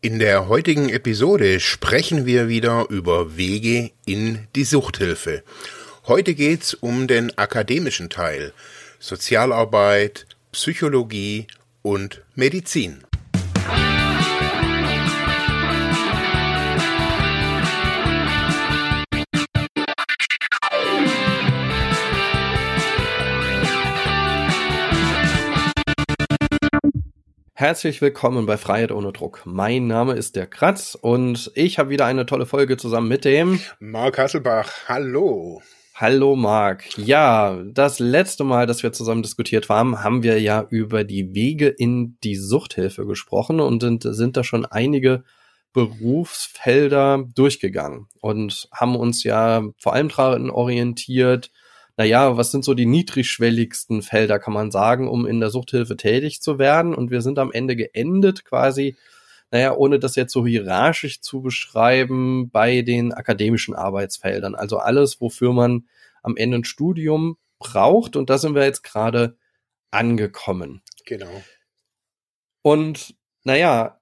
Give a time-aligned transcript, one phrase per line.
[0.00, 5.42] In der heutigen Episode sprechen wir wieder über Wege in die Suchthilfe.
[6.06, 8.52] Heute geht's um den akademischen Teil
[9.00, 11.48] Sozialarbeit, Psychologie
[11.82, 13.07] und Medizin.
[27.60, 29.42] Herzlich willkommen bei Freiheit ohne Druck.
[29.44, 33.58] Mein Name ist der Kratz und ich habe wieder eine tolle Folge zusammen mit dem
[33.80, 34.70] Marc Hasselbach.
[34.86, 35.60] Hallo.
[35.92, 36.96] Hallo Marc.
[36.96, 41.66] Ja, das letzte Mal, dass wir zusammen diskutiert haben, haben wir ja über die Wege
[41.66, 45.24] in die Suchthilfe gesprochen und sind, sind da schon einige
[45.72, 51.50] Berufsfelder durchgegangen und haben uns ja vor allem daran orientiert,
[51.98, 56.40] naja, was sind so die niedrigschwelligsten Felder, kann man sagen, um in der Suchthilfe tätig
[56.40, 56.94] zu werden.
[56.94, 58.96] Und wir sind am Ende geendet quasi,
[59.50, 64.54] naja, ohne das jetzt so hierarchisch zu beschreiben, bei den akademischen Arbeitsfeldern.
[64.54, 65.88] Also alles, wofür man
[66.22, 68.14] am Ende ein Studium braucht.
[68.14, 69.36] Und da sind wir jetzt gerade
[69.90, 70.82] angekommen.
[71.04, 71.42] Genau.
[72.62, 73.97] Und naja,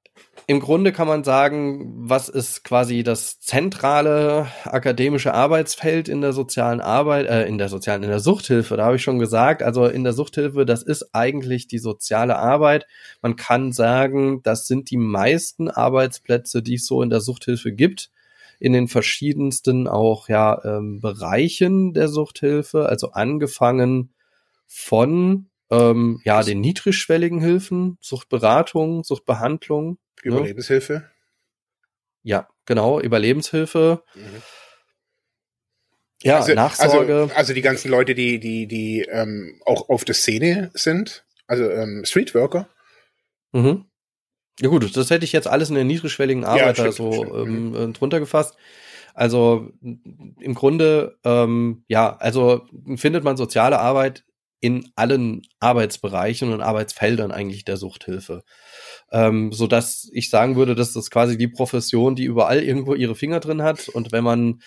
[0.49, 6.81] im Grunde kann man sagen, was ist quasi das zentrale akademische Arbeitsfeld in der sozialen
[6.81, 10.05] Arbeit, äh, in der sozialen, in der Suchthilfe, da habe ich schon gesagt, also in
[10.05, 12.87] der Suchthilfe, das ist eigentlich die soziale Arbeit.
[13.23, 18.11] Man kann sagen, das sind die meisten Arbeitsplätze, die es so in der Suchthilfe gibt,
[18.61, 24.13] in den verschiedensten auch ja ähm, Bereichen der Suchthilfe, also angefangen
[24.69, 31.11] von ähm, ja den niedrigschwelligen Hilfen, Suchtberatung, Suchtbehandlung, Überlebenshilfe?
[32.23, 34.03] Ja, genau, Überlebenshilfe.
[34.15, 34.43] Mhm.
[36.23, 37.15] Ja, also, Nachsorge.
[37.23, 41.71] Also, also, die ganzen Leute, die, die, die ähm, auch auf der Szene sind, also
[41.71, 42.69] ähm, Streetworker.
[43.53, 43.85] Mhm.
[44.61, 47.93] Ja gut, das hätte ich jetzt alles in der niedrigschwelligen Arbeit ja, so ähm, mhm.
[47.93, 48.57] drunter gefasst.
[49.15, 54.26] Also im Grunde, ähm, ja, also findet man soziale Arbeit
[54.61, 58.43] in allen Arbeitsbereichen und Arbeitsfeldern eigentlich der Suchthilfe
[59.13, 63.15] ähm, so dass ich sagen würde, dass das quasi die Profession, die überall irgendwo ihre
[63.15, 64.61] Finger drin hat und wenn man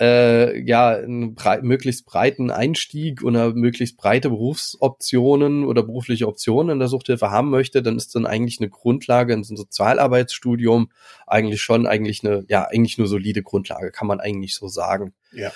[0.00, 6.78] äh, ja einen brei möglichst breiten Einstieg oder möglichst breite Berufsoptionen oder berufliche Optionen in
[6.78, 10.90] der Suchthilfe haben möchte, dann ist dann eigentlich eine Grundlage in so einem Sozialarbeitsstudium
[11.26, 15.12] eigentlich schon eigentlich eine ja eigentlich eine solide Grundlage, kann man eigentlich so sagen.
[15.32, 15.52] Ja.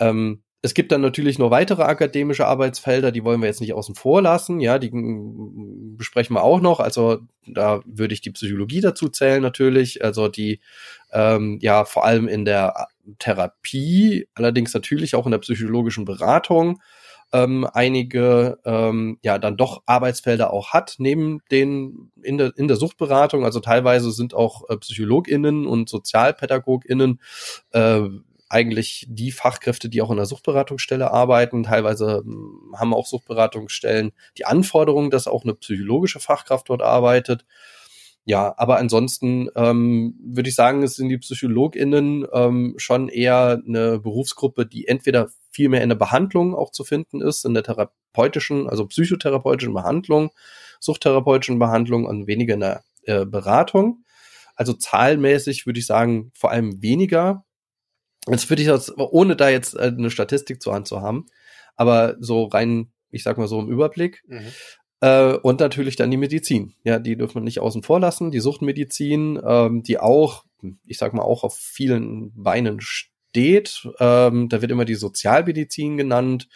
[0.00, 3.94] Ähm, es gibt dann natürlich noch weitere akademische Arbeitsfelder, die wollen wir jetzt nicht außen
[3.94, 4.60] vor lassen.
[4.60, 6.80] Ja, die besprechen wir auch noch.
[6.80, 10.02] Also da würde ich die Psychologie dazu zählen natürlich.
[10.02, 10.60] Also die
[11.12, 16.80] ähm, ja vor allem in der Therapie, allerdings natürlich auch in der psychologischen Beratung
[17.32, 22.76] ähm, einige ähm, ja dann doch Arbeitsfelder auch hat neben den in der in der
[22.76, 23.44] Suchtberatung.
[23.44, 27.20] Also teilweise sind auch äh, PsychologInnen und SozialpädagogInnen
[27.72, 28.00] äh,
[28.48, 31.64] eigentlich die Fachkräfte, die auch in der Suchtberatungsstelle arbeiten.
[31.64, 37.44] Teilweise hm, haben auch Suchtberatungsstellen die Anforderung, dass auch eine psychologische Fachkraft dort arbeitet.
[38.28, 44.00] Ja, aber ansonsten ähm, würde ich sagen, es sind die PsychologInnen ähm, schon eher eine
[44.00, 48.68] Berufsgruppe, die entweder viel mehr in der Behandlung auch zu finden ist, in der therapeutischen,
[48.68, 50.30] also psychotherapeutischen Behandlung,
[50.80, 54.04] suchttherapeutischen Behandlung und weniger in der äh, Beratung.
[54.56, 57.45] Also zahlmäßig würde ich sagen, vor allem weniger
[58.28, 61.26] Jetzt würde ich das, ohne da jetzt äh, eine Statistik zur Hand zu haben,
[61.76, 64.24] aber so rein, ich sag mal so im Überblick.
[64.26, 64.52] Mhm.
[65.00, 66.74] Äh, und natürlich dann die Medizin.
[66.82, 68.30] Ja, die dürfen wir nicht außen vor lassen.
[68.30, 70.44] Die Suchtmedizin, ähm, die auch,
[70.84, 73.12] ich sag mal, auch auf vielen Beinen steht.
[74.00, 76.48] Ähm, da wird immer die Sozialmedizin genannt.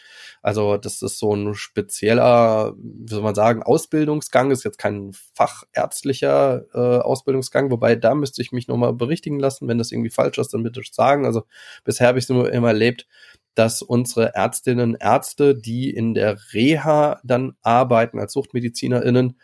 [0.43, 4.51] Also das ist so ein spezieller, wie soll man sagen, Ausbildungsgang.
[4.51, 9.69] Ist jetzt kein fachärztlicher äh, Ausbildungsgang, wobei da müsste ich mich nochmal berichtigen lassen.
[9.69, 11.27] Wenn das irgendwie falsch ist, dann bitte sagen.
[11.27, 11.43] Also
[11.85, 13.07] bisher habe ich es nur immer erlebt,
[13.55, 19.39] dass unsere Ärztinnen, Ärzte, die in der Reha dann arbeiten als SuchtmedizinerInnen,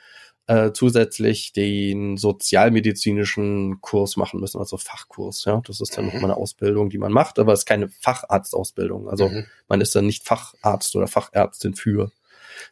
[0.46, 5.44] äh, zusätzlich den sozialmedizinischen Kurs machen müssen, also Fachkurs.
[5.44, 6.12] Ja, das ist dann mhm.
[6.12, 9.08] nochmal eine Ausbildung, die man macht, aber es ist keine Facharztausbildung.
[9.08, 9.46] Also mhm.
[9.68, 12.12] man ist dann nicht Facharzt oder Fachärztin für,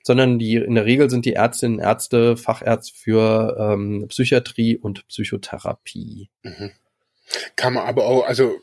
[0.03, 6.29] sondern die in der Regel sind die Ärztinnen Ärzte Fachärzt für ähm, Psychiatrie und Psychotherapie.
[6.43, 6.71] Mhm.
[7.57, 8.55] Kann man aber auch, also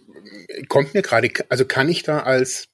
[0.69, 2.69] kommt mir gerade, also kann ich da als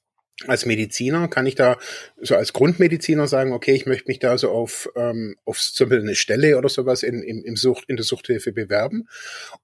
[0.46, 1.78] als Mediziner kann ich da
[2.20, 6.04] so als Grundmediziner sagen, okay, ich möchte mich da so auf, ähm, auf zum Beispiel
[6.04, 9.08] eine Stelle oder sowas in, im, im Sucht, in der Suchthilfe bewerben,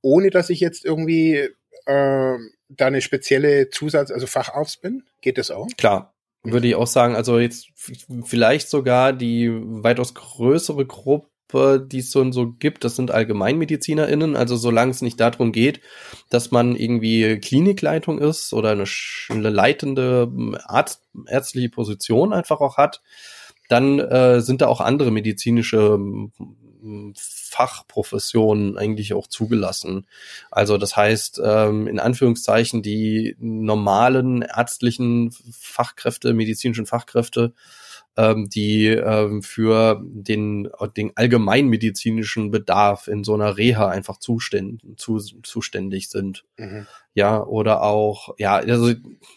[0.02, 1.48] ohne dass ich jetzt irgendwie
[1.86, 2.38] äh,
[2.68, 5.04] da eine spezielle Zusatz, also Facharzt bin?
[5.20, 5.68] Geht das auch?
[5.76, 7.14] Klar, würde ich auch sagen.
[7.14, 7.68] Also jetzt
[8.24, 14.56] vielleicht sogar die weitaus größere Gruppe die es so, so gibt, das sind AllgemeinmedizinerInnen, also
[14.56, 15.80] solange es nicht darum geht,
[16.30, 18.84] dass man irgendwie Klinikleitung ist oder eine,
[19.28, 23.02] eine leitende ähm, Arzt, ärztliche Position einfach auch hat,
[23.68, 25.98] dann äh, sind da auch andere medizinische
[27.16, 30.06] Fachprofessionen eigentlich auch zugelassen.
[30.50, 37.54] Also das heißt, ähm, in Anführungszeichen die normalen ärztlichen Fachkräfte, medizinischen Fachkräfte
[38.16, 45.18] ähm, die ähm, für den, den allgemeinmedizinischen Bedarf in so einer Reha einfach zuständ, zu,
[45.18, 46.44] zuständig sind.
[46.56, 46.86] Mhm.
[47.14, 48.92] Ja, oder auch, ja, also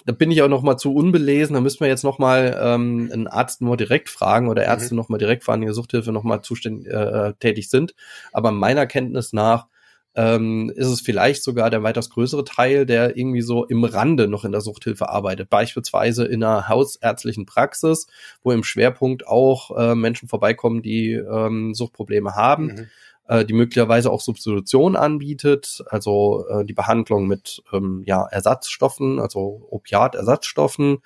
[0.05, 3.09] da bin ich auch noch mal zu unbelesen, da müssen wir jetzt noch mal ähm,
[3.11, 4.97] einen Arzt nur direkt fragen oder Ärzte mhm.
[4.97, 7.93] noch mal direkt fragen, die in der Suchthilfe noch mal zuständig, äh, tätig sind.
[8.31, 9.67] Aber meiner Kenntnis nach
[10.17, 14.45] ähm, ist es vielleicht sogar der weitaus größere Teil, der irgendwie so im Rande noch
[14.45, 15.51] in der Suchthilfe arbeitet.
[15.51, 18.07] Beispielsweise in einer hausärztlichen Praxis,
[18.41, 22.65] wo im Schwerpunkt auch äh, Menschen vorbeikommen, die ähm, Suchtprobleme haben.
[22.65, 22.87] Mhm
[23.29, 29.67] äh, die möglicherweise auch Substitution anbietet, also äh, die Behandlung mit ähm, ja, Ersatzstoffen, also
[29.69, 30.99] Opiatersatzstoffen,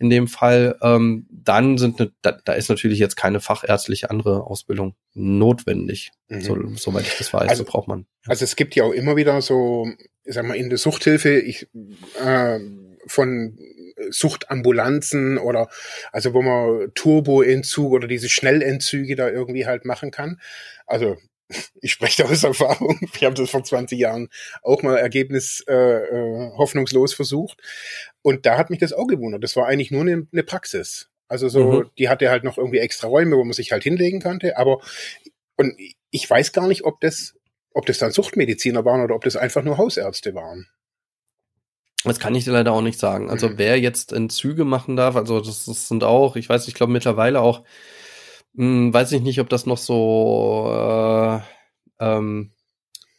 [0.00, 4.44] in dem Fall, ähm, dann sind ne, da, da ist natürlich jetzt keine fachärztliche andere
[4.44, 6.40] Ausbildung notwendig, mhm.
[6.40, 7.50] so, soweit ich das weiß.
[7.50, 8.06] Also, so braucht man.
[8.24, 8.30] Ja.
[8.30, 9.86] Also es gibt ja auch immer wieder so,
[10.24, 11.68] ich sag mal, in der Suchthilfe, ich
[12.24, 12.58] äh,
[13.06, 13.58] von
[14.08, 15.68] Suchtambulanzen oder
[16.12, 20.40] also wo man Turboentzug oder diese Schnellentzüge da irgendwie halt machen kann.
[20.86, 21.18] Also
[21.80, 23.00] ich spreche da aus Erfahrung.
[23.18, 24.28] Wir haben das vor 20 Jahren
[24.62, 27.60] auch mal ergebnis äh, äh, hoffnungslos versucht.
[28.22, 29.42] Und da hat mich das auch gewundert.
[29.42, 31.08] Das war eigentlich nur eine, eine Praxis.
[31.28, 31.90] Also so, mhm.
[31.96, 34.56] die hatte halt noch irgendwie extra Räume, wo man sich halt hinlegen konnte.
[34.58, 34.80] Aber
[35.56, 35.74] und
[36.10, 37.34] ich weiß gar nicht, ob das,
[37.72, 40.66] ob das dann Suchtmediziner waren oder ob das einfach nur Hausärzte waren.
[42.04, 43.30] Das kann ich dir leider auch nicht sagen.
[43.30, 43.58] Also mhm.
[43.58, 47.40] wer jetzt Entzüge machen darf, also das, das sind auch, ich weiß, ich glaube mittlerweile
[47.40, 47.62] auch
[48.56, 51.40] hm, weiß ich nicht, ob das noch so äh,
[52.00, 52.52] ähm,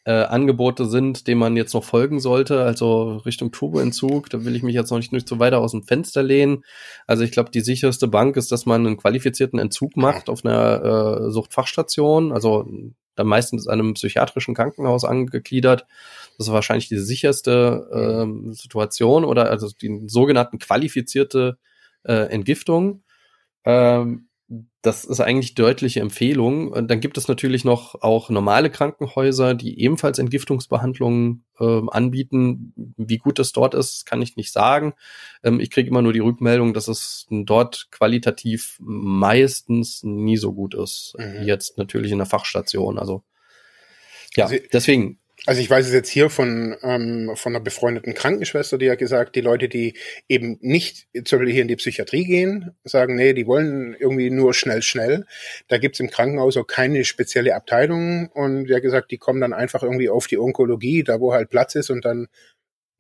[0.04, 4.30] äh, Angebote sind, denen man jetzt noch folgen sollte, also Richtung Turboentzug.
[4.30, 6.63] Da will ich mich jetzt noch nicht, nicht so weiter aus dem Fenster lehnen.
[7.07, 11.28] Also ich glaube, die sicherste Bank ist, dass man einen qualifizierten Entzug macht auf einer
[11.28, 12.68] äh, Suchtfachstation, also
[13.16, 15.86] dann meistens einem psychiatrischen Krankenhaus angegliedert.
[16.38, 21.57] Das ist wahrscheinlich die sicherste äh, Situation oder also die sogenannten qualifizierte
[22.04, 23.04] äh, Entgiftung.
[23.66, 24.30] Ähm,
[24.81, 26.71] das ist eigentlich deutliche Empfehlung.
[26.71, 32.74] Und dann gibt es natürlich noch auch normale Krankenhäuser, die ebenfalls Entgiftungsbehandlungen äh, anbieten.
[32.98, 34.94] Wie gut das dort ist, kann ich nicht sagen.
[35.44, 40.74] Ähm, ich kriege immer nur die Rückmeldung, dass es dort qualitativ meistens nie so gut
[40.74, 41.13] ist.
[41.18, 41.44] Mhm.
[41.44, 43.00] Jetzt natürlich in der Fachstation.
[43.00, 43.24] Also
[44.36, 48.78] ja, also, deswegen also ich weiß es jetzt hier von, ähm, von einer befreundeten Krankenschwester,
[48.78, 49.98] die hat gesagt, die Leute, die
[50.30, 54.54] eben nicht zum Beispiel hier in die Psychiatrie gehen, sagen, nee, die wollen irgendwie nur
[54.54, 55.26] schnell, schnell.
[55.68, 59.54] Da gibt's im Krankenhaus auch keine spezielle Abteilung und die hat gesagt, die kommen dann
[59.54, 62.28] einfach irgendwie auf die Onkologie, da wo halt Platz ist und dann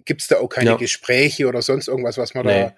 [0.05, 0.77] gibt's da auch keine ja.
[0.77, 2.63] Gespräche oder sonst irgendwas, was man nee.
[2.63, 2.75] da,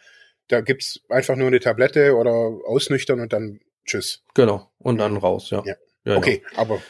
[0.50, 2.32] da gibt's einfach nur eine Tablette oder
[2.66, 4.24] ausnüchtern und dann tschüss.
[4.34, 5.64] Genau, und dann raus, ja.
[5.66, 5.76] ja.
[6.04, 6.82] ja okay, aber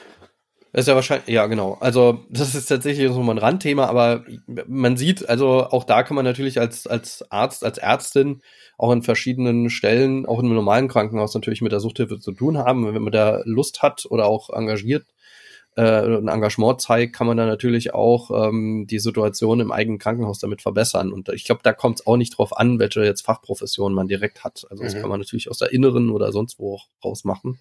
[0.74, 1.78] das ist ja wahrscheinlich, ja genau.
[1.80, 4.26] Also das ist tatsächlich so ein Randthema, aber
[4.68, 8.42] man sieht, also auch da kann man natürlich als, als Arzt, als Ärztin
[8.80, 12.58] auch in verschiedenen Stellen, auch in einem normalen Krankenhaus natürlich mit der Suchthilfe zu tun
[12.58, 12.92] haben.
[12.92, 15.06] Wenn man da Lust hat oder auch engagiert,
[15.76, 20.40] äh, ein Engagement zeigt, kann man da natürlich auch ähm, die Situation im eigenen Krankenhaus
[20.40, 21.14] damit verbessern.
[21.14, 24.44] Und ich glaube, da kommt es auch nicht drauf an, welche jetzt Fachprofession man direkt
[24.44, 24.66] hat.
[24.72, 25.02] Also das mhm.
[25.02, 27.60] kann man natürlich aus der inneren oder sonst wo auch rausmachen.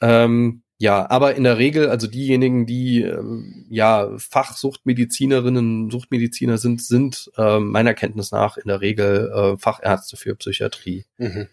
[0.00, 7.30] Ähm, ja, aber in der Regel, also diejenigen, die ähm, ja Fachsuchtmedizinerinnen, Suchtmediziner sind, sind
[7.38, 11.48] äh, meiner Kenntnis nach in der Regel äh, Fachärzte für Psychiatrie mhm.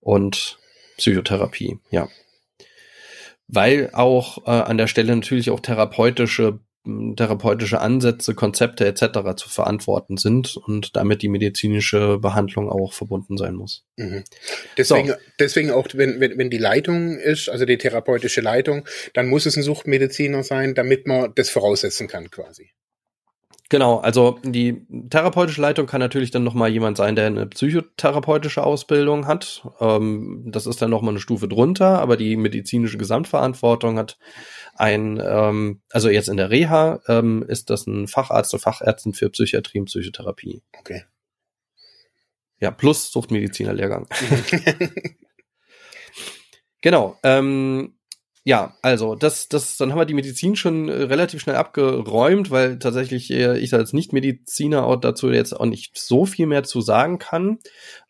[0.00, 0.58] und
[0.96, 2.08] Psychotherapie, ja.
[3.46, 6.60] Weil auch äh, an der Stelle natürlich auch therapeutische
[7.16, 9.36] therapeutische Ansätze, Konzepte etc.
[9.36, 13.84] zu verantworten sind und damit die medizinische Behandlung auch verbunden sein muss.
[13.96, 14.24] Mhm.
[14.76, 15.14] Deswegen, so.
[15.38, 19.56] deswegen auch, wenn, wenn, wenn die Leitung ist, also die therapeutische Leitung, dann muss es
[19.56, 22.72] ein Suchtmediziner sein, damit man das voraussetzen kann quasi.
[23.72, 29.26] Genau, also die therapeutische Leitung kann natürlich dann nochmal jemand sein, der eine psychotherapeutische Ausbildung
[29.26, 29.66] hat.
[29.80, 34.18] Ähm, das ist dann nochmal eine Stufe drunter, aber die medizinische Gesamtverantwortung hat
[34.74, 39.30] ein, ähm, also jetzt in der Reha ähm, ist das ein Facharzt oder Fachärztin für
[39.30, 40.60] Psychiatrie und Psychotherapie.
[40.78, 41.04] Okay.
[42.60, 44.06] Ja, plus Suchtmedizinerlehrgang.
[46.82, 47.16] genau.
[47.22, 47.94] Ähm,
[48.44, 52.78] ja, also das, das, dann haben wir die Medizin schon äh, relativ schnell abgeräumt, weil
[52.80, 57.58] tatsächlich äh, ich als Nicht-Mediziner dazu jetzt auch nicht so viel mehr zu sagen kann.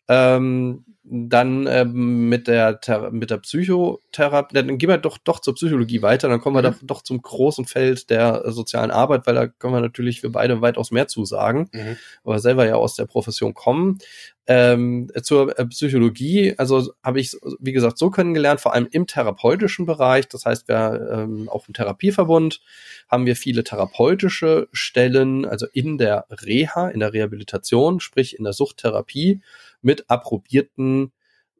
[0.07, 2.79] Ähm, dann ähm, mit der
[3.11, 6.73] mit der Psychotherapie, dann gehen wir doch doch zur Psychologie weiter, dann kommen wir mhm.
[6.73, 10.61] doch, doch zum großen Feld der sozialen Arbeit, weil da können wir natürlich für beide
[10.61, 11.97] weitaus mehr zu sagen, mhm.
[12.23, 13.97] aber selber ja aus der Profession kommen.
[14.45, 19.85] Ähm, zur äh, Psychologie, also habe ich wie gesagt so kennengelernt, vor allem im therapeutischen
[19.85, 20.27] Bereich.
[20.27, 22.59] Das heißt, wir ähm, auch im Therapieverbund
[23.07, 28.51] haben wir viele therapeutische Stellen, also in der Reha, in der Rehabilitation, sprich in der
[28.51, 29.41] Suchttherapie
[29.83, 31.11] mit approbierten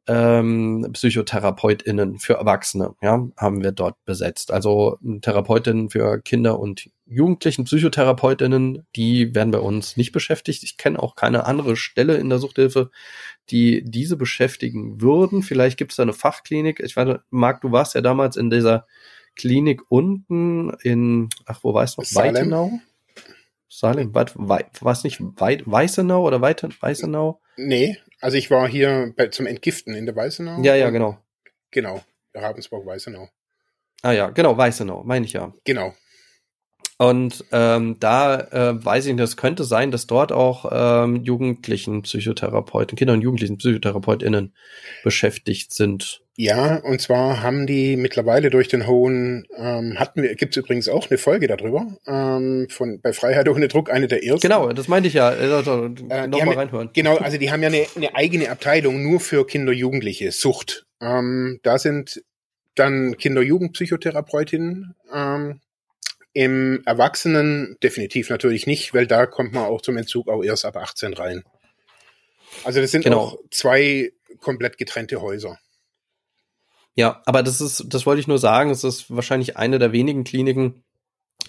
[0.06, 4.52] ähm, PsychotherapeutInnen für Erwachsene, ja, haben wir dort besetzt.
[4.52, 10.62] Also Therapeutinnen für Kinder und Jugendlichen, PsychotherapeutInnen, die werden bei uns nicht beschäftigt.
[10.62, 12.90] Ich kenne auch keine andere Stelle in der Suchthilfe,
[13.50, 15.42] die diese beschäftigen würden.
[15.42, 16.80] Vielleicht gibt es da eine Fachklinik.
[16.80, 18.86] Ich weiß, Marc, du warst ja damals in dieser
[19.36, 22.08] Klinik unten in, ach, wo weißt du noch?
[22.08, 22.34] Salem.
[22.34, 22.72] Weitenau?
[23.68, 27.40] Salem, was, was nicht, Weit, Weißenau oder Weit, Weißenau?
[27.56, 30.62] Nee, also ich war hier bei, zum Entgiften in der Weißenau.
[30.62, 31.18] Ja, ja, genau.
[31.70, 32.00] Genau,
[32.32, 33.28] Ravensburg-Weißenau.
[34.00, 35.52] Ah ja, genau, Weißenau, meine ich ja.
[35.64, 35.94] Genau.
[36.96, 42.02] Und ähm, da äh, weiß ich nicht, es könnte sein, dass dort auch ähm, Jugendlichen
[42.02, 44.54] Psychotherapeuten, Kinder und Jugendlichen PsychotherapeutInnen
[45.02, 46.22] beschäftigt sind.
[46.36, 50.88] Ja, und zwar haben die mittlerweile durch den hohen, ähm, hatten wir, gibt es übrigens
[50.88, 54.40] auch eine Folge darüber, ähm, von bei Freiheit ohne Druck, eine der ersten.
[54.40, 55.28] Genau, das meinte ich ja.
[55.28, 56.90] Also, äh, Nochmal reinhören.
[56.92, 60.86] Genau, also die haben ja eine, eine eigene Abteilung nur für Kinder, Jugendliche, Sucht.
[61.00, 62.22] Ähm, da sind
[62.74, 65.60] dann Kinder-Jugend-Psychotherapeutinnen ähm,
[66.34, 70.76] im Erwachsenen definitiv natürlich nicht, weil da kommt man auch zum Entzug auch erst ab
[70.76, 71.44] 18 rein.
[72.64, 73.20] Also das sind genau.
[73.20, 75.58] auch zwei komplett getrennte Häuser.
[76.96, 80.24] Ja, aber das ist, das wollte ich nur sagen, es ist wahrscheinlich eine der wenigen
[80.24, 80.84] Kliniken,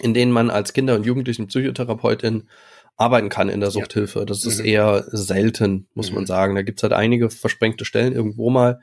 [0.00, 2.48] in denen man als Kinder- und Jugendlichen Psychotherapeutin
[2.96, 4.24] arbeiten kann in der Suchthilfe.
[4.24, 4.66] Das ist mhm.
[4.66, 6.16] eher selten, muss mhm.
[6.16, 6.54] man sagen.
[6.54, 8.80] Da gibt's halt einige versprengte Stellen irgendwo mal,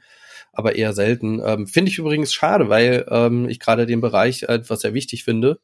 [0.52, 1.42] aber eher selten.
[1.44, 5.60] Ähm, finde ich übrigens schade, weil ähm, ich gerade den Bereich etwas sehr wichtig finde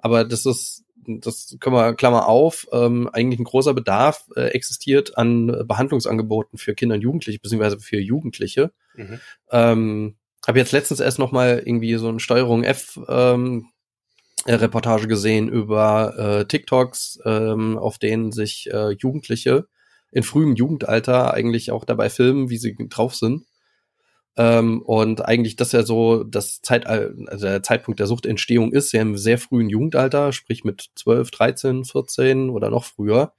[0.00, 5.16] aber das ist, das können wir, Klammer auf, ähm, eigentlich ein großer Bedarf äh, existiert
[5.16, 8.72] an Behandlungsangeboten für Kinder und Jugendliche, beziehungsweise für Jugendliche.
[8.94, 9.20] Mhm.
[9.50, 10.16] Ähm,
[10.46, 13.68] habe jetzt letztens erst noch mal irgendwie so eine Steuerung F ähm,
[14.46, 19.66] äh, Reportage gesehen über äh, TikToks, ähm, auf denen sich äh, Jugendliche
[20.10, 23.44] in frühem Jugendalter eigentlich auch dabei filmen, wie sie drauf sind.
[24.36, 29.02] Ähm, und eigentlich das ja so das Zeit, also der Zeitpunkt der Suchtentstehung ist ja
[29.02, 33.32] im sehr frühen Jugendalter, sprich mit 12, 13, 14 oder noch früher.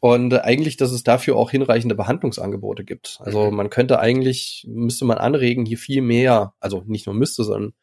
[0.00, 3.18] Und eigentlich, dass es dafür auch hinreichende Behandlungsangebote gibt.
[3.20, 3.56] Also mhm.
[3.56, 7.74] man könnte eigentlich, müsste man anregen, hier viel mehr, also nicht nur müsste, sondern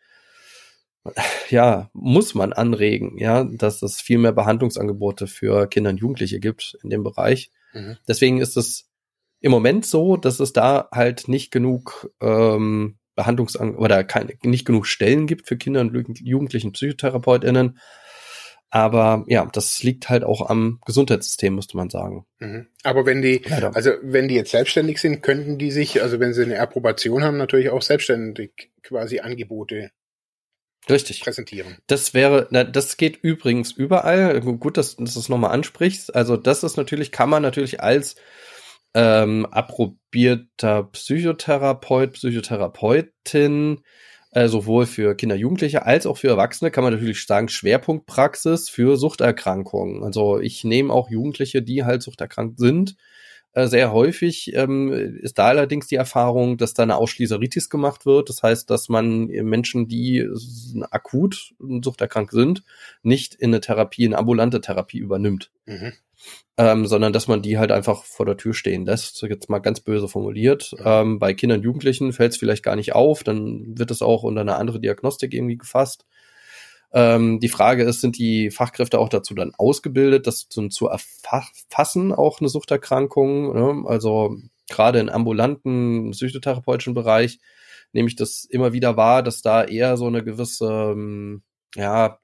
[1.49, 6.77] ja, muss man anregen, ja, dass es viel mehr Behandlungsangebote für Kinder und Jugendliche gibt
[6.83, 7.51] in dem Bereich.
[7.73, 7.97] Mhm.
[8.07, 8.88] Deswegen ist es
[9.41, 14.85] im Moment so, dass es da halt nicht genug ähm, Behandlungsan oder keine, nicht genug
[14.85, 17.79] Stellen gibt für Kinder und Jugendlichen PsychotherapeutInnen.
[18.71, 22.25] Aber ja, das liegt halt auch am Gesundheitssystem, müsste man sagen.
[22.39, 22.67] Mhm.
[22.83, 23.75] Aber wenn die, Leider.
[23.75, 27.37] also wenn die jetzt selbstständig sind, könnten die sich, also wenn sie eine Approbation haben,
[27.37, 29.89] natürlich auch selbstständig quasi Angebote
[30.87, 31.21] Richtig.
[31.21, 31.77] präsentieren.
[31.87, 34.39] Das wäre, na, das geht übrigens überall.
[34.41, 36.15] Gut, dass, dass du es nochmal ansprichst.
[36.15, 38.15] Also das ist natürlich, kann man natürlich als
[38.93, 43.81] ähm, approbierter Psychotherapeut, Psychotherapeutin,
[44.31, 48.97] äh, sowohl für Kinder, Jugendliche als auch für Erwachsene, kann man natürlich sagen, Schwerpunktpraxis für
[48.97, 50.03] Suchterkrankungen.
[50.03, 52.95] Also ich nehme auch Jugendliche, die halt suchterkrankt sind.
[53.53, 58.29] Äh, sehr häufig ähm, ist da allerdings die Erfahrung, dass da eine Ausschließeritis gemacht wird.
[58.29, 60.27] Das heißt, dass man Menschen, die
[60.91, 62.63] akut suchterkrankt sind,
[63.01, 65.51] nicht in eine Therapie, eine ambulante Therapie übernimmt.
[65.65, 65.93] Mhm
[66.57, 69.79] ähm, sondern dass man die halt einfach vor der Tür stehen lässt, jetzt mal ganz
[69.79, 70.73] böse formuliert.
[70.83, 74.23] Ähm, bei Kindern und Jugendlichen fällt es vielleicht gar nicht auf, dann wird es auch
[74.23, 76.05] unter eine andere Diagnostik irgendwie gefasst.
[76.91, 82.11] Ähm, die Frage ist, sind die Fachkräfte auch dazu dann ausgebildet, das zu, zu erfassen,
[82.13, 83.53] auch eine Suchterkrankung?
[83.53, 83.89] Ne?
[83.89, 84.37] Also
[84.69, 87.39] gerade in ambulanten psychotherapeutischen Bereich
[87.93, 91.43] nehme ich das immer wieder wahr, dass da eher so eine gewisse, ähm,
[91.75, 92.19] ja,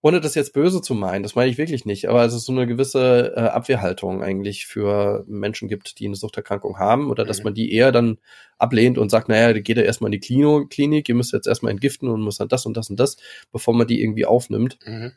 [0.00, 2.52] ohne das jetzt böse zu meinen, das meine ich wirklich nicht, aber es ist so
[2.52, 7.44] eine gewisse äh, Abwehrhaltung eigentlich für Menschen gibt, die eine Suchterkrankung haben oder dass mhm.
[7.44, 8.18] man die eher dann
[8.58, 11.72] ablehnt und sagt, naja, geht er erstmal in die Klino Klinik, ihr müsst jetzt erstmal
[11.72, 13.16] entgiften und muss dann das und das und das,
[13.50, 14.78] bevor man die irgendwie aufnimmt.
[14.86, 15.12] Mhm.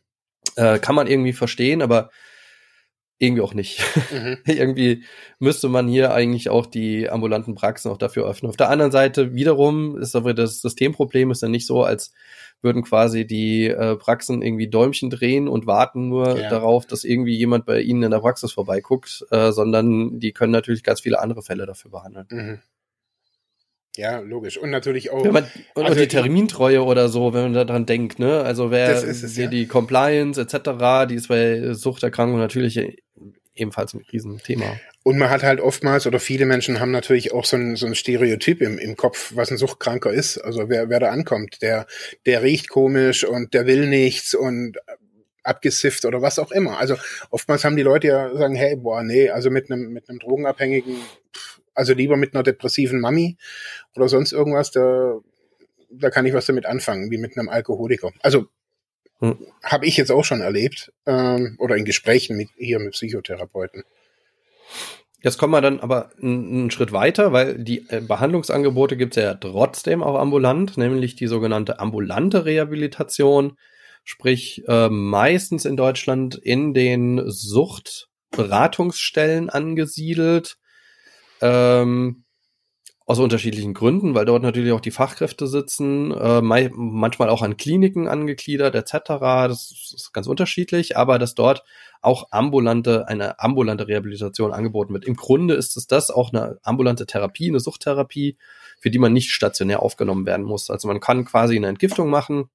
[0.56, 2.10] Äh, kann man irgendwie verstehen, aber
[3.22, 3.84] irgendwie auch nicht.
[4.12, 4.38] Mhm.
[4.46, 5.04] irgendwie
[5.40, 8.50] müsste man hier eigentlich auch die ambulanten Praxen auch dafür öffnen.
[8.50, 12.14] Auf der anderen Seite wiederum ist aber das Systemproblem ist dann nicht so, als
[12.62, 16.50] würden quasi die äh, Praxen irgendwie Däumchen drehen und warten nur ja.
[16.50, 20.84] darauf, dass irgendwie jemand bei ihnen in der Praxis vorbeiguckt, äh, sondern die können natürlich
[20.84, 22.28] ganz viele andere Fälle dafür behandeln.
[22.30, 22.60] Mhm.
[23.98, 24.58] Ja, logisch.
[24.58, 25.24] Und natürlich auch.
[25.24, 28.42] Wenn man, und also die Termintreue oder so, wenn man daran denkt, ne?
[28.42, 29.48] Also wer es, ja.
[29.48, 32.80] die Compliance etc., die ist bei Suchterkrankungen natürlich
[33.54, 34.78] ebenfalls ein Riesenthema.
[35.04, 37.96] Und man hat halt oftmals, oder viele Menschen haben natürlich auch so ein, so ein
[37.96, 40.38] Stereotyp im, im Kopf, was ein Suchtkranker ist.
[40.38, 41.86] Also wer, wer da ankommt, der,
[42.26, 44.78] der riecht komisch und der will nichts und
[45.44, 46.78] abgesifft oder was auch immer.
[46.78, 46.96] Also
[47.32, 50.98] oftmals haben die Leute ja sagen, hey, boah, nee, also mit einem, mit einem Drogenabhängigen,
[51.74, 53.38] also lieber mit einer depressiven Mami
[53.96, 55.20] oder sonst irgendwas, da,
[55.90, 58.12] da kann ich was damit anfangen, wie mit einem Alkoholiker.
[58.22, 58.48] Also
[59.20, 59.38] hm.
[59.64, 63.84] habe ich jetzt auch schon erlebt ähm, oder in Gesprächen mit hier mit Psychotherapeuten.
[65.24, 69.36] Jetzt kommen wir dann aber einen Schritt weiter, weil die äh, Behandlungsangebote gibt es ja
[69.36, 73.56] trotzdem auch ambulant, nämlich die sogenannte ambulante Rehabilitation,
[74.04, 80.58] sprich äh, meistens in Deutschland in den Suchtberatungsstellen angesiedelt.
[81.42, 82.24] Ähm,
[83.12, 88.08] aus unterschiedlichen Gründen, weil dort natürlich auch die Fachkräfte sitzen, äh, manchmal auch an Kliniken
[88.08, 89.20] angegliedert etc.
[89.50, 91.64] Das ist ganz unterschiedlich, aber dass dort
[92.02, 95.04] auch ambulante, eine ambulante Rehabilitation angeboten wird.
[95.04, 98.38] Im Grunde ist es das auch eine ambulante Therapie, eine Suchttherapie,
[98.80, 100.70] für die man nicht stationär aufgenommen werden muss.
[100.70, 102.50] Also man kann quasi eine Entgiftung machen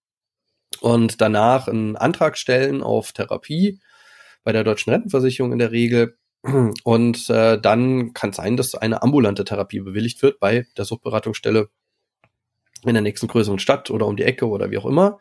[0.80, 3.80] und danach einen Antrag stellen auf Therapie
[4.42, 6.16] bei der deutschen Rentenversicherung in der Regel
[6.84, 11.68] und äh, dann kann es sein, dass eine ambulante Therapie bewilligt wird bei der Suchtberatungsstelle
[12.84, 15.18] in der nächsten größeren Stadt oder um die Ecke oder wie auch immer.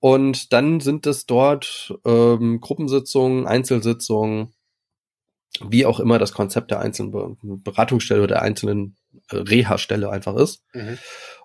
[0.00, 4.54] Und dann sind es dort ähm, Gruppensitzungen, Einzelsitzungen,
[5.60, 8.96] wie auch immer das Konzept der einzelnen Beratungsstelle oder der einzelnen
[9.30, 10.62] äh, Reha-Stelle einfach ist.
[10.72, 10.98] Mhm.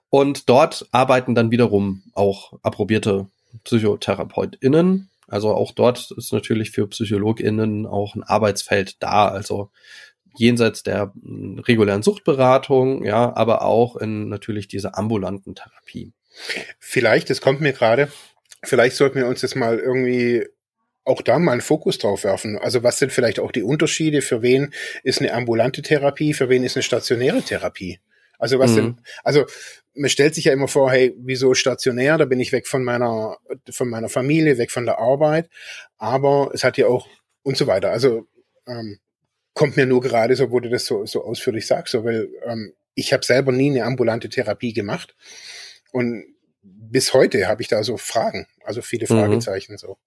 [0.10, 3.28] Und dort arbeiten dann wiederum auch approbierte
[3.64, 9.28] PsychotherapeutInnen, also auch dort ist natürlich für PsychologInnen auch ein Arbeitsfeld da.
[9.28, 9.72] Also
[10.36, 16.14] jenseits der hm, regulären Suchtberatung, ja, aber auch in natürlich dieser ambulanten Therapie.
[16.78, 18.12] Vielleicht, es kommt mir gerade,
[18.64, 20.46] vielleicht sollten wir uns jetzt mal irgendwie
[21.04, 22.60] auch da mal einen Fokus drauf werfen.
[22.60, 24.22] Also was sind vielleicht auch die Unterschiede?
[24.22, 24.72] Für wen
[25.04, 26.34] ist eine ambulante Therapie?
[26.34, 28.00] Für wen ist eine stationäre Therapie?
[28.44, 28.76] Also was mhm.
[28.76, 29.46] denn, also
[29.96, 32.18] man stellt sich ja immer vor, hey, wieso stationär?
[32.18, 33.38] Da bin ich weg von meiner,
[33.72, 35.50] von meiner Familie, weg von der Arbeit.
[35.98, 37.08] Aber es hat ja auch
[37.44, 37.92] und so weiter.
[37.92, 38.28] Also
[38.68, 39.00] ähm,
[39.54, 42.74] kommt mir nur gerade so, wo du das so, so ausführlich sagst, so, weil ähm,
[42.96, 45.16] ich habe selber nie eine ambulante Therapie gemacht
[45.94, 46.26] und
[46.62, 49.20] bis heute habe ich da so Fragen, also viele mhm.
[49.20, 49.78] Fragezeichen mhm.
[49.78, 49.98] so.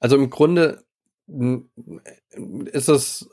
[0.00, 0.82] Also im Grunde
[2.72, 3.28] ist es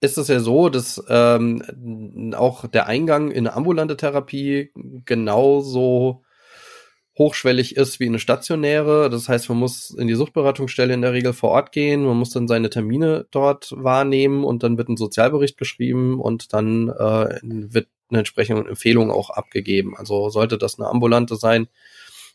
[0.00, 4.70] ist es ja so, dass ähm, auch der Eingang in eine ambulante Therapie
[5.04, 6.22] genauso
[7.18, 9.10] hochschwellig ist wie eine stationäre.
[9.10, 12.30] Das heißt, man muss in die Suchtberatungsstelle in der Regel vor Ort gehen, man muss
[12.30, 17.88] dann seine Termine dort wahrnehmen und dann wird ein Sozialbericht geschrieben und dann äh, wird
[18.08, 19.96] eine entsprechende Empfehlung auch abgegeben.
[19.96, 21.66] Also sollte das eine ambulante sein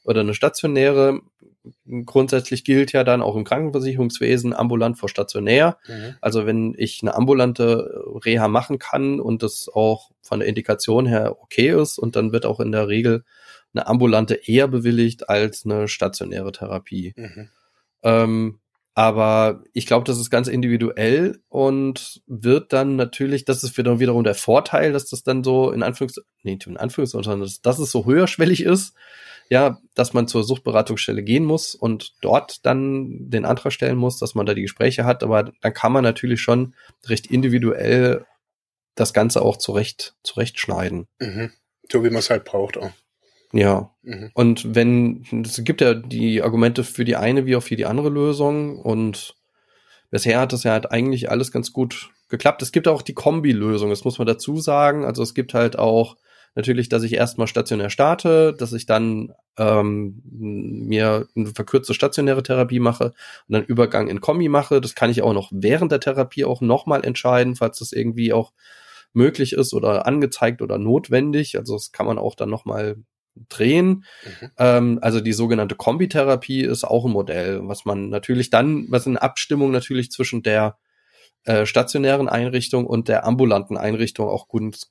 [0.04, 1.22] oder eine stationäre,
[2.06, 5.78] grundsätzlich gilt ja dann auch im Krankenversicherungswesen ambulant vor stationär.
[5.88, 6.16] Mhm.
[6.22, 11.38] Also wenn ich eine ambulante Reha machen kann und das auch von der Indikation her
[11.42, 13.24] okay ist und dann wird auch in der Regel
[13.74, 17.14] eine ambulante eher bewilligt als eine stationäre Therapie.
[17.16, 17.50] Mhm.
[18.04, 18.60] Ähm,
[18.96, 24.24] aber ich glaube, das ist ganz individuell und wird dann natürlich, das ist wieder wiederum
[24.24, 27.90] der Vorteil, dass das dann so in Anführungs, nee, in Anführungszeichen, sondern dass, dass es
[27.90, 28.94] so höherschwellig ist,
[29.54, 34.34] ja, dass man zur Suchtberatungsstelle gehen muss und dort dann den Antrag stellen muss, dass
[34.34, 35.22] man da die Gespräche hat.
[35.22, 36.74] Aber dann kann man natürlich schon
[37.06, 38.26] recht individuell
[38.96, 41.06] das Ganze auch zurecht, zurechtschneiden.
[41.20, 41.52] Mhm.
[41.92, 42.90] So wie man es halt braucht auch.
[43.52, 43.92] Ja.
[44.02, 44.32] Mhm.
[44.34, 48.10] Und wenn, es gibt ja die Argumente für die eine wie auch für die andere
[48.10, 49.36] Lösung und
[50.10, 52.64] bisher hat das ja halt eigentlich alles ganz gut geklappt.
[52.64, 55.06] Es gibt auch die Kombi-Lösung, das muss man dazu sagen.
[55.06, 56.18] Also es gibt halt auch
[56.56, 62.80] natürlich, dass ich erstmal stationär starte, dass ich dann ähm, mir eine verkürzte stationäre Therapie
[62.80, 63.14] mache
[63.48, 64.82] und dann Übergang in Kombi mache.
[64.82, 68.54] Das kann ich auch noch während der Therapie auch nochmal entscheiden, falls das irgendwie auch
[69.14, 71.58] möglich ist oder angezeigt oder notwendig.
[71.58, 72.98] Also das kann man auch dann nochmal
[73.50, 74.06] drehen.
[74.24, 74.52] Mhm.
[74.58, 79.18] Ähm, also die sogenannte Kombitherapie ist auch ein Modell, was man natürlich dann, was in
[79.18, 80.78] Abstimmung natürlich zwischen der
[81.46, 84.88] äh, stationären Einrichtung und der ambulanten Einrichtung auch gut,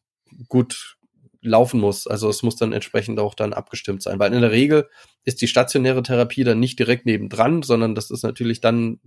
[0.49, 0.97] gut
[1.43, 2.07] laufen muss.
[2.07, 4.89] Also es muss dann entsprechend auch dann abgestimmt sein, weil in der Regel
[5.25, 9.01] ist die stationäre Therapie dann nicht direkt nebendran, sondern das ist natürlich dann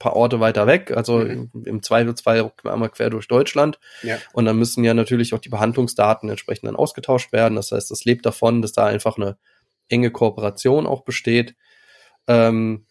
[0.00, 1.50] paar Orte weiter weg, also mhm.
[1.54, 3.78] im, im Zweifelsfall einmal quer durch Deutschland.
[4.02, 4.18] Ja.
[4.32, 7.54] Und dann müssen ja natürlich auch die Behandlungsdaten entsprechend dann ausgetauscht werden.
[7.54, 9.36] Das heißt, das lebt davon, dass da einfach eine
[9.88, 11.54] enge Kooperation auch besteht.
[12.26, 12.86] Ähm,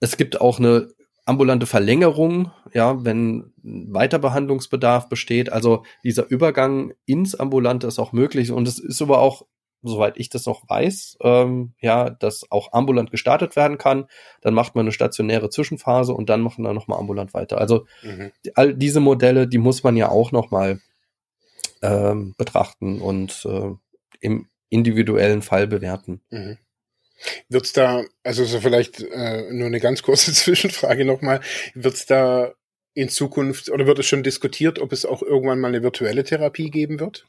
[0.00, 0.88] es gibt auch eine
[1.24, 5.50] ambulante Verlängerung, ja, wenn Weiterbehandlungsbedarf besteht.
[5.50, 9.46] Also dieser Übergang ins Ambulante ist auch möglich und es ist aber auch,
[9.82, 14.06] soweit ich das noch weiß, ähm, ja, dass auch ambulant gestartet werden kann.
[14.42, 17.58] Dann macht man eine stationäre Zwischenphase und dann machen wir nochmal ambulant weiter.
[17.58, 18.30] Also mhm.
[18.54, 20.80] all diese Modelle, die muss man ja auch nochmal
[21.82, 23.70] ähm, betrachten und äh,
[24.20, 26.20] im individuellen Fall bewerten.
[26.30, 26.58] Mhm.
[27.48, 31.40] Wird's da, also so vielleicht äh, nur eine ganz kurze Zwischenfrage nochmal,
[31.74, 32.54] wird's da
[32.94, 36.70] in Zukunft oder wird es schon diskutiert, ob es auch irgendwann mal eine virtuelle Therapie
[36.70, 37.26] geben wird?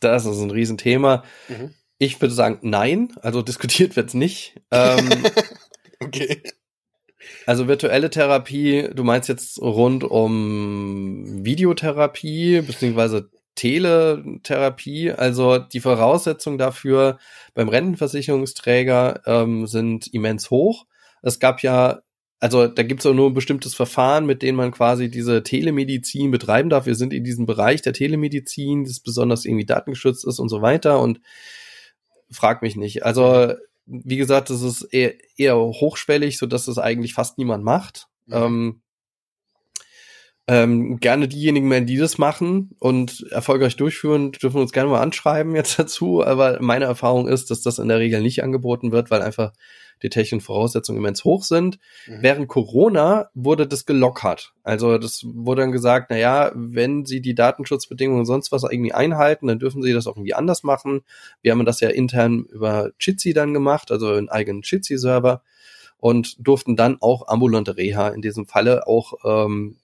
[0.00, 1.24] Das ist ein Riesenthema.
[1.48, 1.74] Mhm.
[1.98, 3.12] Ich würde sagen, nein.
[3.20, 4.54] Also diskutiert wird's nicht.
[4.70, 5.08] Ähm,
[6.00, 6.42] okay.
[7.44, 15.12] Also virtuelle Therapie, du meinst jetzt rund um Videotherapie, beziehungsweise Teletherapie.
[15.12, 17.18] Also die Voraussetzungen dafür
[17.54, 20.86] beim Rentenversicherungsträger ähm, sind immens hoch.
[21.22, 22.00] Es gab ja,
[22.38, 26.30] also da gibt es auch nur ein bestimmtes Verfahren, mit dem man quasi diese Telemedizin
[26.30, 26.86] betreiben darf.
[26.86, 31.00] Wir sind in diesem Bereich der Telemedizin, das besonders irgendwie datengeschützt ist und so weiter.
[31.00, 31.20] Und
[32.30, 33.04] frag mich nicht.
[33.04, 33.52] Also
[33.86, 38.06] wie gesagt, das ist eher, eher hochschwellig, so dass es eigentlich fast niemand macht.
[38.26, 38.34] Mhm.
[38.34, 38.82] Ähm,
[40.46, 45.54] ähm, gerne diejenigen mehr, die das machen und erfolgreich durchführen, dürfen uns gerne mal anschreiben
[45.54, 46.24] jetzt dazu.
[46.24, 49.52] Aber meine Erfahrung ist, dass das in der Regel nicht angeboten wird, weil einfach
[50.02, 51.78] die technischen Voraussetzungen immens hoch sind.
[52.06, 52.18] Mhm.
[52.22, 54.54] Während Corona wurde das gelockert.
[54.62, 58.92] Also das wurde dann gesagt, na ja, wenn Sie die Datenschutzbedingungen und sonst was irgendwie
[58.92, 61.02] einhalten, dann dürfen Sie das auch irgendwie anders machen.
[61.42, 65.42] Wir haben das ja intern über Jitsi dann gemacht, also einen eigenen Jitsi-Server
[65.98, 69.76] und durften dann auch ambulante Reha in diesem Falle auch ähm,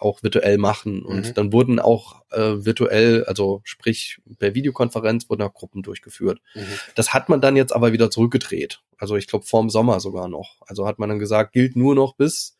[0.00, 1.02] auch virtuell machen.
[1.02, 1.34] Und mhm.
[1.34, 6.40] dann wurden auch äh, virtuell, also sprich per Videokonferenz, wurden auch Gruppen durchgeführt.
[6.54, 6.66] Mhm.
[6.94, 8.80] Das hat man dann jetzt aber wieder zurückgedreht.
[8.96, 10.56] Also ich glaube vorm Sommer sogar noch.
[10.66, 12.58] Also hat man dann gesagt, gilt nur noch bis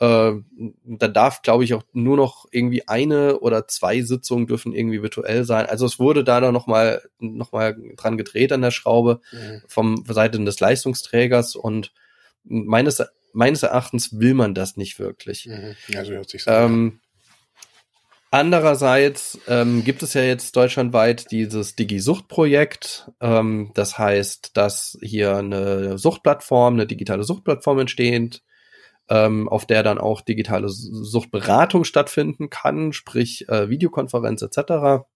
[0.00, 0.32] äh,
[0.84, 5.44] da darf, glaube ich, auch nur noch irgendwie eine oder zwei Sitzungen dürfen irgendwie virtuell
[5.44, 5.66] sein.
[5.66, 9.62] Also es wurde da dann nochmal noch mal dran gedreht an der Schraube mhm.
[9.66, 11.92] vom Seiten des Leistungsträgers und
[12.44, 13.02] meines
[13.38, 15.46] meines Erachtens will man das nicht wirklich.
[15.46, 15.76] Mhm.
[15.88, 17.00] Ja, so hört sich so ähm,
[18.30, 23.10] Andererseits ähm, gibt es ja jetzt deutschlandweit dieses Digi-Sucht-Projekt.
[23.20, 28.42] Ähm, das heißt, dass hier eine Suchtplattform, eine digitale Suchtplattform entsteht,
[29.08, 35.06] ähm, auf der dann auch digitale Suchtberatung stattfinden kann, sprich äh, Videokonferenz etc.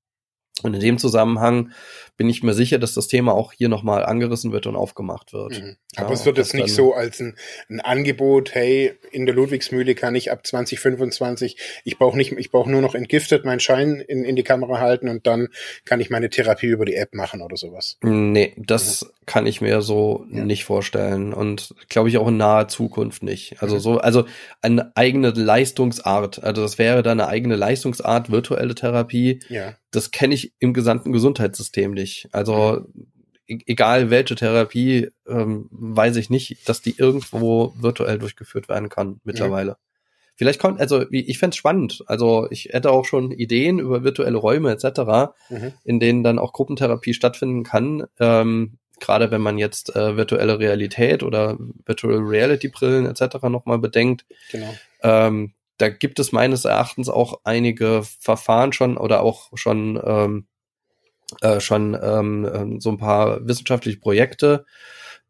[0.63, 1.73] Und in dem Zusammenhang
[2.19, 5.61] bin ich mir sicher, dass das Thema auch hier nochmal angerissen wird und aufgemacht wird.
[5.61, 5.77] Mhm.
[5.97, 7.37] Aber ja, es wird jetzt nicht so als ein,
[7.69, 12.71] ein, Angebot, hey, in der Ludwigsmühle kann ich ab 2025, ich brauche nicht, ich brauche
[12.71, 15.49] nur noch entgiftet meinen Schein in, in die Kamera halten und dann
[15.85, 17.99] kann ich meine Therapie über die App machen oder sowas.
[18.03, 19.09] Nee, das mhm.
[19.27, 20.45] kann ich mir so ja.
[20.45, 23.63] nicht vorstellen und glaube ich auch in naher Zukunft nicht.
[23.63, 23.81] Also mhm.
[23.81, 24.27] so, also
[24.61, 29.41] eine eigene Leistungsart, also das wäre dann eine eigene Leistungsart, virtuelle Therapie.
[29.49, 29.75] Ja.
[29.93, 32.29] Das kenne ich im gesamten Gesundheitssystem nicht.
[32.33, 32.87] Also
[33.47, 39.21] e-, egal welche Therapie, ähm, weiß ich nicht, dass die irgendwo virtuell durchgeführt werden kann
[39.23, 39.73] mittlerweile.
[39.73, 39.79] Ja.
[40.35, 42.03] Vielleicht kommt, also ich fände spannend.
[42.07, 45.73] Also ich hätte auch schon Ideen über virtuelle Räume etc., mhm.
[45.85, 48.07] in denen dann auch Gruppentherapie stattfinden kann.
[48.19, 53.43] Ähm, Gerade wenn man jetzt äh, virtuelle Realität oder Virtual Reality Brillen etc.
[53.43, 54.25] nochmal bedenkt.
[54.51, 54.75] Genau.
[55.03, 60.47] Ähm, da gibt es meines Erachtens auch einige Verfahren schon oder auch schon ähm,
[61.41, 64.65] äh, schon ähm, ähm, so ein paar wissenschaftliche Projekte,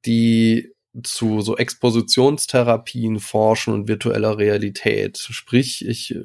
[0.04, 5.16] die zu so Expositionstherapien forschen und virtueller Realität.
[5.16, 6.18] Sprich, ich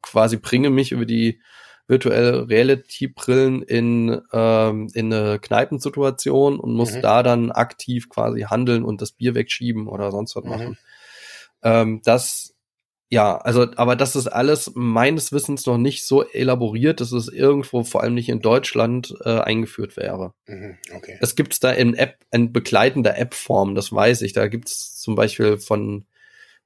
[0.00, 1.42] quasi bringe mich über die
[1.86, 7.02] virtuelle Reality-Brillen in, ähm, in eine Kneipensituation und muss mhm.
[7.02, 10.50] da dann aktiv quasi handeln und das Bier wegschieben oder sonst was mhm.
[10.50, 10.78] machen.
[11.62, 12.53] Ähm, das
[13.10, 17.84] ja, also, aber das ist alles meines Wissens noch nicht so elaboriert, dass es irgendwo,
[17.84, 20.32] vor allem nicht in Deutschland, äh, eingeführt wäre.
[20.46, 21.18] Mhm, okay.
[21.20, 24.32] Es gibt da in App, in begleitender App-Form, das weiß ich.
[24.32, 26.06] Da gibt es zum Beispiel von,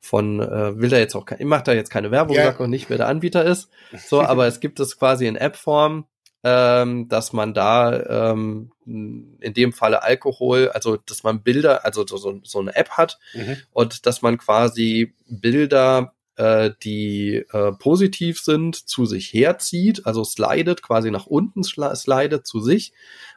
[0.01, 2.47] von, äh, will da jetzt auch, ich mache da jetzt keine Werbung, yeah.
[2.47, 3.69] sag auch nicht, wer der Anbieter ist.
[4.07, 6.07] So, aber es gibt es quasi in App-Form,
[6.45, 12.41] ähm, dass man da ähm, in dem Falle Alkohol, also dass man Bilder, also so,
[12.43, 13.57] so eine App hat mhm.
[13.73, 20.83] und dass man quasi Bilder äh, die äh, positiv sind, zu sich herzieht, also slidet,
[20.83, 22.93] quasi nach unten slidet zu sich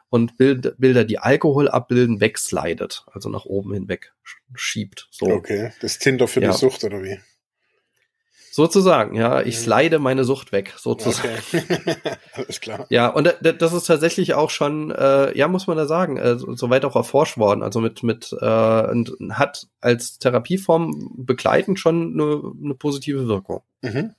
[0.08, 4.12] und Bild, Bilder, die Alkohol abbilden, wegslidet, also nach oben hinweg
[4.54, 5.08] schiebt.
[5.10, 5.26] So.
[5.26, 6.52] Okay, das Tinder für ja.
[6.52, 7.18] die Sucht oder wie?
[8.54, 9.40] Sozusagen, ja.
[9.40, 9.62] Ich mhm.
[9.62, 11.38] slide meine Sucht weg, sozusagen.
[11.54, 11.94] Okay.
[12.34, 12.84] Alles klar.
[12.90, 16.84] Ja, und das ist tatsächlich auch schon, äh, ja, muss man da sagen, äh, soweit
[16.84, 17.62] auch erforscht worden.
[17.62, 23.62] Also mit, mit, äh, und hat als Therapieform begleitend schon eine, eine positive Wirkung.
[23.80, 24.14] Mhm.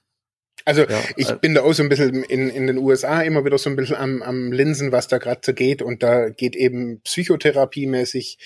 [0.65, 3.45] Also ja, ich äh, bin da auch so ein bisschen in, in den USA immer
[3.45, 5.83] wieder so ein bisschen am, am Linsen, was da gerade so geht.
[5.83, 8.39] Und da geht eben psychotherapiemäßig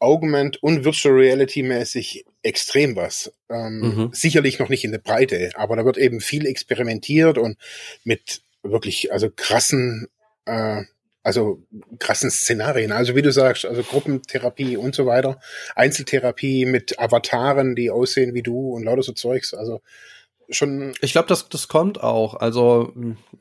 [0.00, 3.32] Augment und Virtual Reality mäßig extrem was.
[3.50, 4.10] Ähm, mhm.
[4.12, 7.56] Sicherlich noch nicht in der Breite, aber da wird eben viel experimentiert und
[8.04, 10.08] mit wirklich also krassen,
[10.44, 10.82] äh,
[11.22, 11.62] also
[11.98, 12.92] krassen Szenarien.
[12.92, 15.40] Also wie du sagst, also Gruppentherapie und so weiter,
[15.74, 19.54] Einzeltherapie mit Avataren, die aussehen wie du und lauter so Zeugs.
[19.54, 19.80] Also
[20.50, 20.94] schon.
[21.00, 22.34] Ich glaube, das das kommt auch.
[22.34, 22.92] Also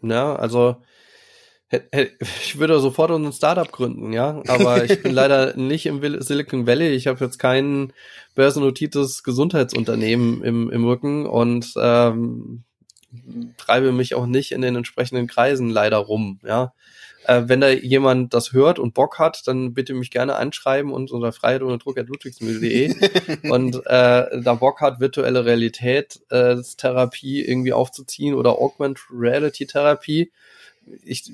[0.01, 0.77] ja, also
[2.41, 6.89] ich würde sofort ein Startup gründen, ja, aber ich bin leider nicht im Silicon Valley.
[6.89, 7.93] Ich habe jetzt kein
[8.35, 12.63] börsennotiertes Gesundheitsunternehmen im, im Rücken und ähm,
[13.57, 16.73] treibe mich auch nicht in den entsprechenden Kreisen leider rum, ja.
[17.25, 21.09] Äh, wenn da jemand das hört und Bock hat, dann bitte mich gerne anschreiben und
[21.11, 22.93] unter Freiheit ohne Druck at ludwigsmühle.de
[23.49, 30.31] und äh, da Bock hat, virtuelle Realität äh, Therapie irgendwie aufzuziehen oder Augmented Reality Therapie,
[31.03, 31.31] ich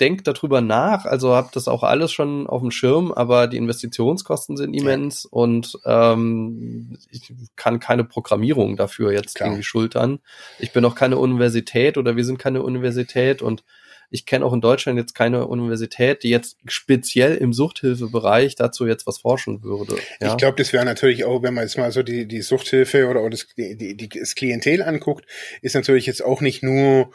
[0.00, 4.56] denke darüber nach, also habe das auch alles schon auf dem Schirm, aber die Investitionskosten
[4.56, 5.28] sind immens ja.
[5.30, 9.48] und ähm, ich kann keine Programmierung dafür jetzt Klar.
[9.48, 10.20] irgendwie schultern.
[10.58, 13.64] Ich bin auch keine Universität oder wir sind keine Universität und
[14.12, 19.06] ich kenne auch in Deutschland jetzt keine Universität, die jetzt speziell im Suchthilfebereich dazu jetzt
[19.06, 19.96] was forschen würde.
[20.20, 20.32] Ja?
[20.32, 23.20] Ich glaube, das wäre natürlich auch, wenn man jetzt mal so die, die Suchthilfe oder,
[23.20, 25.24] oder das, die, die, das Klientel anguckt,
[25.62, 27.10] ist natürlich jetzt auch nicht nur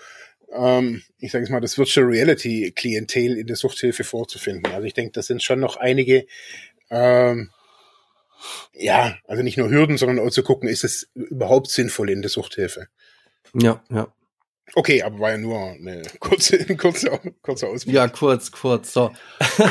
[0.53, 4.71] ähm, ich sage jetzt mal, das Virtual Reality Klientel in der Suchthilfe vorzufinden.
[4.71, 6.25] Also ich denke, das sind schon noch einige,
[6.89, 7.51] ähm,
[8.73, 12.29] ja, also nicht nur Hürden, sondern auch zu gucken, ist es überhaupt sinnvoll in der
[12.29, 12.87] Suchthilfe.
[13.53, 14.07] Ja, ja.
[14.75, 17.95] Okay, aber war ja nur eine kurze, kurze, kurze Ausblick.
[17.95, 18.93] Ja, kurz, kurz.
[18.93, 19.11] So.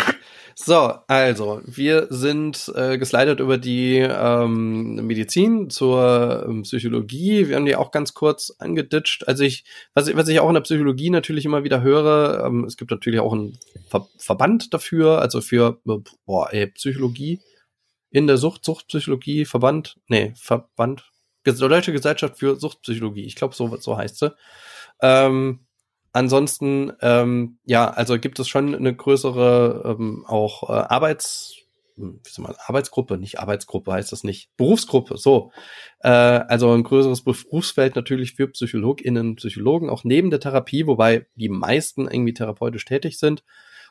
[0.58, 7.46] So, also, wir sind äh, geslidet über die ähm, Medizin zur ähm, Psychologie.
[7.46, 9.28] Wir haben die auch ganz kurz angeditscht.
[9.28, 12.64] Also ich, was, ich, was ich auch in der Psychologie natürlich immer wieder höre, ähm,
[12.64, 13.58] es gibt natürlich auch einen
[13.90, 15.78] Ver Verband dafür, also für
[16.24, 17.38] boah, ey, Psychologie
[18.10, 21.04] in der Sucht, Suchtpsychologie, Verband, nee, Verband,
[21.44, 24.34] Deutsche Gesellschaft für Suchtpsychologie, ich glaube, so, so heißt sie.
[25.02, 25.65] Ähm,
[26.16, 31.56] Ansonsten, ähm, ja, also gibt es schon eine größere ähm, auch äh, Arbeits,
[31.96, 35.52] hm, wie soll man, Arbeitsgruppe, nicht Arbeitsgruppe heißt das nicht, Berufsgruppe, so.
[36.00, 41.50] Äh, also ein größeres Berufsfeld natürlich für PsychologInnen, Psychologen, auch neben der Therapie, wobei die
[41.50, 43.44] meisten irgendwie therapeutisch tätig sind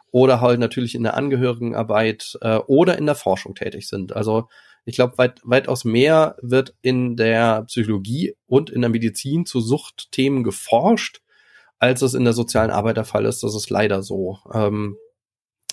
[0.09, 4.15] oder halt natürlich in der Angehörigenarbeit äh, oder in der Forschung tätig sind.
[4.15, 4.49] Also
[4.83, 10.43] ich glaube, weit, weitaus mehr wird in der Psychologie und in der Medizin zu Suchtthemen
[10.43, 11.21] geforscht
[11.79, 13.43] als es in der sozialen Arbeit der Fall ist.
[13.43, 14.39] Das ist leider so.
[14.53, 14.97] Ähm,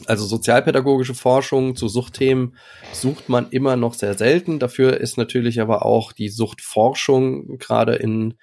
[0.07, 2.57] also sozialpädagogische Forschung zu Suchtthemen
[2.93, 4.59] sucht man immer noch sehr selten.
[4.59, 8.35] Dafür ist natürlich aber auch die Suchtforschung gerade in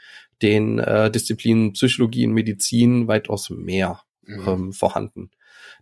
[0.42, 4.48] den äh, Disziplinen Psychologie und Medizin weitaus mehr mhm.
[4.48, 5.32] ähm, vorhanden.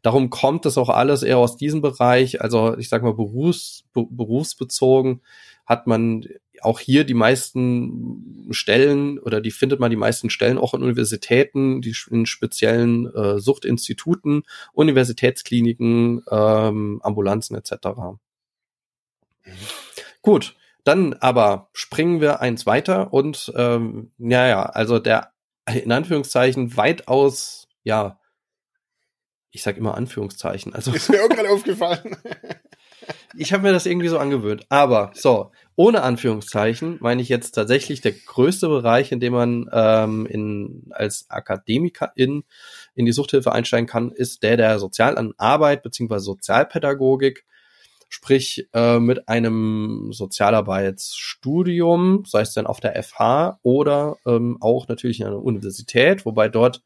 [0.02, 5.22] Darum kommt es auch alles eher aus diesem Bereich, also ich sag mal berufs, berufsbezogen
[5.66, 6.24] hat man
[6.64, 11.82] auch hier die meisten Stellen oder die findet man die meisten Stellen auch in Universitäten,
[11.82, 14.44] die in speziellen äh, Suchtinstituten,
[14.74, 17.88] Universitätskliniken, ähm, Ambulanzen etc.
[17.96, 19.52] Mhm.
[20.22, 25.32] Gut, dann aber springen wir eins weiter und ähm, ja, ja, also der
[25.66, 28.20] in Anführungszeichen weitaus, ja,
[29.52, 30.74] ich sag immer Anführungszeichen.
[30.74, 32.16] Also ist mir auch gerade aufgefallen.
[33.38, 34.66] ich habe mir das irgendwie so angewöhnt.
[34.70, 40.26] Aber so, ohne Anführungszeichen meine ich jetzt tatsächlich der größte Bereich, in dem man ähm,
[40.26, 42.46] in, als Akademiker in,
[42.96, 47.46] die Suchthilfe einsteigen kann, ist der der sozialen Arbeit beziehungsweise Sozialpädagogik.
[48.10, 55.20] Sprich, äh, mit einem Sozialarbeitsstudium, sei es denn auf der FH oder ähm, auch natürlich
[55.20, 56.82] in einer Universität, wobei dort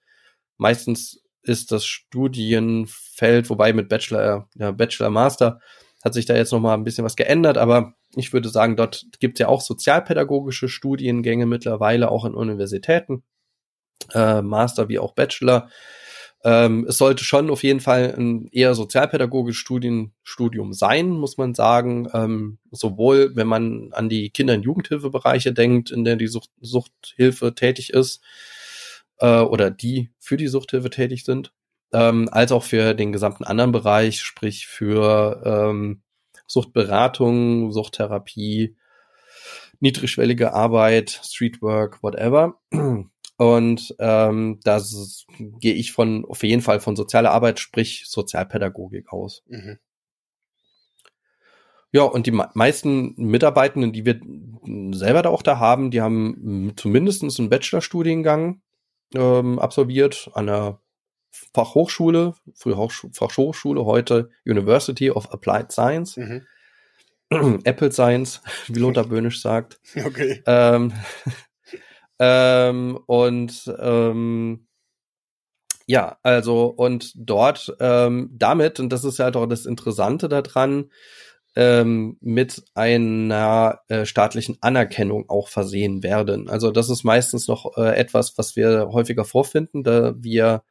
[0.58, 5.62] meistens ist das Studienfeld, wobei mit Bachelor, ja, Bachelor, Master
[6.04, 9.06] hat sich da jetzt noch mal ein bisschen was geändert, aber ich würde sagen, dort
[9.20, 13.24] gibt es ja auch sozialpädagogische Studiengänge mittlerweile, auch in Universitäten,
[14.14, 15.70] äh, Master wie auch Bachelor.
[16.44, 21.54] Ähm, es sollte schon auf jeden Fall ein eher sozialpädagogisches Studien, Studium sein, muss man
[21.54, 22.10] sagen.
[22.14, 27.54] Ähm, sowohl, wenn man an die Kinder- und Jugendhilfebereiche denkt, in der die Sucht, Suchthilfe
[27.54, 28.22] tätig ist,
[29.20, 31.54] äh, oder die für die Suchthilfe tätig sind,
[31.94, 36.02] ähm, als auch für den gesamten anderen Bereich, sprich für ähm,
[36.52, 38.76] Suchtberatung, Suchttherapie,
[39.80, 42.60] niedrigschwellige Arbeit, Streetwork, whatever.
[43.38, 44.80] Und ähm, da
[45.60, 49.44] gehe ich von auf jeden Fall von sozialer Arbeit, sprich Sozialpädagogik aus.
[49.48, 49.80] Mhm.
[51.94, 54.22] Ja, und die meisten Mitarbeitenden, die wir
[54.96, 58.62] selber da auch da haben, die haben zumindest einen Bachelorstudiengang
[59.14, 60.80] ähm, absolviert an der
[61.54, 66.18] Fachhochschule, früher Hochsch Fachhochschule, heute University of Applied Science.
[66.18, 66.46] Mhm.
[67.64, 69.80] Apple Science, wie Lothar Böhnisch sagt.
[70.06, 70.44] Okay.
[70.46, 70.94] Ähm,
[72.20, 74.68] ähm, und ähm,
[75.88, 80.90] ja, also und dort ähm, damit, und das ist halt auch das Interessante daran,
[81.56, 86.50] ähm, mit einer äh, staatlichen Anerkennung auch versehen werden.
[86.50, 90.64] Also das ist meistens noch äh, etwas, was wir häufiger vorfinden, da wir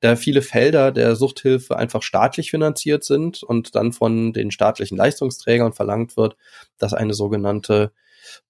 [0.00, 5.72] da viele Felder der Suchthilfe einfach staatlich finanziert sind und dann von den staatlichen Leistungsträgern
[5.72, 6.36] verlangt wird,
[6.78, 7.92] dass eine sogenannte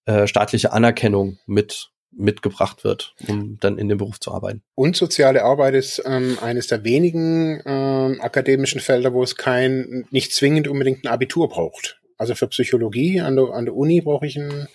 [0.06, 4.62] äh, staatliche Anerkennung mit mitgebracht wird, um dann in dem Beruf zu arbeiten.
[4.74, 10.32] Und soziale Arbeit ist ähm, eines der wenigen ähm, akademischen Felder, wo es kein, nicht
[10.32, 12.00] zwingend unbedingt ein Abitur braucht.
[12.16, 14.68] Also für Psychologie an der, an der Uni brauche ich ein,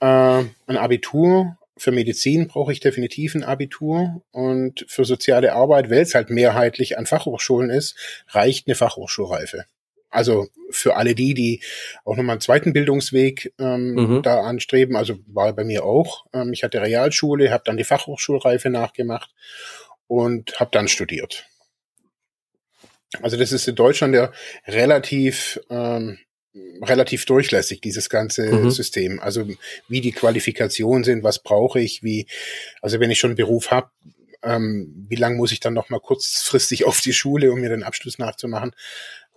[0.00, 1.56] äh, ein Abitur.
[1.76, 4.22] Für Medizin brauche ich definitiv ein Abitur.
[4.30, 7.96] Und für soziale Arbeit, weil es halt mehrheitlich an Fachhochschulen ist,
[8.28, 9.64] reicht eine Fachhochschulreife.
[10.12, 11.62] Also für alle die, die
[12.04, 14.22] auch nochmal einen zweiten Bildungsweg ähm, mhm.
[14.22, 16.26] da anstreben, also war bei mir auch.
[16.34, 19.30] Ähm, ich hatte Realschule, habe dann die Fachhochschulreife nachgemacht
[20.08, 21.46] und habe dann studiert.
[23.22, 24.32] Also das ist in Deutschland ja
[24.66, 26.18] relativ ähm,
[26.82, 28.70] relativ durchlässig, dieses ganze mhm.
[28.70, 29.20] System.
[29.20, 29.46] Also
[29.88, 32.26] wie die Qualifikationen sind, was brauche ich, wie,
[32.82, 33.90] also wenn ich schon einen Beruf habe,
[34.42, 37.84] ähm, wie lange muss ich dann noch mal kurzfristig auf die Schule, um mir den
[37.84, 38.72] Abschluss nachzumachen.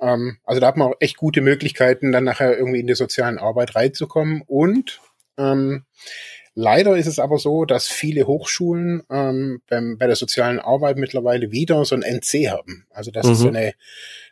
[0.01, 3.38] Ähm, also da hat man auch echt gute Möglichkeiten, dann nachher irgendwie in die sozialen
[3.38, 4.41] Arbeit reinzukommen.
[4.45, 4.99] Und
[5.38, 5.86] ähm,
[6.54, 11.51] leider ist es aber so, dass viele Hochschulen ähm, beim, bei der sozialen Arbeit mittlerweile
[11.51, 12.88] wieder so ein NC haben.
[12.89, 13.32] Also dass mhm.
[13.32, 13.73] es so eine,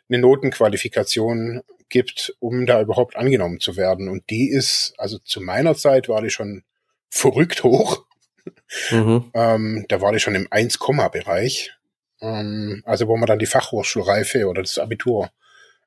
[0.08, 1.62] eine Notenqualifikation
[1.94, 4.08] gibt, um da überhaupt angenommen zu werden.
[4.08, 6.64] Und die ist, also zu meiner Zeit war die schon
[7.08, 8.04] verrückt hoch.
[8.90, 9.30] Mhm.
[9.32, 11.72] ähm, da war die schon im 1-Bereich.
[12.20, 15.30] Ähm, also wo man dann die Fachhochschulreife oder das Abitur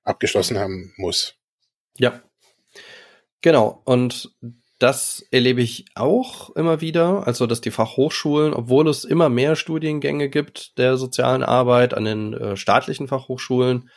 [0.03, 1.35] abgeschlossen haben muss.
[1.97, 2.23] Ja.
[3.41, 3.81] Genau.
[3.83, 4.31] Und
[4.79, 10.29] das erlebe ich auch immer wieder, also dass die Fachhochschulen, obwohl es immer mehr Studiengänge
[10.29, 13.89] gibt der sozialen Arbeit an den äh, staatlichen Fachhochschulen,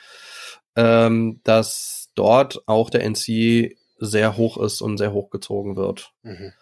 [0.76, 6.12] ähm, dass dort auch der NC sehr hoch ist und sehr hochgezogen wird.
[6.22, 6.52] Mhm.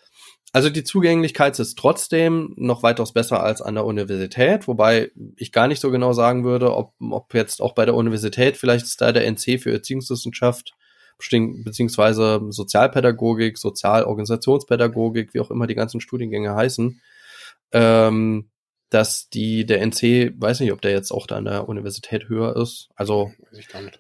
[0.52, 5.68] Also die Zugänglichkeit ist trotzdem noch weitaus besser als an der Universität, wobei ich gar
[5.68, 9.12] nicht so genau sagen würde, ob, ob jetzt auch bei der Universität vielleicht ist da
[9.12, 10.74] der NC für Erziehungswissenschaft
[11.18, 17.00] beziehungsweise Sozialpädagogik, Sozialorganisationspädagogik, wie auch immer die ganzen Studiengänge heißen,
[17.72, 18.48] ähm,
[18.90, 22.56] dass die, der NC, weiß nicht, ob der jetzt auch da an der Universität höher
[22.56, 22.88] ist.
[22.96, 23.32] Also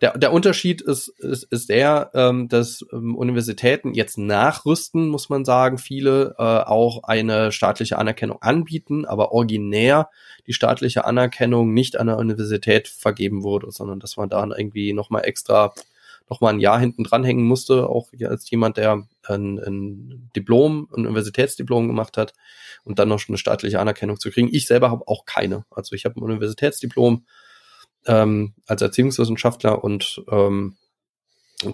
[0.00, 5.44] der, der Unterschied ist, ist, ist der, ähm, dass ähm, Universitäten jetzt nachrüsten, muss man
[5.44, 10.08] sagen, viele äh, auch eine staatliche Anerkennung anbieten, aber originär
[10.46, 15.26] die staatliche Anerkennung nicht an der Universität vergeben wurde, sondern dass man da irgendwie nochmal
[15.26, 15.74] extra
[16.30, 21.06] noch mal ein Jahr hinten dranhängen musste, auch als jemand, der ein, ein Diplom, ein
[21.06, 22.34] Universitätsdiplom gemacht hat
[22.84, 24.48] und dann noch eine staatliche Anerkennung zu kriegen.
[24.52, 25.64] Ich selber habe auch keine.
[25.70, 27.24] Also ich habe ein Universitätsdiplom
[28.06, 30.76] ähm, als Erziehungswissenschaftler und ähm,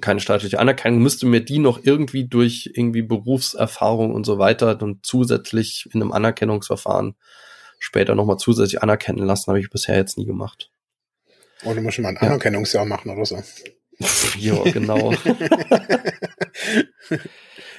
[0.01, 5.05] keine staatliche Anerkennung, müsste mir die noch irgendwie durch irgendwie Berufserfahrung und so weiter und
[5.05, 7.17] zusätzlich in einem Anerkennungsverfahren
[7.79, 10.71] später nochmal zusätzlich anerkennen lassen, habe ich bisher jetzt nie gemacht.
[11.65, 13.43] Oder muss man ein Anerkennungsjahr machen oder so.
[14.39, 15.15] Ja, genau.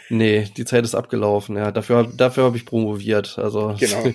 [0.09, 1.71] nee, die Zeit ist abgelaufen, ja.
[1.71, 3.37] Dafür, dafür habe ich promoviert.
[3.37, 3.75] Also.
[3.79, 4.03] Genau.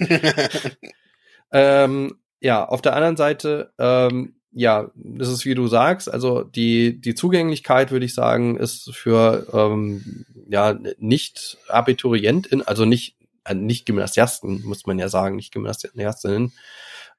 [1.52, 7.00] ähm, ja, auf der anderen Seite, ähm, ja, das ist wie du sagst, also die,
[7.00, 13.86] die Zugänglichkeit, würde ich sagen, ist für ähm, ja nicht Abiturientin, also nicht, äh, nicht
[13.86, 16.52] Gymnasiasten, muss man ja sagen, nicht Gymnasiastinnen,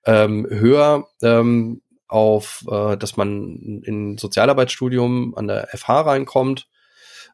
[0.05, 6.67] ähm, höher, ähm, auf, äh, dass man in Sozialarbeitsstudium an der FH reinkommt,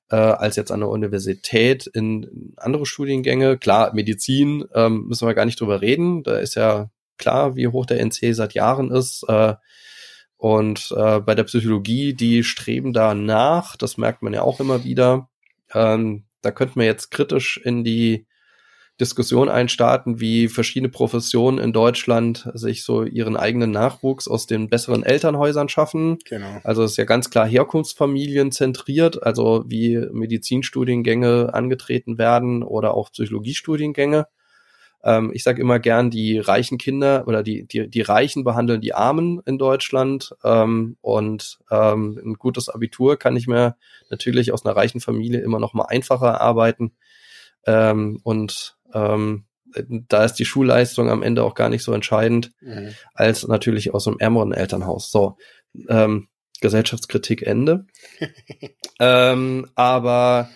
[0.09, 3.57] äh, als jetzt an der Universität in, andere Studiengänge.
[3.57, 6.23] Klar, Medizin ähm, müssen wir gar nicht drüber reden.
[6.23, 9.23] Da ist ja klar, wie hoch der NC seit Jahren ist.
[9.27, 9.55] Äh,
[10.37, 14.83] und äh, bei der Psychologie, die streben da nach, das merkt man ja auch immer
[14.83, 15.29] wieder.
[15.73, 18.27] Ähm, da könnte man jetzt kritisch in die
[18.99, 25.03] Diskussion einstarten, wie verschiedene Professionen in Deutschland sich so ihren eigenen Nachwuchs aus den besseren
[25.03, 26.17] Elternhäusern schaffen.
[26.25, 26.59] Genau.
[26.63, 33.11] Also es ist ja ganz klar Herkunftsfamilien zentriert, also wie Medizinstudiengänge angetreten werden oder auch
[33.11, 34.27] Psychologiestudiengänge.
[35.03, 38.95] Ähm, ich sage immer gern, die reichen Kinder oder die, die, die Reichen behandeln die
[38.95, 40.35] Armen in Deutschland.
[40.43, 43.75] Ähm, und ähm, ein gutes Abitur kann ich mir
[44.09, 46.93] natürlich aus einer reichen Familie immer noch mal einfacher erarbeiten.
[47.67, 49.45] Ähm, und ähm,
[50.07, 52.93] da ist die Schulleistung am Ende auch gar nicht so entscheidend, mhm.
[53.13, 55.11] als natürlich aus einem ärmeren Elternhaus.
[55.11, 55.37] So,
[55.89, 56.29] ähm,
[56.61, 57.85] Gesellschaftskritik Ende.
[58.99, 60.49] ähm, aber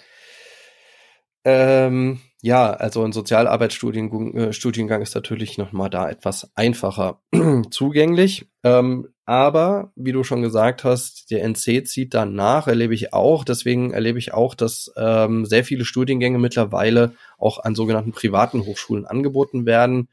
[1.44, 7.22] ähm, ja, also ein Sozialarbeitsstudiengang äh, ist natürlich nochmal da etwas einfacher
[7.70, 8.48] zugänglich.
[8.64, 13.46] Ähm, aber wie du schon gesagt hast, der NC zieht dann nach, erlebe ich auch.
[13.46, 19.06] Deswegen erlebe ich auch, dass ähm, sehr viele Studiengänge mittlerweile auch an sogenannten privaten Hochschulen
[19.06, 20.10] angeboten werden,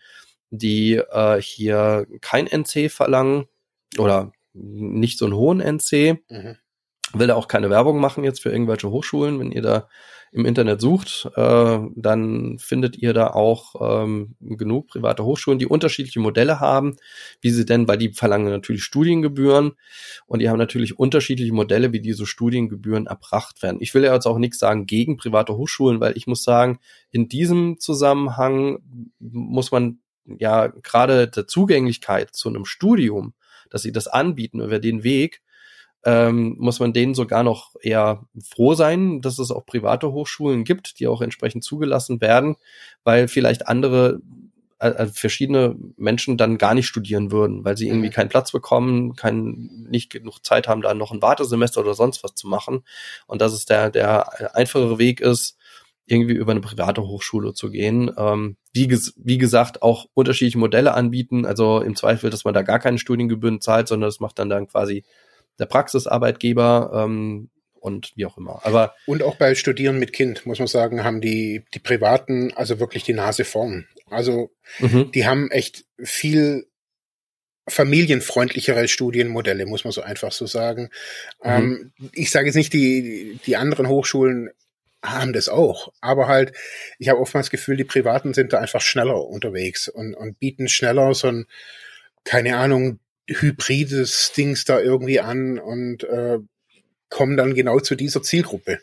[0.50, 3.46] die äh, hier kein NC verlangen
[3.98, 6.20] oder nicht so einen hohen NC.
[6.30, 6.56] Mhm.
[7.12, 9.38] Will da auch keine Werbung machen jetzt für irgendwelche Hochschulen.
[9.38, 9.88] Wenn ihr da
[10.30, 16.20] im Internet sucht, äh, dann findet ihr da auch ähm, genug private Hochschulen, die unterschiedliche
[16.20, 16.96] Modelle haben,
[17.40, 19.72] wie sie denn, weil die verlangen natürlich Studiengebühren
[20.26, 23.78] und die haben natürlich unterschiedliche Modelle, wie diese Studiengebühren erbracht werden.
[23.80, 26.78] Ich will ja jetzt auch nichts sagen gegen private Hochschulen, weil ich muss sagen,
[27.11, 28.80] in diesem Zusammenhang
[29.18, 33.32] muss man ja gerade der Zugänglichkeit zu einem Studium,
[33.70, 35.40] dass sie das anbieten über den Weg,
[36.05, 41.01] ähm, muss man denen sogar noch eher froh sein, dass es auch private Hochschulen gibt,
[41.01, 42.57] die auch entsprechend zugelassen werden,
[43.05, 44.20] weil vielleicht andere
[44.80, 48.12] also verschiedene Menschen dann gar nicht studieren würden, weil sie irgendwie mhm.
[48.12, 52.34] keinen Platz bekommen, kein, nicht genug Zeit haben, da noch ein Wartesemester oder sonst was
[52.34, 52.84] zu machen.
[53.26, 55.57] Und dass es der, der einfachere Weg ist,
[56.07, 58.11] irgendwie über eine private Hochschule zu gehen.
[58.16, 61.44] Ähm, wie, wie gesagt, auch unterschiedliche Modelle anbieten.
[61.44, 64.68] Also im Zweifel, dass man da gar keine Studiengebühren zahlt, sondern das macht dann dann
[64.68, 65.05] quasi
[65.59, 68.61] der Praxisarbeitgeber ähm, und wie auch immer.
[68.64, 72.80] Aber und auch bei Studieren mit Kind muss man sagen, haben die die privaten also
[72.80, 73.86] wirklich die Nase vorn.
[74.11, 75.12] Also mhm.
[75.12, 76.66] die haben echt viel
[77.68, 80.90] familienfreundlichere Studienmodelle, muss man so einfach so sagen.
[81.42, 81.50] Mhm.
[81.50, 84.50] Ähm, ich sage jetzt nicht, die die anderen Hochschulen
[85.02, 86.52] haben das auch, aber halt,
[86.98, 90.68] ich habe oftmals das Gefühl, die Privaten sind da einfach schneller unterwegs und, und bieten
[90.68, 91.46] schneller so ein,
[92.24, 92.98] keine Ahnung,
[93.28, 96.38] hybrides Dings da irgendwie an und äh,
[97.10, 98.80] kommen dann genau zu dieser Zielgruppe.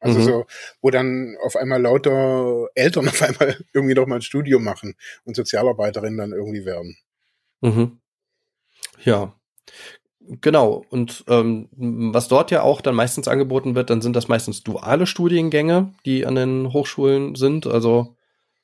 [0.00, 0.24] Also mhm.
[0.24, 0.46] so,
[0.80, 5.34] wo dann auf einmal lauter Eltern auf einmal irgendwie noch mal ein Studium machen und
[5.36, 6.96] Sozialarbeiterinnen dann irgendwie werden.
[7.60, 7.98] Mhm.
[9.04, 9.34] Ja,
[10.40, 10.84] genau.
[10.90, 15.06] Und ähm, was dort ja auch dann meistens angeboten wird, dann sind das meistens duale
[15.06, 17.66] Studiengänge, die an den Hochschulen sind.
[17.66, 18.16] Also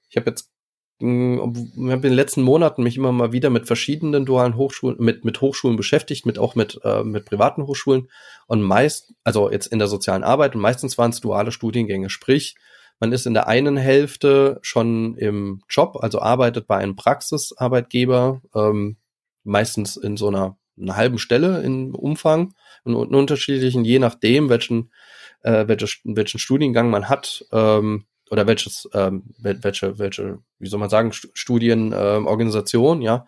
[0.09, 0.54] ich habe jetzt
[0.99, 5.25] ich habe in den letzten Monaten mich immer mal wieder mit verschiedenen dualen Hochschulen, mit,
[5.25, 8.09] mit Hochschulen beschäftigt, mit auch mit, äh, mit privaten Hochschulen.
[8.47, 12.55] Und meist, also jetzt in der sozialen Arbeit und meistens waren es duale Studiengänge, sprich,
[13.01, 18.97] man ist in der einen Hälfte schon im Job, also arbeitet bei einem Praxisarbeitgeber, ähm,
[19.43, 24.93] meistens in so einer, einer halben Stelle im Umfang, in unterschiedlichen, je nachdem, welchen,
[25.43, 30.91] äh, welchen, welchen Studiengang man hat, ähm, oder welches, ähm, welche, welche, wie soll man
[30.91, 33.27] sagen, Studienorganisation, ähm, ja.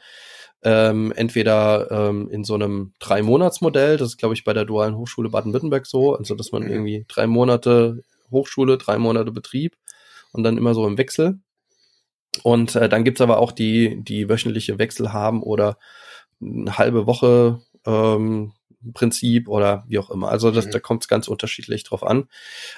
[0.63, 5.29] Ähm, entweder ähm, in so einem Drei-Monats-Modell, das ist, glaube ich, bei der Dualen Hochschule
[5.29, 6.71] Baden-Württemberg so, also dass man mhm.
[6.71, 9.77] irgendwie drei Monate Hochschule, drei Monate Betrieb
[10.33, 11.39] und dann immer so im Wechsel.
[12.43, 15.79] Und äh, dann gibt's aber auch die, die wöchentliche Wechsel haben oder
[16.41, 18.53] eine halbe Woche ähm,
[18.93, 20.29] Prinzip oder wie auch immer.
[20.29, 20.71] Also das, mhm.
[20.73, 22.29] da kommt es ganz unterschiedlich drauf an.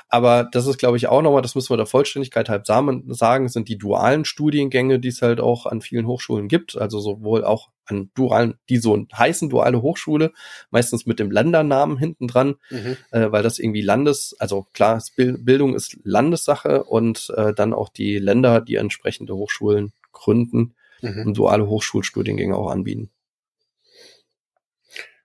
[0.09, 3.69] Aber das ist, glaube ich, auch nochmal, das müssen wir der Vollständigkeit halb sagen, sind
[3.69, 6.77] die dualen Studiengänge, die es halt auch an vielen Hochschulen gibt.
[6.77, 10.33] Also sowohl auch an dualen, die so heißen duale Hochschule,
[10.71, 12.97] meistens mit dem Ländernamen hinten dran, mhm.
[13.11, 18.19] äh, weil das irgendwie Landes, also klar, Bildung ist Landessache und äh, dann auch die
[18.19, 21.29] Länder, die entsprechende Hochschulen gründen mhm.
[21.29, 23.11] und duale Hochschulstudiengänge auch anbieten.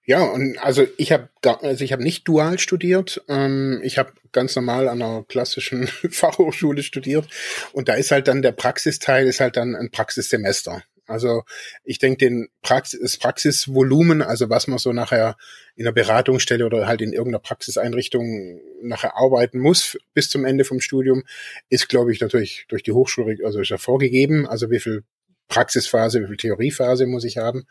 [0.05, 3.23] Ja, und also ich habe also ich habe nicht dual studiert.
[3.29, 7.27] Ähm, ich habe ganz normal an einer klassischen Fachhochschule studiert
[7.71, 10.83] und da ist halt dann der Praxisteil ist halt dann ein Praxissemester.
[11.05, 11.43] Also
[11.83, 15.35] ich denke, den Praxis, das Praxisvolumen, also was man so nachher
[15.75, 20.79] in der Beratungsstelle oder halt in irgendeiner Praxiseinrichtung nachher arbeiten muss bis zum Ende vom
[20.79, 21.23] Studium,
[21.69, 25.03] ist, glaube ich, natürlich durch die Hochschule, also ist ja vorgegeben, also wie viel
[25.49, 27.67] Praxisphase, wie viel Theoriephase muss ich haben.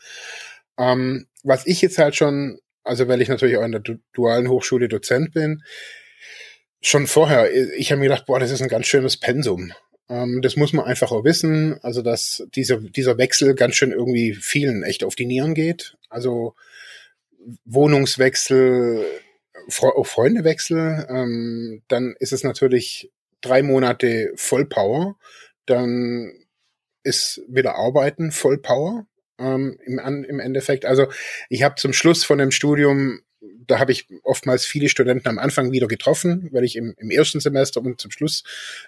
[0.78, 3.82] Ähm, was ich jetzt halt schon, also weil ich natürlich auch in der
[4.12, 5.62] dualen Hochschule Dozent bin,
[6.80, 9.72] schon vorher, ich habe mir gedacht, boah, das ist ein ganz schönes Pensum.
[10.08, 14.34] Ähm, das muss man einfach auch wissen, also dass dieser, dieser Wechsel ganz schön irgendwie
[14.34, 15.96] vielen echt auf die Nieren geht.
[16.10, 16.54] Also
[17.64, 19.04] Wohnungswechsel,
[19.80, 25.16] auch Freundewechsel, ähm, dann ist es natürlich drei Monate Vollpower,
[25.66, 26.32] dann
[27.04, 29.06] ist wieder Arbeiten Vollpower
[29.38, 30.84] ähm, im, im Endeffekt.
[30.84, 31.06] Also
[31.48, 35.72] ich habe zum Schluss von dem Studium, da habe ich oftmals viele Studenten am Anfang
[35.72, 38.44] wieder getroffen, weil ich im, im ersten Semester und zum Schluss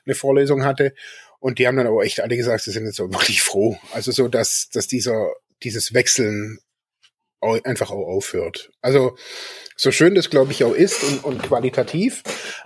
[0.06, 0.94] eine Vorlesung hatte.
[1.40, 3.78] Und die haben dann aber echt alle gesagt, sie sind jetzt auch wirklich froh.
[3.92, 5.32] Also so, dass, dass dieser,
[5.62, 6.58] dieses Wechseln
[7.64, 8.70] einfach auch aufhört.
[8.80, 9.16] Also
[9.76, 12.22] so schön das, glaube ich, auch ist und, und qualitativ,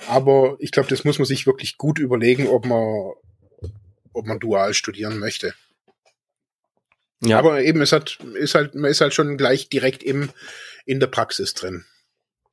[0.06, 3.12] aber ich glaube, das muss man sich wirklich gut überlegen, ob man,
[4.12, 5.54] ob man dual studieren möchte.
[7.20, 7.38] Ja.
[7.38, 10.30] Aber eben, es hat, ist halt, man ist halt schon gleich direkt im,
[10.86, 11.84] in der Praxis drin.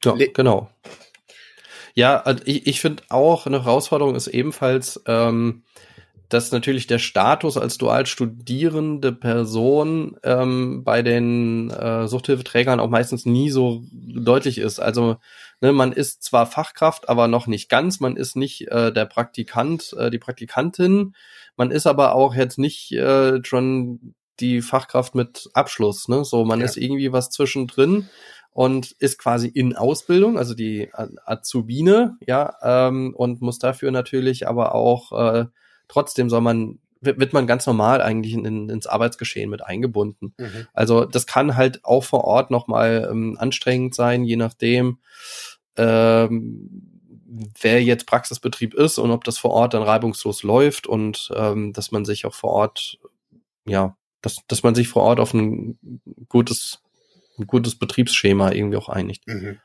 [0.03, 0.69] Ja, Le genau.
[1.93, 5.63] Ja, also ich, ich finde auch, eine Herausforderung ist ebenfalls, ähm,
[6.29, 13.25] dass natürlich der Status als dual studierende Person ähm, bei den äh, Suchthilfeträgern auch meistens
[13.25, 14.79] nie so deutlich ist.
[14.79, 15.17] Also
[15.61, 17.99] ne, man ist zwar Fachkraft, aber noch nicht ganz.
[17.99, 21.15] Man ist nicht äh, der Praktikant, äh, die Praktikantin.
[21.55, 26.07] Man ist aber auch jetzt nicht äh, schon die Fachkraft mit Abschluss.
[26.07, 26.25] Ne?
[26.25, 26.65] So, man ja.
[26.65, 28.09] ist irgendwie was zwischendrin
[28.51, 30.89] und ist quasi in Ausbildung, also die
[31.25, 35.45] Azubine, ja, ähm, und muss dafür natürlich aber auch äh,
[35.87, 40.33] trotzdem soll man wird man ganz normal eigentlich in, ins Arbeitsgeschehen mit eingebunden.
[40.37, 40.67] Mhm.
[40.73, 44.97] Also das kann halt auch vor Ort nochmal ähm, anstrengend sein, je nachdem,
[45.77, 46.91] ähm,
[47.59, 51.91] wer jetzt Praxisbetrieb ist und ob das vor Ort dann reibungslos läuft und ähm, dass
[51.91, 52.97] man sich auch vor Ort,
[53.67, 53.95] ja,
[54.25, 55.77] dass, dass man sich vor Ort auf ein
[56.27, 56.79] gutes,
[57.37, 59.27] ein gutes Betriebsschema irgendwie auch einigt.
[59.27, 59.59] Mhm.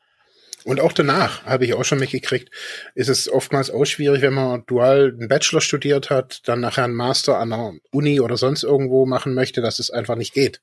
[0.64, 2.50] Und auch danach, habe ich auch schon mitgekriegt,
[2.94, 6.94] ist es oftmals auch schwierig, wenn man dual einen Bachelor studiert hat, dann nachher einen
[6.94, 10.60] Master an der Uni oder sonst irgendwo machen möchte, dass es einfach nicht geht.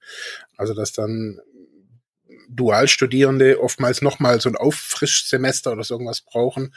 [0.56, 1.40] Also dass dann
[2.50, 6.76] Dualstudierende oftmals nochmal so ein Auffrischsemester oder so irgendwas brauchen.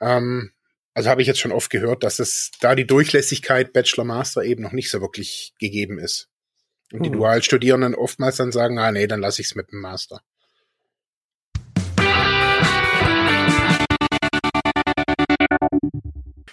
[0.00, 0.50] Ähm,
[0.94, 4.72] also habe ich jetzt schon oft gehört, dass es da die Durchlässigkeit Bachelor-Master eben noch
[4.72, 6.28] nicht so wirklich gegeben ist.
[6.92, 7.14] Und die mhm.
[7.14, 10.22] Dualstudierenden oftmals dann sagen, ah nee, dann lasse ich es mit dem Master.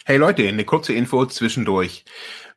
[0.06, 2.04] Hey Leute, eine kurze Info zwischendurch.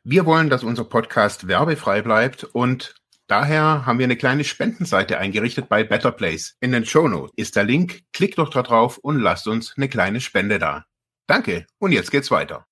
[0.03, 2.95] Wir wollen, dass unser Podcast werbefrei bleibt und
[3.27, 6.57] daher haben wir eine kleine Spendenseite eingerichtet bei Better Place.
[6.59, 9.87] In den Show Notes ist der Link, klickt doch da drauf und lasst uns eine
[9.87, 10.85] kleine Spende da.
[11.27, 12.67] Danke und jetzt geht's weiter.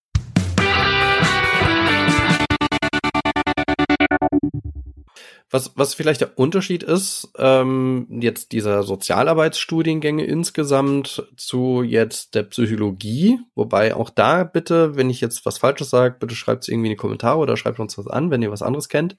[5.50, 13.40] Was, was vielleicht der Unterschied ist, ähm, jetzt dieser Sozialarbeitsstudiengänge insgesamt zu jetzt der Psychologie,
[13.54, 16.94] wobei auch da bitte, wenn ich jetzt was Falsches sage, bitte schreibt es irgendwie in
[16.94, 19.16] die Kommentare oder schreibt uns was an, wenn ihr was anderes kennt.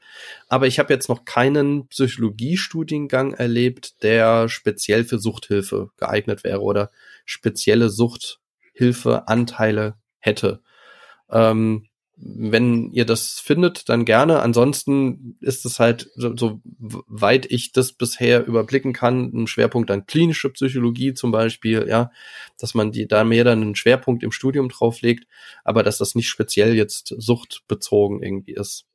[0.48, 6.90] Aber ich habe jetzt noch keinen Psychologiestudiengang erlebt, der speziell für Suchthilfe geeignet wäre oder
[7.24, 7.90] spezielle
[8.74, 10.62] Suchthilfeanteile hätte.
[11.30, 14.40] Ähm, wenn ihr das findet, dann gerne.
[14.40, 16.60] Ansonsten ist es halt, so, so
[17.08, 22.12] weit ich das bisher überblicken kann, ein Schwerpunkt an klinische Psychologie zum Beispiel, ja,
[22.56, 25.26] dass man die da mehr dann einen Schwerpunkt im Studium drauflegt,
[25.64, 28.86] aber dass das nicht speziell jetzt suchtbezogen irgendwie ist.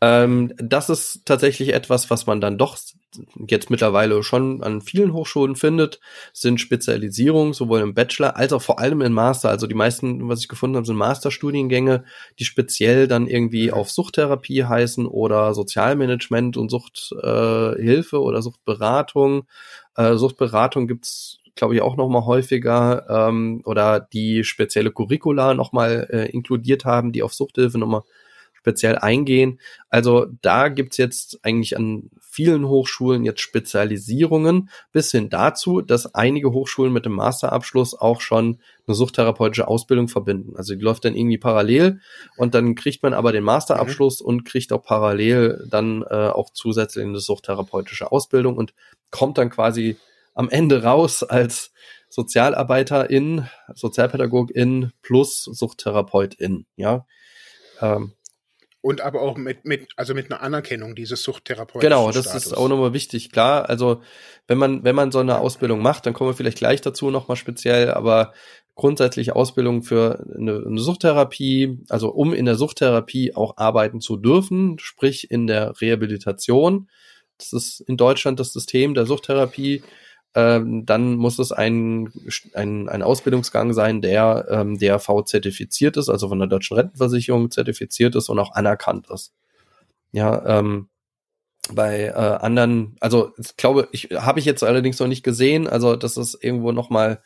[0.00, 2.76] Ähm, das ist tatsächlich etwas, was man dann doch
[3.48, 6.00] jetzt mittlerweile schon an vielen Hochschulen findet,
[6.32, 9.50] sind Spezialisierungen sowohl im Bachelor als auch vor allem im Master.
[9.50, 12.04] Also die meisten, was ich gefunden habe, sind Masterstudiengänge,
[12.38, 19.46] die speziell dann irgendwie auf Suchttherapie heißen oder Sozialmanagement und Suchthilfe äh, oder Suchtberatung.
[19.96, 25.72] Äh, Suchtberatung gibt's glaube ich, auch noch mal häufiger ähm, oder die spezielle Curricula noch
[25.72, 28.02] mal äh, inkludiert haben, die auf Suchthilfe noch mal
[28.60, 29.58] speziell eingehen.
[29.88, 36.52] Also da gibt's jetzt eigentlich an vielen Hochschulen jetzt Spezialisierungen, bis hin dazu, dass einige
[36.52, 40.56] Hochschulen mit dem Masterabschluss auch schon eine suchttherapeutische Ausbildung verbinden.
[40.56, 42.00] Also die läuft dann irgendwie parallel
[42.36, 44.26] und dann kriegt man aber den Masterabschluss mhm.
[44.26, 48.74] und kriegt auch parallel dann äh, auch zusätzlich eine suchttherapeutische Ausbildung und
[49.10, 49.96] kommt dann quasi
[50.34, 51.72] am Ende raus als
[52.10, 57.06] Sozialarbeiterin, Sozialpädagogin plus Suchttherapeutin, ja.
[57.80, 58.12] Ähm,
[58.82, 61.80] und aber auch mit, mit, also mit einer Anerkennung dieses Suchttherapeuten.
[61.80, 62.46] Genau, das Status.
[62.46, 63.30] ist auch nochmal wichtig.
[63.30, 64.00] Klar, also
[64.46, 67.36] wenn man, wenn man so eine Ausbildung macht, dann kommen wir vielleicht gleich dazu nochmal
[67.36, 68.32] speziell, aber
[68.74, 74.78] grundsätzliche Ausbildung für eine, eine Suchttherapie, also um in der Suchttherapie auch arbeiten zu dürfen,
[74.78, 76.88] sprich in der Rehabilitation.
[77.36, 79.82] Das ist in Deutschland das System der Suchttherapie.
[80.34, 82.12] Ähm, dann muss es ein,
[82.54, 88.14] ein, ein Ausbildungsgang sein, der ähm, DRV zertifiziert ist, also von der Deutschen Rentenversicherung zertifiziert
[88.14, 89.32] ist und auch anerkannt ist.
[90.12, 90.88] Ja, ähm,
[91.72, 95.96] bei äh, anderen, also ich glaube, ich habe ich jetzt allerdings noch nicht gesehen, also
[95.96, 97.22] dass es irgendwo noch mal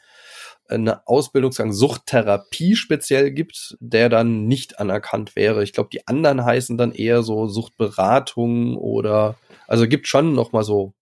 [0.69, 5.63] eine Ausbildungsgang Suchttherapie speziell gibt, der dann nicht anerkannt wäre.
[5.63, 9.37] Ich glaube, die anderen heißen dann eher so Suchtberatung oder
[9.67, 10.95] also gibt schon noch mal so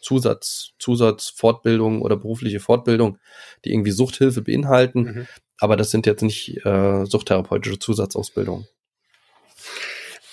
[0.00, 3.18] Zusatz Zusatzfortbildung oder berufliche Fortbildung,
[3.64, 5.26] die irgendwie Suchthilfe beinhalten, mhm.
[5.58, 8.66] aber das sind jetzt nicht äh, suchttherapeutische Zusatzausbildungen.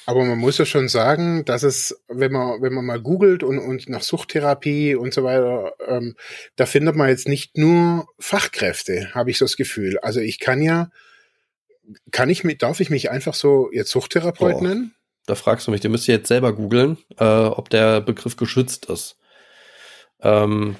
[0.08, 3.60] Aber man muss ja schon sagen, dass es, wenn man, wenn man mal googelt und,
[3.60, 6.16] und nach Suchttherapie und so weiter, ähm,
[6.56, 10.00] da findet man jetzt nicht nur Fachkräfte, habe ich so das Gefühl.
[10.00, 10.92] Also ich kann ja,
[12.12, 14.96] kann ich mich, darf ich mich einfach so jetzt Suchtherapeut Boah, nennen?
[15.26, 19.18] Da fragst du mich, du müsst jetzt selber googeln, äh, ob der Begriff geschützt ist.
[20.22, 20.76] Ähm,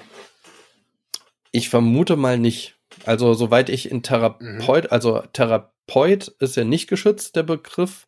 [1.52, 2.76] ich vermute mal nicht.
[3.04, 4.90] Also soweit ich in Therapeut, mhm.
[4.90, 8.06] also Therapeut ist ja nicht geschützt, der Begriff.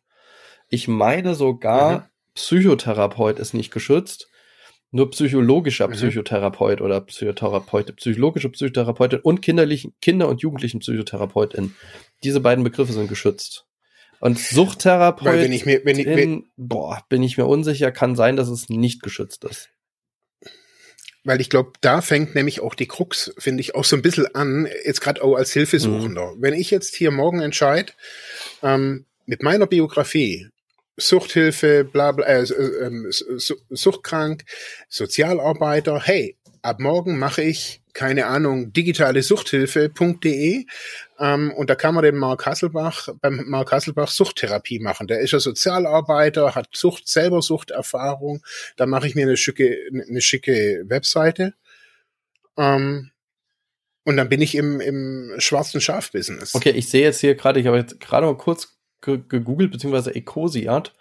[0.69, 2.03] Ich meine sogar, mhm.
[2.33, 4.27] Psychotherapeut ist nicht geschützt.
[4.93, 5.93] Nur psychologischer mhm.
[5.93, 11.75] Psychotherapeut oder Psychotherapeut, psychologische Psychotherapeutin und kinderlichen, Kinder- und Jugendlichen Psychotherapeutin.
[12.23, 13.65] Diese beiden Begriffe sind geschützt.
[14.19, 18.15] Und Suchttherapeut, Weil wenn ich mir, wenn ich, wenn, boah, bin ich mir unsicher, kann
[18.15, 19.69] sein, dass es nicht geschützt ist.
[21.23, 24.33] Weil ich glaube, da fängt nämlich auch die Krux, finde ich, auch so ein bisschen
[24.33, 26.33] an, jetzt gerade auch als Hilfesuchender.
[26.35, 26.41] Mhm.
[26.41, 27.93] Wenn ich jetzt hier morgen entscheide,
[28.63, 30.49] ähm, mit meiner Biografie
[30.97, 33.11] Suchthilfe, bla bla, äh, äh,
[33.69, 34.43] suchtkrank,
[34.89, 36.01] Sozialarbeiter.
[36.01, 40.65] Hey, ab morgen mache ich, keine Ahnung, digitale Suchthilfe.de
[41.19, 45.07] ähm, und da kann man den Mark Hasselbach, beim Mark Hasselbach Suchttherapie machen.
[45.07, 48.43] Der ist ja Sozialarbeiter, hat Sucht, selber Suchterfahrung.
[48.75, 51.53] Da mache ich mir eine schicke, eine schicke Webseite.
[52.57, 53.11] Ähm,
[54.03, 56.55] und dann bin ich im, im schwarzen Schaf-Business.
[56.55, 60.93] Okay, ich sehe jetzt hier gerade, ich habe jetzt gerade mal kurz gegoogelt, beziehungsweise Ecosiat.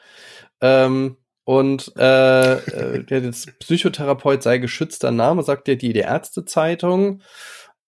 [0.60, 1.16] Ähm,
[1.50, 7.22] und äh, äh, der Psychotherapeut sei geschützter Name, sagt ja die, die Ärztezeitung.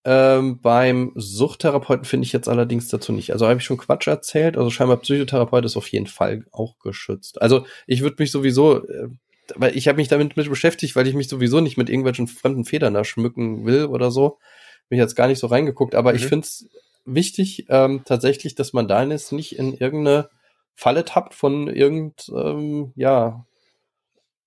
[0.05, 3.33] Ähm, beim Suchttherapeuten finde ich jetzt allerdings dazu nicht.
[3.33, 4.57] Also habe ich schon Quatsch erzählt.
[4.57, 7.41] Also scheinbar Psychotherapeut ist auf jeden Fall auch geschützt.
[7.41, 9.11] Also ich würde mich sowieso, äh,
[9.55, 12.65] weil ich habe mich damit mit beschäftigt, weil ich mich sowieso nicht mit irgendwelchen fremden
[12.65, 14.41] Federn da schmücken will oder so.
[14.89, 16.17] Bin ich jetzt gar nicht so reingeguckt, aber mhm.
[16.17, 16.67] ich finde es
[17.05, 20.31] wichtig ähm, tatsächlich, dass man da jetzt nicht in irgendeine
[20.75, 23.47] Falle tappt von irgend, ähm, ja,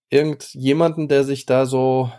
[0.09, 2.11] irgendjemanden, der sich da so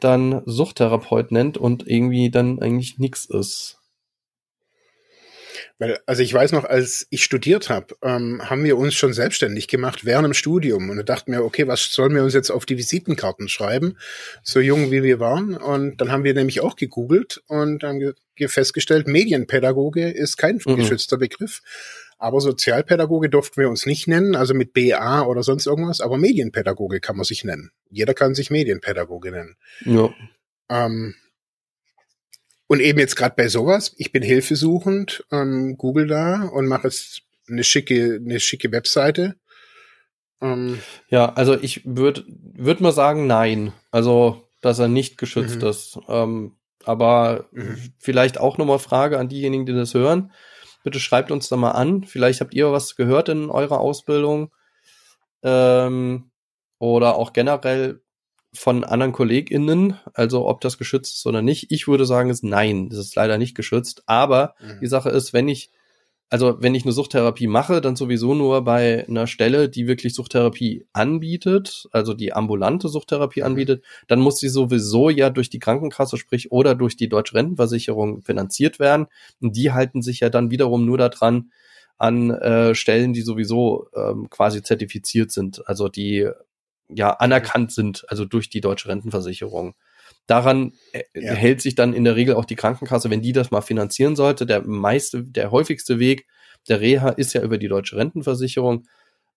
[0.00, 3.78] dann Suchttherapeut nennt und irgendwie dann eigentlich nix ist.
[5.78, 9.68] Weil, also ich weiß noch, als ich studiert habe, ähm, haben wir uns schon selbstständig
[9.68, 12.64] gemacht während dem Studium und da dachten wir, okay, was sollen wir uns jetzt auf
[12.64, 13.96] die Visitenkarten schreiben,
[14.42, 15.54] so jung wie wir waren.
[15.54, 18.14] Und dann haben wir nämlich auch gegoogelt und haben
[18.46, 20.76] festgestellt, Medienpädagoge ist kein mhm.
[20.76, 21.62] geschützter Begriff.
[22.18, 27.00] Aber Sozialpädagoge durften wir uns nicht nennen, also mit BA oder sonst irgendwas, aber Medienpädagoge
[27.00, 27.70] kann man sich nennen.
[27.90, 29.56] Jeder kann sich Medienpädagoge nennen.
[29.84, 30.14] Ja.
[30.70, 31.14] Ähm,
[32.68, 37.22] und eben jetzt gerade bei sowas, ich bin hilfesuchend, ähm, Google da und mache jetzt
[37.48, 39.36] eine schicke, eine schicke Webseite.
[40.40, 43.72] Ähm, ja, also ich würde würd mal sagen, nein.
[43.90, 45.68] Also, dass er nicht geschützt mhm.
[45.68, 45.98] ist.
[46.08, 47.78] Ähm, aber mhm.
[47.98, 50.32] vielleicht auch nochmal Frage an diejenigen, die das hören.
[50.86, 52.04] Bitte schreibt uns da mal an.
[52.04, 54.52] Vielleicht habt ihr was gehört in eurer Ausbildung.
[55.42, 56.30] Ähm,
[56.78, 58.02] oder auch generell
[58.54, 61.72] von anderen KollegInnen, also ob das geschützt ist oder nicht.
[61.72, 64.04] Ich würde sagen, ist nein, das ist leider nicht geschützt.
[64.06, 64.78] Aber mhm.
[64.80, 65.72] die Sache ist, wenn ich,
[66.28, 70.86] also wenn ich eine Suchttherapie mache, dann sowieso nur bei einer Stelle, die wirklich Suchttherapie
[70.92, 73.46] anbietet, also die ambulante Suchttherapie mhm.
[73.46, 78.22] anbietet, dann muss sie sowieso ja durch die Krankenkasse, sprich, oder durch die Deutsche Rentenversicherung
[78.22, 79.06] finanziert werden.
[79.40, 81.50] Und die halten sich ja dann wiederum nur daran,
[81.98, 86.28] an äh, Stellen, die sowieso ähm, quasi zertifiziert sind, also die
[86.88, 89.74] ja anerkannt sind, also durch die deutsche Rentenversicherung.
[90.26, 91.32] Daran äh, ja.
[91.32, 94.46] hält sich dann in der Regel auch die Krankenkasse, wenn die das mal finanzieren sollte.
[94.46, 96.26] Der meiste, der häufigste Weg
[96.68, 98.86] der Reha ist ja über die deutsche Rentenversicherung.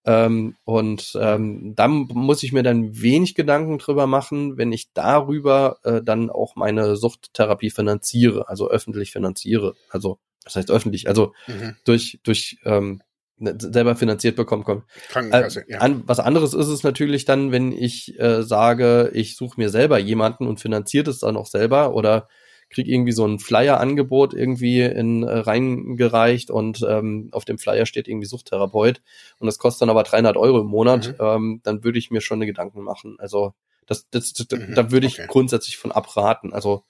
[0.05, 5.77] Ähm, und ähm, da muss ich mir dann wenig Gedanken drüber machen, wenn ich darüber
[5.83, 9.75] äh, dann auch meine Suchttherapie finanziere, also öffentlich finanziere.
[9.89, 11.75] Also, das heißt öffentlich, also mhm.
[11.83, 13.01] durch, durch ähm,
[13.39, 14.83] selber finanziert bekommen kommt.
[15.09, 15.79] Krankenkasse, äh, ja.
[15.79, 19.97] An, was anderes ist es natürlich dann, wenn ich äh, sage, ich suche mir selber
[19.97, 22.27] jemanden und finanziert es dann auch selber oder
[22.69, 28.07] krieg irgendwie so ein Flyer-Angebot irgendwie in äh, reingereicht und ähm, auf dem Flyer steht
[28.07, 29.01] irgendwie Suchttherapeut
[29.39, 31.25] und das kostet dann aber 300 Euro im Monat, mhm.
[31.25, 33.15] ähm, dann würde ich mir schon eine Gedanken machen.
[33.19, 33.53] Also
[33.87, 34.75] das, das, das mhm.
[34.75, 35.27] da würde ich okay.
[35.27, 36.53] grundsätzlich von abraten.
[36.53, 36.83] Also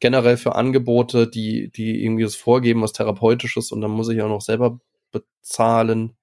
[0.00, 4.28] generell für Angebote, die, die irgendwie das vorgeben, was Therapeutisches und dann muss ich auch
[4.28, 4.80] noch selber
[5.12, 6.16] bezahlen.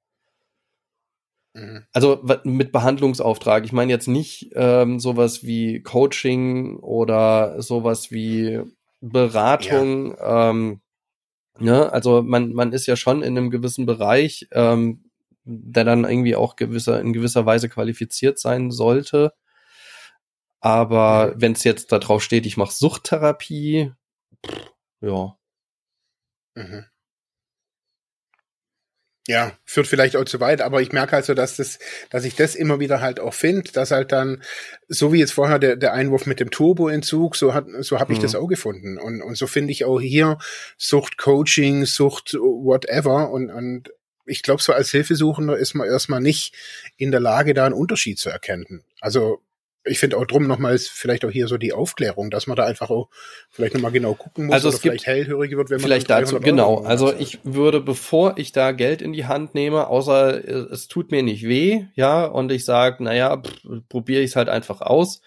[1.53, 1.85] Mhm.
[1.93, 3.65] Also mit Behandlungsauftrag.
[3.65, 8.61] Ich meine jetzt nicht ähm, sowas wie Coaching oder sowas wie
[9.01, 10.15] Beratung.
[10.17, 10.49] Ja.
[10.49, 10.81] Ähm,
[11.57, 11.91] ne?
[11.91, 15.05] Also man, man ist ja schon in einem gewissen Bereich, ähm,
[15.43, 19.33] der dann irgendwie auch gewisser, in gewisser Weise qualifiziert sein sollte.
[20.61, 21.41] Aber mhm.
[21.41, 23.91] wenn es jetzt da drauf steht, ich mache Suchttherapie,
[24.45, 24.71] pff,
[25.01, 25.37] ja.
[26.55, 26.85] Mhm.
[29.29, 31.77] Ja, führt vielleicht auch zu weit, aber ich merke also, dass das,
[32.09, 34.41] dass ich das immer wieder halt auch finde, dass halt dann,
[34.87, 38.17] so wie jetzt vorher der, der Einwurf mit dem Turboentzug, so hat, so habe ich
[38.17, 38.23] mhm.
[38.23, 38.97] das auch gefunden.
[38.97, 40.39] Und, und so finde ich auch hier
[40.79, 43.91] Sucht Coaching, Sucht whatever und, und
[44.25, 46.55] ich glaube, so als Hilfesuchender ist man erstmal nicht
[46.97, 48.83] in der Lage, da einen Unterschied zu erkennen.
[48.99, 49.43] Also
[49.85, 52.89] ich finde auch drum nochmals vielleicht auch hier so die Aufklärung, dass man da einfach
[52.89, 53.09] auch
[53.49, 56.39] vielleicht nochmal genau gucken muss also es gibt vielleicht hellhörig wird, wenn man vielleicht dazu
[56.39, 56.79] genau.
[56.83, 61.23] Also ich würde, bevor ich da Geld in die Hand nehme, außer es tut mir
[61.23, 63.41] nicht weh, ja, und ich sage, naja,
[63.87, 65.21] probiere ich es halt einfach aus,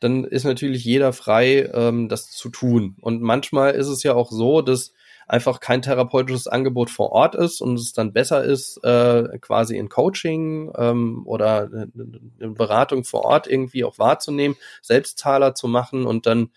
[0.00, 2.96] dann ist natürlich jeder frei, ähm, das zu tun.
[3.00, 4.92] Und manchmal ist es ja auch so, dass
[5.28, 9.90] einfach kein therapeutisches Angebot vor Ort ist und es dann besser ist, äh, quasi in
[9.90, 16.50] Coaching ähm, oder eine Beratung vor Ort irgendwie auch wahrzunehmen, Selbstzahler zu machen und dann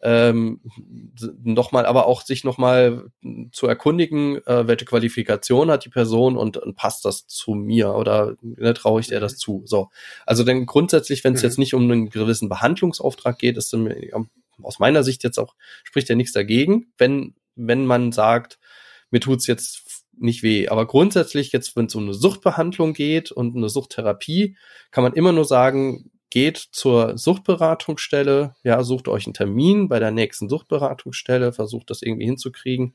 [0.00, 0.60] ähm,
[1.42, 3.10] nochmal, aber auch sich nochmal
[3.50, 8.36] zu erkundigen, äh, welche Qualifikation hat die Person und, und passt das zu mir oder
[8.42, 9.62] ne, traue ich dir das zu.
[9.64, 9.90] So,
[10.24, 11.46] also denn grundsätzlich, wenn es mhm.
[11.46, 13.92] jetzt nicht um einen gewissen Behandlungsauftrag geht, ist dann
[14.62, 15.54] aus meiner Sicht jetzt auch
[15.84, 18.58] spricht ja nichts dagegen, wenn wenn man sagt,
[19.10, 20.68] mir tut's jetzt nicht weh.
[20.68, 24.56] Aber grundsätzlich jetzt, wenn es um eine Suchtbehandlung geht und eine Suchttherapie,
[24.90, 30.10] kann man immer nur sagen, geht zur Suchtberatungsstelle, ja, sucht euch einen Termin bei der
[30.10, 32.94] nächsten Suchtberatungsstelle, versucht das irgendwie hinzukriegen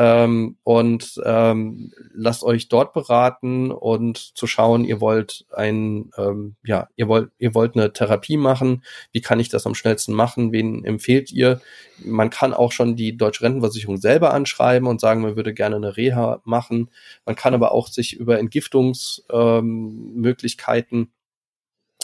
[0.00, 6.86] ähm, und ähm, lasst euch dort beraten und zu schauen, ihr wollt ein, ähm, ja,
[6.94, 8.84] ihr wollt, ihr wollt eine Therapie machen.
[9.10, 10.52] Wie kann ich das am schnellsten machen?
[10.52, 11.60] Wen empfehlt ihr?
[12.04, 15.96] Man kann auch schon die Deutsche Rentenversicherung selber anschreiben und sagen, man würde gerne eine
[15.96, 16.90] Reha machen.
[17.26, 21.10] Man kann aber auch sich über Entgiftungsmöglichkeiten ähm,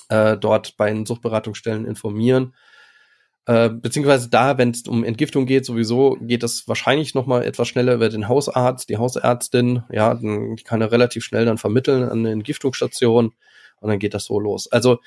[0.08, 2.54] äh, dort bei den Suchtberatungsstellen informieren.
[3.46, 7.68] Äh, beziehungsweise da, wenn es um Entgiftung geht, sowieso geht das wahrscheinlich noch mal etwas
[7.68, 12.20] schneller über den Hausarzt, die Hausärztin, ja, die kann er relativ schnell dann vermitteln an
[12.20, 13.34] eine Entgiftungsstation
[13.80, 14.72] und dann geht das so los.
[14.72, 14.98] Also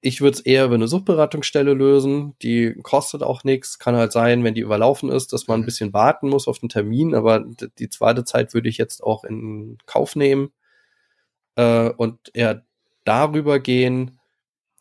[0.00, 4.42] ich würde es eher über eine Suchtberatungsstelle lösen, die kostet auch nichts, kann halt sein,
[4.42, 7.44] wenn die überlaufen ist, dass man ein bisschen warten muss auf den Termin, aber
[7.78, 10.50] die zweite Zeit würde ich jetzt auch in Kauf nehmen.
[11.56, 12.64] Äh, und eher
[13.04, 14.15] darüber gehen,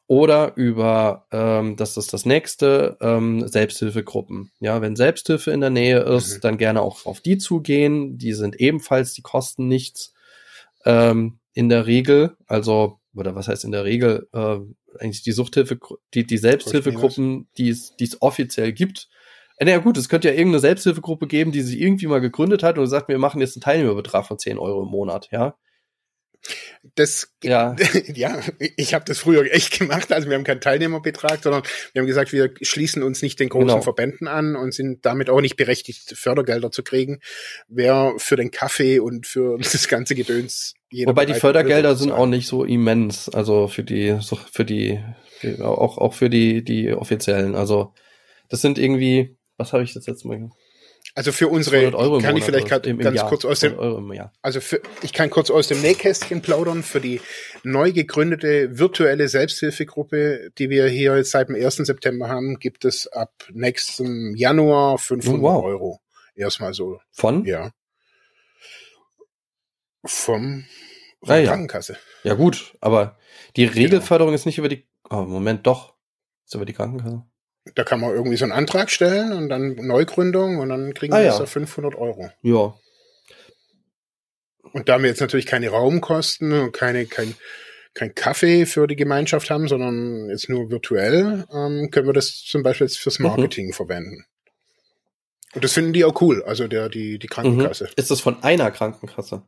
[0.08, 4.52] oder über, ähm, das ist das nächste, ähm, Selbsthilfegruppen.
[4.60, 6.42] Ja, wenn Selbsthilfe in der Nähe ist, mhm.
[6.42, 8.18] dann gerne auch auf die zugehen.
[8.18, 10.14] Die sind ebenfalls, die kosten nichts
[10.86, 12.38] ähm, in der Regel.
[12.46, 14.28] Also, oder was heißt in der Regel?
[14.32, 14.58] Äh,
[15.00, 15.80] eigentlich die Suchthilfe,
[16.14, 19.10] die, die Selbsthilfegruppen, die es, die es offiziell gibt.
[19.58, 22.78] Äh, naja gut, es könnte ja irgendeine Selbsthilfegruppe geben, die sich irgendwie mal gegründet hat
[22.78, 25.56] und sagt, wir machen jetzt einen Teilnehmerbetrag von 10 Euro im Monat, ja.
[26.96, 27.76] Das, ja,
[28.14, 28.40] ja
[28.78, 30.12] ich habe das früher echt gemacht.
[30.12, 33.68] Also wir haben keinen Teilnehmerbetrag, sondern wir haben gesagt, wir schließen uns nicht den großen
[33.68, 33.82] genau.
[33.82, 37.20] Verbänden an und sind damit auch nicht berechtigt, Fördergelder zu kriegen.
[37.68, 40.76] Wer für den Kaffee und für das ganze Gedöns
[41.06, 44.18] Wobei die Fördergelder sind auch nicht so immens, also für die,
[44.52, 45.00] für die,
[45.60, 47.56] auch, auch für die, die offiziellen.
[47.56, 47.94] Also
[48.50, 50.50] das sind irgendwie, was habe ich das jetzt mal
[51.14, 51.92] also für unsere
[52.22, 53.78] kann ich vielleicht grad ganz Jahr, kurz aus dem
[54.42, 57.22] also für, ich kann kurz aus dem Nähkästchen plaudern für die
[57.64, 61.76] neu gegründete virtuelle Selbsthilfegruppe, die wir hier jetzt seit dem 1.
[61.78, 65.64] September haben, gibt es ab nächstem Januar 500 oh, wow.
[65.64, 66.02] Euro.
[66.36, 67.00] Erstmal so.
[67.12, 67.46] Von?
[67.46, 67.72] Ja.
[70.04, 70.66] Vom
[71.24, 71.48] von ah, ja.
[71.48, 71.98] Krankenkasse.
[72.24, 73.18] Ja gut, aber
[73.56, 73.76] die genau.
[73.76, 74.36] Regelförderung genau.
[74.36, 75.96] ist nicht über die oh, Moment doch,
[76.46, 77.24] ist über die Krankenkasse
[77.74, 81.18] da kann man irgendwie so einen Antrag stellen und dann Neugründung und dann kriegen ah,
[81.18, 81.46] wir ja.
[81.46, 82.30] 500 Euro.
[82.44, 82.76] Ja.
[84.72, 87.34] Und da wir jetzt natürlich keine Raumkosten und keine, kein,
[87.94, 92.62] kein Kaffee für die Gemeinschaft haben, sondern jetzt nur virtuell, ähm, können wir das zum
[92.62, 93.28] Beispiel jetzt fürs mhm.
[93.28, 93.74] Marketing mhm.
[93.74, 94.26] verwenden.
[95.54, 97.86] Und das finden die auch cool, also der, die, die Krankenkasse.
[97.86, 97.94] Mhm.
[97.96, 99.44] Ist das von einer Krankenkasse?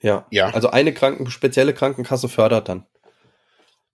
[0.00, 0.26] Ja.
[0.30, 0.50] Ja.
[0.50, 2.86] Also eine Kranken, spezielle Krankenkasse fördert dann.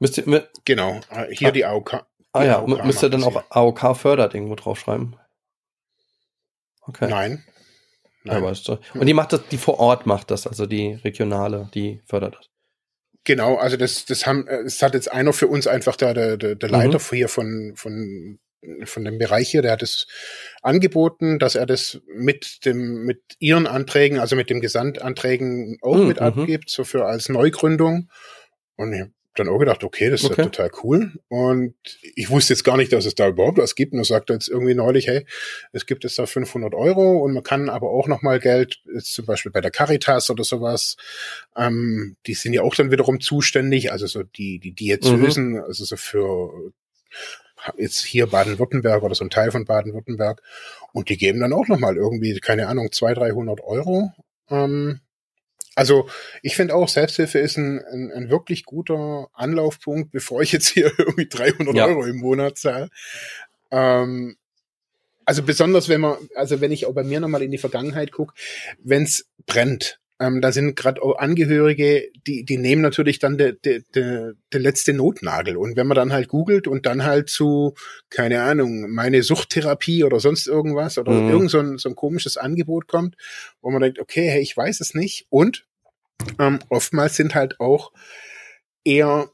[0.00, 1.00] Müsst ihr, mit, genau.
[1.30, 1.52] Hier ah.
[1.52, 5.16] die AOK, Ah ja, AOK müsste dann auch AOK fördert irgendwo draufschreiben.
[6.82, 7.08] Okay.
[7.08, 7.44] Nein.
[8.24, 8.56] Nein.
[8.64, 8.78] Du.
[8.94, 12.48] Und die macht das, die vor Ort macht das, also die regionale, die fördert das.
[13.24, 16.54] Genau, also das, das haben, es hat jetzt einer für uns einfach da, der, der,
[16.54, 17.14] der Leiter mhm.
[17.14, 18.38] hier von, von,
[18.84, 20.06] von dem Bereich hier, der hat es
[20.62, 26.08] angeboten, dass er das mit dem, mit ihren Anträgen, also mit dem Gesandtanträgen auch mhm.
[26.08, 26.26] mit mhm.
[26.26, 28.08] abgibt, so für als Neugründung.
[28.76, 30.42] Und dann auch gedacht, okay, das ist okay.
[30.42, 31.12] ja total cool.
[31.28, 31.74] Und
[32.14, 33.92] ich wusste jetzt gar nicht, dass es da überhaupt was gibt.
[33.92, 35.26] Und er sagte jetzt irgendwie neulich, hey,
[35.72, 39.14] es gibt jetzt da 500 Euro und man kann aber auch noch mal Geld, jetzt
[39.14, 40.96] zum Beispiel bei der Caritas oder sowas,
[41.56, 45.62] ähm, die sind ja auch dann wiederum zuständig, also so die, die Diözesen, mhm.
[45.62, 46.72] also so für
[47.76, 50.42] jetzt hier Baden-Württemberg oder so ein Teil von Baden-Württemberg.
[50.92, 54.12] Und die geben dann auch noch mal irgendwie, keine Ahnung, 200, 300 Euro.
[54.50, 55.00] Ähm,
[55.78, 56.08] also
[56.42, 60.90] ich finde auch, Selbsthilfe ist ein, ein, ein, wirklich guter Anlaufpunkt, bevor ich jetzt hier
[60.98, 61.86] irgendwie 300 ja.
[61.86, 62.90] Euro im Monat zahle.
[63.70, 64.36] Ähm,
[65.24, 68.34] also besonders wenn man, also wenn ich auch bei mir nochmal in die Vergangenheit gucke,
[68.82, 73.52] wenn es brennt, ähm, da sind gerade auch Angehörige, die, die nehmen natürlich dann der
[73.52, 75.56] de, de, de letzte Notnagel.
[75.56, 77.74] Und wenn man dann halt googelt und dann halt zu,
[78.10, 81.30] keine Ahnung, meine Suchttherapie oder sonst irgendwas oder mhm.
[81.30, 83.14] irgend so ein, so ein komisches Angebot kommt,
[83.60, 85.26] wo man denkt, okay, hey, ich weiß es nicht.
[85.28, 85.67] Und
[86.38, 87.92] ähm, oftmals sind halt auch
[88.84, 89.30] eher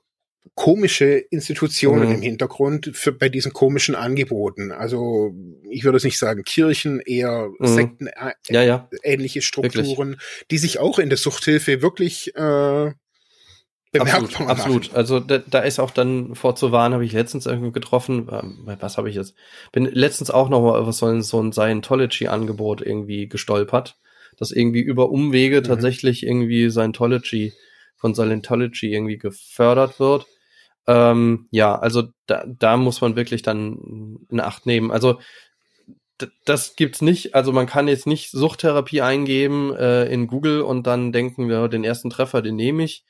[0.55, 2.15] komische Institutionen mhm.
[2.17, 4.73] im Hintergrund für, bei diesen komischen Angeboten.
[4.73, 5.35] Also
[5.69, 7.67] ich würde es nicht sagen Kirchen, eher mhm.
[7.67, 8.89] Sekten, äh, ja, ja.
[9.03, 10.47] ähnliche Strukturen, wirklich.
[10.51, 12.93] die sich auch in der Suchthilfe wirklich äh,
[13.97, 14.95] Absolut, absolut.
[14.95, 18.29] Also da, da ist auch dann vorzuwarnen, habe ich letztens irgendwie getroffen.
[18.29, 19.35] Ähm, was habe ich jetzt?
[19.71, 23.97] Bin letztens auch noch mal über so ein, so ein Scientology-Angebot irgendwie gestolpert
[24.37, 25.65] dass irgendwie über Umwege mhm.
[25.65, 27.53] tatsächlich irgendwie Scientology
[27.97, 30.27] von Scientology irgendwie gefördert wird.
[30.87, 34.91] Ähm, ja, also da, da muss man wirklich dann in Acht nehmen.
[34.91, 35.19] Also
[36.45, 37.35] das gibt's nicht.
[37.35, 41.85] Also man kann jetzt nicht Suchttherapie eingeben äh, in Google und dann denken wir, den
[41.85, 43.05] ersten Treffer, den nehme ich.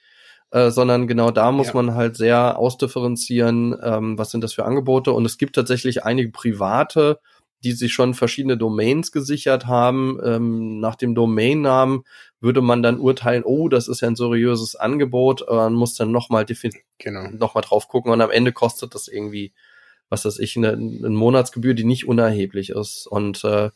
[0.51, 1.75] Äh, sondern genau da muss ja.
[1.75, 5.13] man halt sehr ausdifferenzieren, ähm, was sind das für Angebote.
[5.13, 7.19] Und es gibt tatsächlich einige private
[7.65, 10.21] die sich schon verschiedene Domains gesichert haben.
[10.23, 12.05] Ähm, nach dem Domainnamen
[12.41, 15.45] würde man dann urteilen, oh, das ist ja ein seriöses Angebot.
[15.49, 16.45] Man muss dann nochmal
[16.99, 17.29] genau.
[17.31, 19.53] noch drauf gucken und am Ende kostet das irgendwie,
[20.11, 23.07] was weiß ich, eine, eine Monatsgebühr, die nicht unerheblich ist.
[23.07, 23.71] Und äh,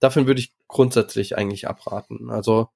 [0.00, 2.30] davon würde ich grundsätzlich eigentlich abraten.
[2.30, 2.68] Also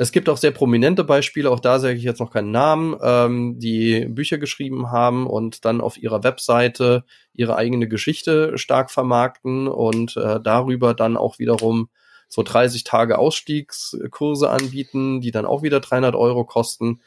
[0.00, 3.58] es gibt auch sehr prominente Beispiele, auch da sage ich jetzt noch keinen Namen, ähm,
[3.58, 10.16] die Bücher geschrieben haben und dann auf ihrer Webseite ihre eigene Geschichte stark vermarkten und
[10.16, 11.90] äh, darüber dann auch wiederum
[12.28, 17.02] so 30 Tage Ausstiegskurse anbieten, die dann auch wieder 300 Euro kosten.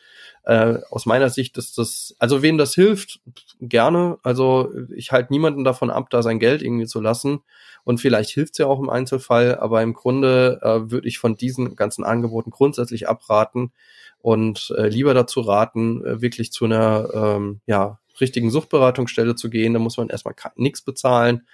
[0.46, 3.22] Äh, aus meiner Sicht ist das, also wem das hilft,
[3.62, 4.18] gerne.
[4.24, 7.42] Also ich halte niemanden davon ab, da sein Geld irgendwie zu lassen.
[7.86, 11.36] Und vielleicht hilft es ja auch im Einzelfall, aber im Grunde äh, würde ich von
[11.36, 13.72] diesen ganzen Angeboten grundsätzlich abraten
[14.20, 19.74] und äh, lieber dazu raten, äh, wirklich zu einer ähm, ja, richtigen Suchtberatungsstelle zu gehen.
[19.74, 21.48] Da muss man erstmal nichts bezahlen.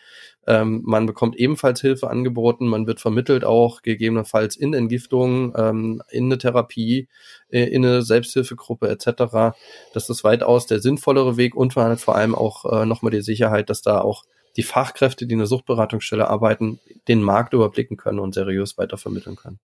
[0.48, 2.68] Ähm, man bekommt ebenfalls Hilfe angeboten.
[2.68, 7.10] Man wird vermittelt auch gegebenenfalls in Entgiftung, ähm, in eine Therapie,
[7.50, 9.56] äh, in eine Selbsthilfegruppe etc.
[9.94, 13.22] Das ist weitaus der sinnvollere Weg und man hat vor allem auch äh, nochmal die
[13.22, 14.24] Sicherheit, dass da auch
[14.58, 19.60] die Fachkräfte, die in der Suchtberatungsstelle arbeiten, den Markt überblicken können und seriös weitervermitteln können.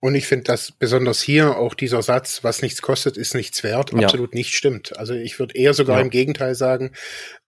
[0.00, 3.92] Und ich finde, dass besonders hier auch dieser Satz, was nichts kostet, ist nichts wert,
[3.92, 4.00] ja.
[4.00, 4.96] absolut nicht stimmt.
[4.96, 6.02] Also ich würde eher sogar ja.
[6.02, 6.92] im Gegenteil sagen,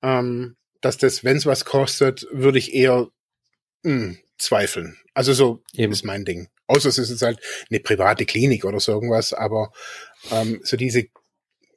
[0.02, 3.08] ähm, dass das, wenn es was kostet, würde ich eher
[3.84, 4.98] mh, hm, zweifeln.
[5.14, 5.92] Also so Eben.
[5.92, 6.48] ist mein Ding.
[6.66, 7.40] Außer es ist jetzt halt
[7.70, 9.72] eine private Klinik oder so irgendwas, aber
[10.30, 11.06] ähm, so diese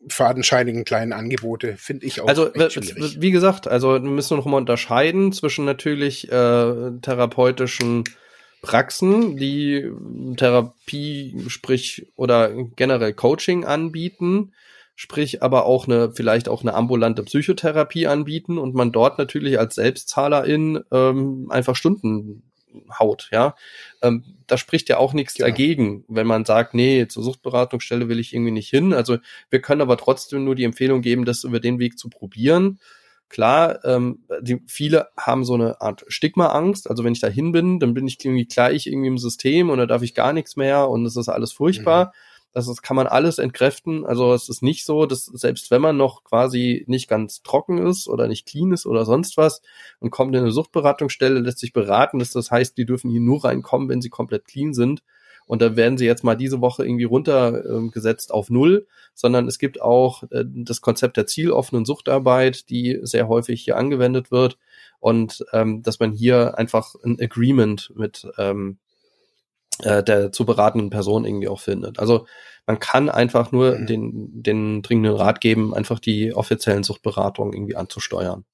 [0.07, 5.31] fadenscheinigen kleinen Angebote finde ich auch also wie gesagt also wir müssen noch mal unterscheiden
[5.33, 8.03] zwischen natürlich äh, therapeutischen
[8.65, 9.91] Praxen, die
[10.37, 14.53] Therapie, sprich oder generell Coaching anbieten,
[14.95, 19.75] sprich aber auch eine vielleicht auch eine ambulante Psychotherapie anbieten und man dort natürlich als
[19.75, 22.41] Selbstzahlerin ähm, einfach Stunden
[22.99, 23.55] haut, ja.
[24.01, 25.47] Ähm, da spricht ja auch nichts genau.
[25.47, 28.93] dagegen, wenn man sagt, nee, zur Suchtberatungsstelle will ich irgendwie nicht hin.
[28.93, 29.17] Also
[29.51, 32.79] wir können aber trotzdem nur die Empfehlung geben, das über den Weg zu probieren
[33.29, 36.89] Klar, ähm, die, viele haben so eine Art Stigma-Angst.
[36.89, 39.77] Also wenn ich da hin bin, dann bin ich irgendwie gleich irgendwie im System und
[39.79, 42.05] da darf ich gar nichts mehr und es ist alles furchtbar.
[42.05, 42.09] Mhm.
[42.53, 44.05] Das ist, kann man alles entkräften.
[44.05, 48.07] Also es ist nicht so, dass selbst wenn man noch quasi nicht ganz trocken ist
[48.07, 49.61] oder nicht clean ist oder sonst was
[49.99, 53.43] und kommt in eine Suchtberatungsstelle, lässt sich beraten, dass das heißt, die dürfen hier nur
[53.43, 55.03] reinkommen, wenn sie komplett clean sind
[55.45, 59.81] und da werden sie jetzt mal diese Woche irgendwie runtergesetzt auf null, sondern es gibt
[59.81, 64.57] auch äh, das Konzept der zieloffenen Suchtarbeit, die sehr häufig hier angewendet wird
[64.99, 68.77] und ähm, dass man hier einfach ein Agreement mit ähm,
[69.83, 71.99] äh, der zu beratenden Person irgendwie auch findet.
[71.99, 72.25] Also
[72.65, 73.87] man kann einfach nur mhm.
[73.87, 78.45] den, den dringenden Rat geben, einfach die offiziellen Suchtberatungen irgendwie anzusteuern.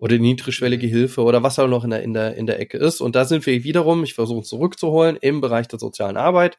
[0.00, 0.90] Oder niedrigschwellige mhm.
[0.90, 3.00] Hilfe oder was auch noch in der, in der, in der Ecke ist.
[3.00, 6.58] Und da sind wir wiederum, ich versuche zurückzuholen, im Bereich der sozialen Arbeit.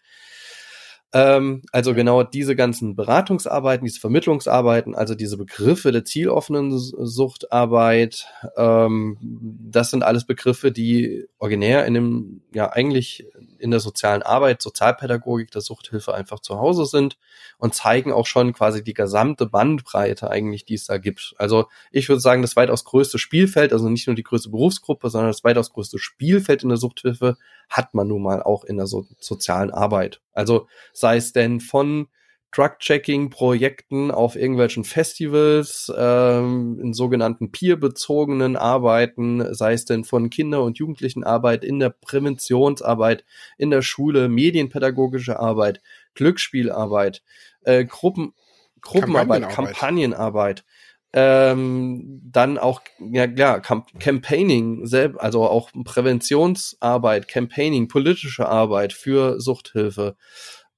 [1.14, 9.18] Ähm, also genau diese ganzen Beratungsarbeiten, diese Vermittlungsarbeiten, also diese Begriffe der zieloffenen Suchtarbeit, ähm,
[9.22, 13.26] das sind alles Begriffe, die originär in dem, ja eigentlich
[13.60, 17.18] in der sozialen Arbeit, Sozialpädagogik der Suchthilfe einfach zu Hause sind
[17.58, 21.36] und zeigen auch schon quasi die gesamte Bandbreite eigentlich, die es da gibt.
[21.38, 25.30] Also ich würde sagen, das weitaus größte Spielfeld, also nicht nur die größte Berufsgruppe, sondern
[25.30, 27.36] das weitaus größte Spielfeld in der Suchthilfe
[27.72, 30.22] hat man nun mal auch in der so sozialen Arbeit.
[30.34, 32.08] Also sei es denn von
[32.52, 40.78] Drug-Checking-Projekten auf irgendwelchen Festivals, ähm, in sogenannten peer-bezogenen Arbeiten, sei es denn von Kinder- und
[40.78, 43.24] Jugendlichenarbeit, in der Präventionsarbeit,
[43.58, 45.82] in der Schule, medienpädagogische Arbeit,
[46.14, 47.24] Glücksspielarbeit,
[47.62, 48.34] äh, Gruppen,
[48.82, 50.66] Gruppenarbeit, Kampagnenarbeit, Kampagnenarbeit
[51.14, 54.88] ähm, dann auch, ja klar, Camp Campaigning,
[55.18, 60.16] also auch Präventionsarbeit, Campaigning, politische Arbeit für Suchthilfe.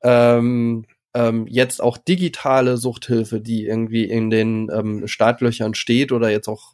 [0.02, 6.48] Ähm, ähm, jetzt auch digitale Suchthilfe, die irgendwie in den ähm, Startlöchern steht oder jetzt
[6.48, 6.74] auch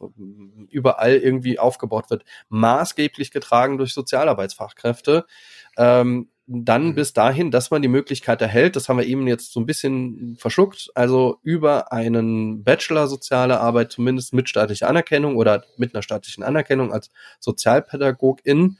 [0.70, 5.26] überall irgendwie aufgebaut wird, maßgeblich getragen durch Sozialarbeitsfachkräfte.
[5.76, 6.94] Ähm, dann mhm.
[6.96, 10.36] bis dahin, dass man die Möglichkeit erhält, das haben wir eben jetzt so ein bisschen
[10.36, 16.42] verschluckt, also über einen Bachelor Soziale Arbeit zumindest mit staatlicher Anerkennung oder mit einer staatlichen
[16.42, 18.78] Anerkennung als Sozialpädagogin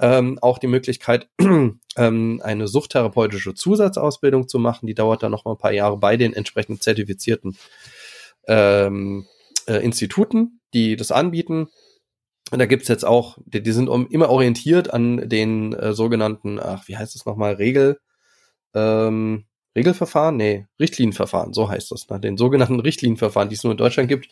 [0.00, 1.28] ähm, auch die Möglichkeit,
[1.96, 4.88] ähm, eine suchttherapeutische Zusatzausbildung zu machen.
[4.88, 7.56] Die dauert dann noch mal ein paar Jahre bei den entsprechend zertifizierten
[8.48, 9.26] ähm,
[9.68, 11.68] äh, Instituten, die das anbieten.
[12.52, 16.60] Und da gibt's jetzt auch, die, die sind um, immer orientiert an den äh, sogenannten,
[16.60, 17.98] ach, wie heißt es nochmal, Regel,
[18.74, 20.36] ähm, Regelverfahren?
[20.36, 22.20] Nee, Richtlinienverfahren, so heißt das, ne?
[22.20, 24.28] den sogenannten Richtlinienverfahren, die es nur in Deutschland gibt,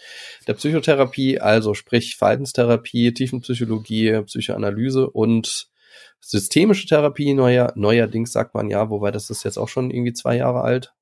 [0.46, 5.70] der Psychotherapie, also sprich Verhaltenstherapie, Tiefenpsychologie, Psychoanalyse und
[6.20, 10.36] systemische Therapie, neuer, neuerdings sagt man ja, wobei das ist jetzt auch schon irgendwie zwei
[10.36, 10.92] Jahre alt,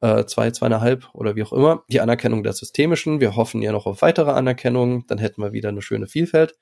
[0.00, 3.20] äh, zwei, zweieinhalb oder wie auch immer, die Anerkennung der systemischen.
[3.20, 6.54] Wir hoffen ja noch auf weitere Anerkennung, dann hätten wir wieder eine schöne Vielfalt.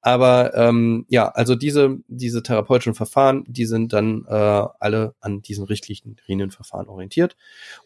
[0.00, 5.64] Aber ähm, ja, also diese, diese therapeutischen Verfahren, die sind dann äh, alle an diesen
[5.64, 7.36] Richtlinienverfahren orientiert.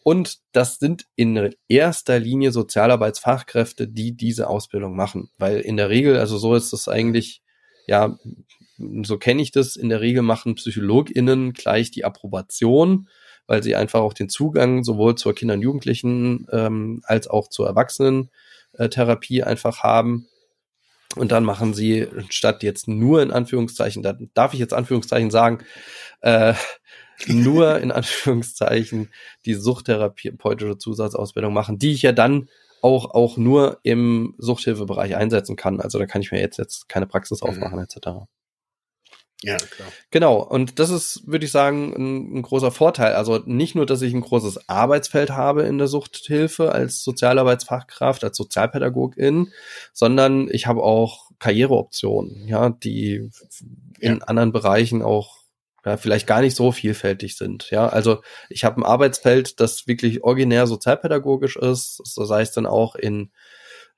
[0.05, 5.31] Und das sind in erster Linie Sozialarbeitsfachkräfte, die diese Ausbildung machen.
[5.39, 7.43] Weil in der Regel, also so ist es eigentlich,
[7.87, 8.19] ja,
[9.03, 13.09] so kenne ich das, in der Regel machen PsychologInnen gleich die Approbation
[13.47, 17.67] weil sie einfach auch den Zugang sowohl zur Kinder- und Jugendlichen ähm, als auch zur
[17.67, 20.29] Erwachsenen-Therapie äh, einfach haben.
[21.17, 25.59] Und dann machen sie, statt jetzt nur in Anführungszeichen, da darf ich jetzt Anführungszeichen sagen,
[26.21, 26.55] äh,
[27.27, 29.11] nur in Anführungszeichen
[29.45, 32.49] die suchttherapeutische Zusatzausbildung machen, die ich ja dann
[32.81, 35.81] auch, auch nur im Suchthilfebereich einsetzen kann.
[35.81, 37.49] Also da kann ich mir jetzt, jetzt keine Praxis mhm.
[37.49, 37.85] aufmachen, mhm.
[37.85, 38.27] etc.
[39.43, 39.89] Ja, klar.
[40.11, 40.41] Genau.
[40.43, 43.15] Und das ist, würde ich sagen, ein, ein, großer Vorteil.
[43.15, 48.37] Also nicht nur, dass ich ein großes Arbeitsfeld habe in der Suchthilfe als Sozialarbeitsfachkraft, als
[48.37, 49.53] Sozialpädagogin,
[49.93, 53.31] sondern ich habe auch Karriereoptionen, ja, die
[53.99, 54.25] in ja.
[54.25, 55.43] anderen Bereichen auch
[55.85, 57.71] ja, vielleicht gar nicht so vielfältig sind.
[57.71, 62.95] Ja, also ich habe ein Arbeitsfeld, das wirklich originär sozialpädagogisch ist, das heißt dann auch
[62.95, 63.33] in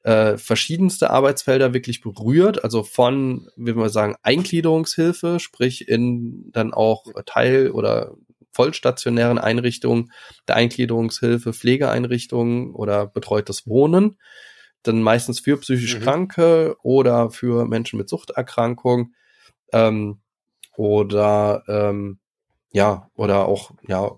[0.05, 7.07] äh, verschiedenste Arbeitsfelder wirklich berührt, also von, wie wir sagen, Eingliederungshilfe, sprich in dann auch
[7.25, 8.15] Teil- oder
[8.53, 10.13] vollstationären Einrichtungen
[10.47, 14.19] der Eingliederungshilfe, Pflegeeinrichtungen oder betreutes Wohnen,
[14.83, 16.03] dann meistens für psychisch mhm.
[16.03, 19.15] Kranke oder für Menschen mit Suchterkrankung
[19.73, 20.21] ähm,
[20.77, 22.19] oder ähm,
[22.71, 24.13] ja oder auch ja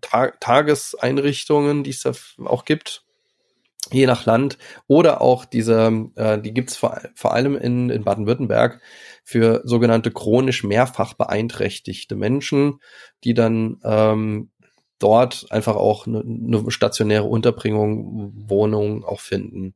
[0.00, 2.12] Ta Tageseinrichtungen, die es da
[2.44, 3.04] auch gibt,
[3.92, 8.80] je nach Land oder auch diese, äh, die gibt's vor, vor allem in, in Baden-Württemberg
[9.24, 12.80] für sogenannte chronisch mehrfach beeinträchtigte Menschen,
[13.24, 14.50] die dann ähm,
[14.98, 19.74] dort einfach auch eine, eine stationäre Unterbringung, Wohnung auch finden.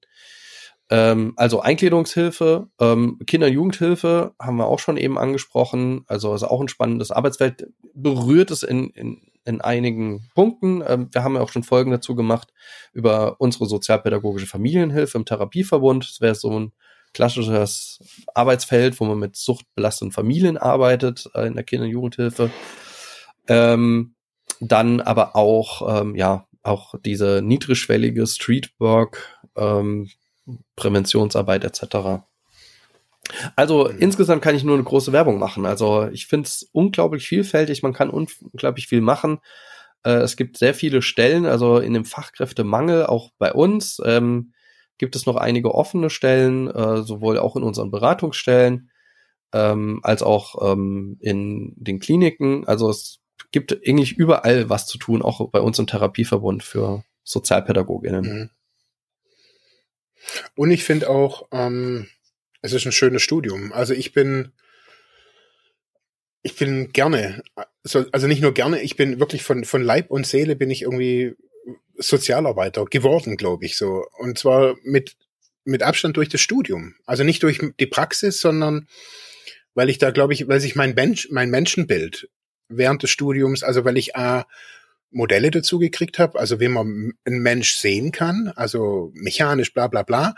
[0.91, 6.43] Ähm, also Eingliederungshilfe, ähm, Kinder- und Jugendhilfe haben wir auch schon eben angesprochen, also ist
[6.43, 10.83] auch ein spannendes Arbeitsfeld, berührt es in, in in einigen Punkten.
[10.87, 12.53] Ähm, wir haben ja auch schon Folgen dazu gemacht
[12.93, 16.09] über unsere sozialpädagogische Familienhilfe im Therapieverbund.
[16.09, 16.73] Das wäre so ein
[17.13, 18.01] klassisches
[18.35, 22.51] Arbeitsfeld, wo man mit suchtbelasteten Familien arbeitet äh, in der Kinder- und Jugendhilfe.
[23.49, 24.15] Ähm,
[24.61, 30.11] dann aber auch, ähm, ja, auch diese niedrigschwellige Streetwork, ähm,
[30.77, 32.25] Präventionsarbeit etc.
[33.57, 33.99] Also mhm.
[33.99, 35.67] insgesamt kann ich nur eine große Werbung machen.
[35.67, 39.39] Also ich finde es unglaublich vielfältig, man kann unglaublich viel machen.
[40.05, 44.53] Äh, es gibt sehr viele Stellen, also in dem Fachkräftemangel, auch bei uns, ähm,
[44.99, 48.91] gibt es noch einige offene Stellen, äh, sowohl auch in unseren Beratungsstellen
[49.53, 52.67] ähm, als auch ähm, in den Kliniken.
[52.67, 53.21] Also es
[53.51, 58.25] gibt eigentlich überall was zu tun, auch bei uns im Therapieverbund für SozialpädagogInnen.
[58.25, 58.51] Mhm.
[60.57, 62.09] Und ich finde auch, ähm,
[62.65, 63.73] es ist ein schönes Studium.
[63.73, 64.53] Also ich bin,
[66.43, 67.43] ich bin gerne,
[67.85, 71.35] also nicht nur gerne, ich bin wirklich von, von Leib und Seele bin ich irgendwie
[71.99, 74.07] Sozialarbeiter geworden, glaube ich, so.
[74.17, 75.15] Und zwar mit,
[75.65, 76.95] mit Abstand durch das Studium.
[77.05, 78.89] Also nicht durch die Praxis, sondern
[79.75, 82.31] weil ich da, glaube ich, weil sich mein Mensch, mein Menschenbild
[82.69, 84.47] während des Studiums, also weil ich A,
[85.11, 90.03] Modelle dazu gekriegt habe, also wie man einen Mensch sehen kann, also mechanisch, bla bla
[90.03, 90.35] bla.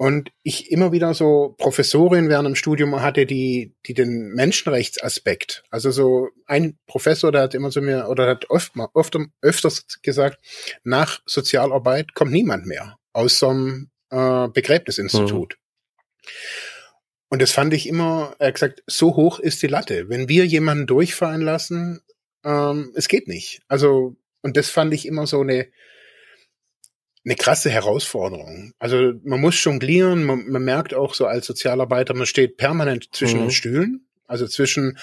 [0.00, 5.90] Und ich immer wieder so Professorin während dem Studium hatte, die, die den Menschenrechtsaspekt, also
[5.90, 10.38] so ein Professor, der hat immer zu mir, oder hat oft mal, oft, öfters gesagt,
[10.84, 15.56] nach Sozialarbeit kommt niemand mehr aus so einem äh, Begräbnisinstitut.
[15.58, 16.28] Mhm.
[17.30, 20.08] Und das fand ich immer, er hat gesagt, so hoch ist die Latte.
[20.08, 22.00] Wenn wir jemanden durchfallen lassen,
[22.44, 23.62] ähm, es geht nicht.
[23.66, 25.66] Also, und das fand ich immer so eine,
[27.28, 28.72] eine krasse Herausforderung.
[28.78, 33.40] Also man muss jonglieren, man, man merkt auch so als Sozialarbeiter, man steht permanent zwischen
[33.40, 33.44] mhm.
[33.44, 34.98] den Stühlen, also zwischen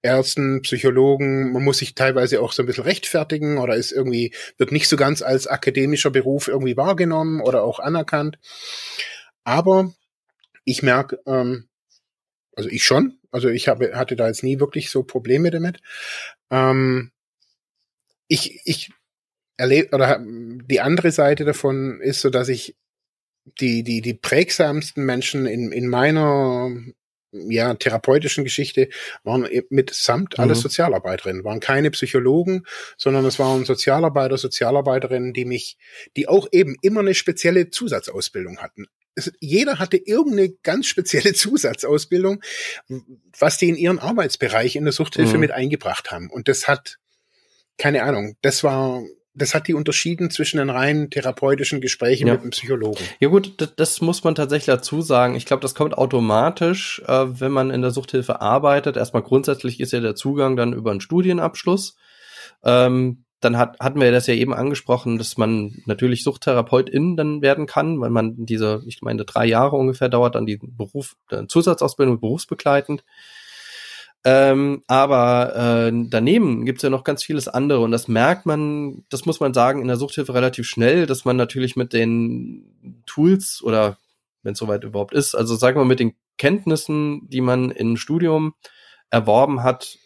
[0.00, 4.70] Ärzten, Psychologen, man muss sich teilweise auch so ein bisschen rechtfertigen oder ist irgendwie, wird
[4.70, 8.38] nicht so ganz als akademischer Beruf irgendwie wahrgenommen oder auch anerkannt.
[9.42, 9.92] Aber
[10.64, 11.68] ich merke, ähm,
[12.54, 15.80] also ich schon, also ich habe, hatte da jetzt nie wirklich so Probleme damit.
[16.50, 17.10] Ähm,
[18.28, 18.92] ich, ich
[19.56, 22.76] erlebe, oder die andere Seite davon ist so, dass ich
[23.60, 26.70] die, die, die prägsamsten Menschen in, in meiner
[27.34, 28.88] ja, therapeutischen Geschichte
[29.22, 30.58] waren mitsamt alle mhm.
[30.58, 32.64] Sozialarbeiterinnen, waren keine Psychologen,
[32.96, 35.76] sondern es waren Sozialarbeiter, Sozialarbeiterinnen, die mich,
[36.16, 38.86] die auch eben immer eine spezielle Zusatzausbildung hatten.
[39.16, 42.42] Es, jeder hatte irgendeine ganz spezielle Zusatzausbildung,
[43.38, 45.40] was die in ihren Arbeitsbereich in der Suchthilfe mhm.
[45.40, 46.30] mit eingebracht haben.
[46.30, 46.98] Und das hat,
[47.78, 49.02] keine Ahnung, das war
[49.34, 52.34] das hat die unterschieden zwischen den reinen therapeutischen Gesprächen ja.
[52.34, 53.02] mit dem Psychologen.
[53.18, 55.34] Ja gut, das, das muss man tatsächlich dazu sagen.
[55.34, 58.96] Ich glaube, das kommt automatisch, äh, wenn man in der Suchthilfe arbeitet.
[58.96, 61.96] Erstmal grundsätzlich ist ja der Zugang dann über einen Studienabschluss.
[62.62, 67.66] Ähm, dann hat, hatten wir das ja eben angesprochen, dass man natürlich Suchttherapeutin dann werden
[67.66, 72.20] kann, weil man diese, ich meine, drei Jahre ungefähr dauert dann die Beruf, äh, Zusatzausbildung
[72.20, 73.04] berufsbegleitend.
[74.26, 79.26] Ähm, aber äh, daneben gibt's ja noch ganz vieles andere und das merkt man, das
[79.26, 83.98] muss man sagen, in der Suchthilfe relativ schnell, dass man natürlich mit den Tools oder
[84.42, 88.54] wenn es soweit überhaupt ist, also sagen wir mit den Kenntnissen, die man im Studium
[89.10, 89.98] erworben hat,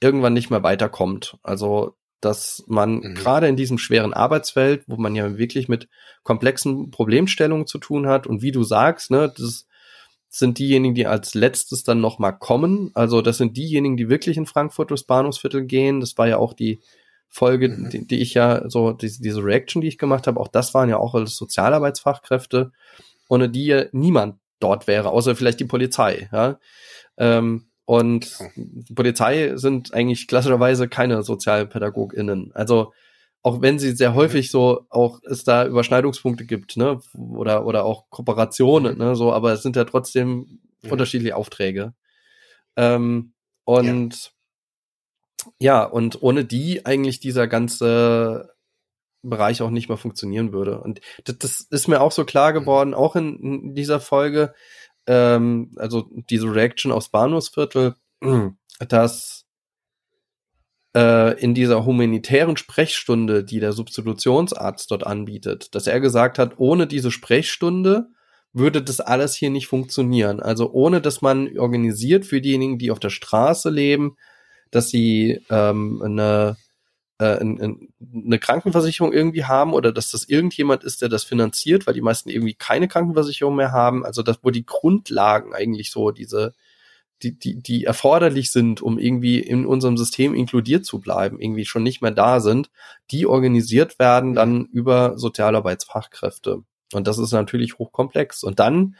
[0.00, 1.36] irgendwann nicht mehr weiterkommt.
[1.42, 3.14] Also dass man mhm.
[3.14, 5.88] gerade in diesem schweren Arbeitsfeld, wo man ja wirklich mit
[6.22, 9.66] komplexen Problemstellungen zu tun hat und wie du sagst, ne, das
[10.32, 12.92] sind diejenigen, die als letztes dann nochmal kommen.
[12.94, 15.98] Also das sind diejenigen, die wirklich in Frankfurt durchs Bahnhofsviertel gehen.
[15.98, 16.80] Das war ja auch die
[17.28, 17.90] Folge, mhm.
[17.90, 20.88] die, die, ich ja so, diese, diese Reaction, die ich gemacht habe, auch das waren
[20.88, 22.70] ja auch alles Sozialarbeitsfachkräfte,
[23.28, 26.28] ohne die ja niemand dort wäre, außer vielleicht die Polizei.
[26.32, 26.60] Ja?
[27.16, 32.52] Ähm, und die Polizei sind eigentlich klassischerweise keine SozialpädagogInnen.
[32.54, 32.92] Also
[33.42, 38.10] auch wenn sie sehr häufig so auch es da Überschneidungspunkte gibt, ne, oder oder auch
[38.10, 40.92] Kooperationen, ne, so, aber es sind ja trotzdem ja.
[40.92, 41.94] unterschiedliche Aufträge.
[42.76, 43.32] Ähm,
[43.64, 44.32] und
[45.58, 45.82] ja.
[45.82, 48.54] ja, und ohne die eigentlich dieser ganze
[49.22, 50.80] Bereich auch nicht mehr funktionieren würde.
[50.80, 54.54] Und das, das ist mir auch so klar geworden, auch in, in dieser Folge,
[55.06, 57.96] ähm, also diese Reaction aufs Bahnhofsviertel,
[58.88, 59.39] dass
[60.94, 66.86] äh, in dieser humanitären Sprechstunde, die der Substitutionsarzt dort anbietet, dass er gesagt hat, ohne
[66.86, 68.08] diese Sprechstunde
[68.52, 70.40] würde das alles hier nicht funktionieren.
[70.40, 74.16] Also ohne, dass man organisiert für diejenigen, die auf der Straße leben,
[74.72, 76.56] dass sie ähm, eine,
[77.18, 82.00] äh, eine Krankenversicherung irgendwie haben oder dass das irgendjemand ist, der das finanziert, weil die
[82.00, 84.04] meisten irgendwie keine Krankenversicherung mehr haben.
[84.04, 86.54] Also das, wo die Grundlagen eigentlich so diese
[87.22, 91.82] die, die, die erforderlich sind, um irgendwie in unserem System inkludiert zu bleiben, irgendwie schon
[91.82, 92.70] nicht mehr da sind,
[93.10, 96.62] die organisiert werden dann über Sozialarbeitsfachkräfte.
[96.92, 98.42] Und das ist natürlich hochkomplex.
[98.42, 98.96] Und dann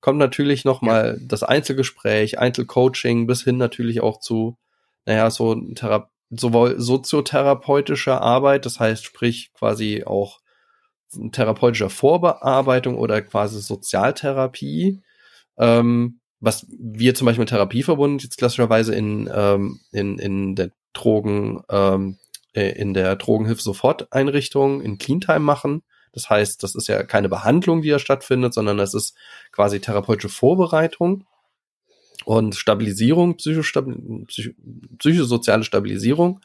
[0.00, 1.26] kommt natürlich nochmal ja.
[1.26, 4.56] das Einzelgespräch, Einzelcoaching bis hin natürlich auch zu,
[5.06, 10.40] naja, so Thera sowohl soziotherapeutische Arbeit, das heißt sprich quasi auch
[11.32, 15.02] therapeutischer Vorbearbeitung oder quasi Sozialtherapie,
[15.58, 21.62] ähm, was wir zum Beispiel mit Therapieverbund jetzt klassischerweise in, ähm, in, in der Drogen,
[21.70, 22.18] ähm,
[22.52, 25.82] äh, in der Drogenhilfe-Soforteinrichtung in Cleantime machen.
[26.12, 29.16] Das heißt, das ist ja keine Behandlung, die da stattfindet, sondern das ist
[29.52, 31.24] quasi therapeutische Vorbereitung
[32.24, 34.54] und Stabilisierung, psychostabil psych
[34.98, 36.40] psychosoziale Stabilisierung.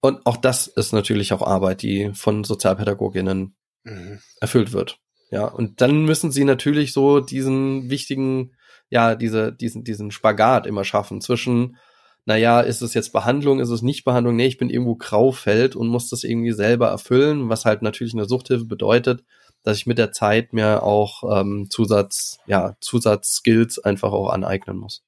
[0.00, 4.20] Und auch das ist natürlich auch Arbeit, die von Sozialpädagoginnen mhm.
[4.40, 5.00] erfüllt wird.
[5.30, 8.54] Ja, und dann müssen sie natürlich so diesen wichtigen,
[8.90, 11.76] ja, diese, diesen, diesen Spagat immer schaffen zwischen,
[12.24, 14.36] naja, ist es jetzt Behandlung, ist es nicht Behandlung?
[14.36, 18.26] Nee, ich bin irgendwo Graufeld und muss das irgendwie selber erfüllen, was halt natürlich eine
[18.26, 19.24] Suchthilfe bedeutet,
[19.62, 25.04] dass ich mit der Zeit mir auch ähm, Zusatz, ja, Zusatzskills einfach auch aneignen muss.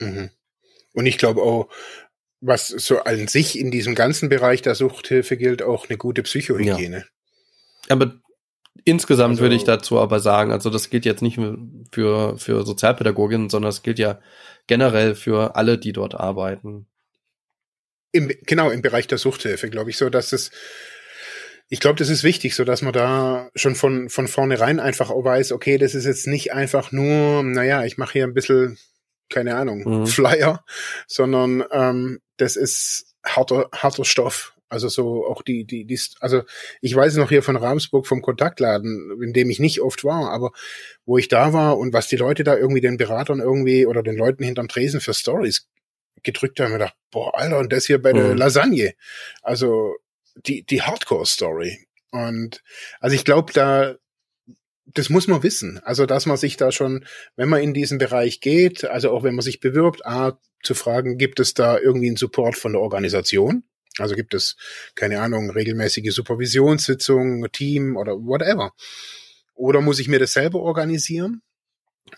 [0.00, 0.30] Mhm.
[0.92, 1.68] Und ich glaube auch,
[2.40, 6.98] was so an sich in diesem ganzen Bereich der Suchthilfe gilt, auch eine gute Psychohygiene.
[6.98, 7.04] Ja.
[7.88, 8.20] Aber
[8.84, 11.38] insgesamt also, würde ich dazu aber sagen, also das gilt jetzt nicht
[11.92, 14.20] für, für Sozialpädagoginnen, sondern es gilt ja
[14.66, 16.86] generell für alle, die dort arbeiten.
[18.12, 20.50] Im, genau, im Bereich der Suchthilfe, glaube ich, so, dass es,
[21.68, 25.24] ich glaube, das ist wichtig, so dass man da schon von, von vornherein einfach auch
[25.24, 28.78] weiß, okay, das ist jetzt nicht einfach nur, naja, ich mache hier ein bisschen
[29.28, 30.06] keine Ahnung, mhm.
[30.06, 30.64] Flyer,
[31.06, 34.54] sondern ähm, das ist harter, harter Stoff.
[34.68, 36.42] Also so auch die, die, die, also
[36.80, 40.52] ich weiß noch hier von Ramsburg vom Kontaktladen, in dem ich nicht oft war, aber
[41.04, 44.16] wo ich da war und was die Leute da irgendwie den Beratern irgendwie oder den
[44.16, 45.68] Leuten hinterm Tresen für Stories
[46.22, 48.16] gedrückt haben, mir gedacht, boah, Alter, und das hier bei mhm.
[48.16, 48.94] der Lasagne.
[49.42, 49.94] Also
[50.34, 51.86] die, die Hardcore-Story.
[52.10, 52.62] Und
[53.00, 53.96] also ich glaube, da
[54.94, 55.80] das muss man wissen.
[55.82, 59.34] Also, dass man sich da schon, wenn man in diesen Bereich geht, also auch wenn
[59.34, 63.64] man sich bewirbt, A, zu fragen, gibt es da irgendwie einen Support von der Organisation?
[63.98, 64.56] Also gibt es,
[64.94, 68.72] keine Ahnung, regelmäßige Supervisionssitzungen, Team oder whatever.
[69.54, 71.42] Oder muss ich mir das selber organisieren?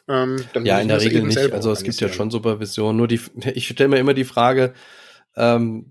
[0.07, 1.39] Ähm, ja, in der Regel nicht.
[1.53, 2.97] Also es gibt ja schon Supervision.
[2.97, 3.21] Nur die,
[3.55, 4.75] ich stelle mir immer die Frage,
[5.37, 5.87] ähm,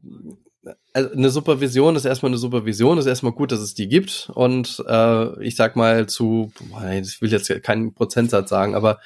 [0.91, 4.30] also eine Supervision ist erstmal eine Supervision, ist erstmal gut, dass es die gibt.
[4.34, 6.51] Und äh, ich sag mal zu,
[7.01, 8.99] ich will jetzt keinen Prozentsatz sagen, aber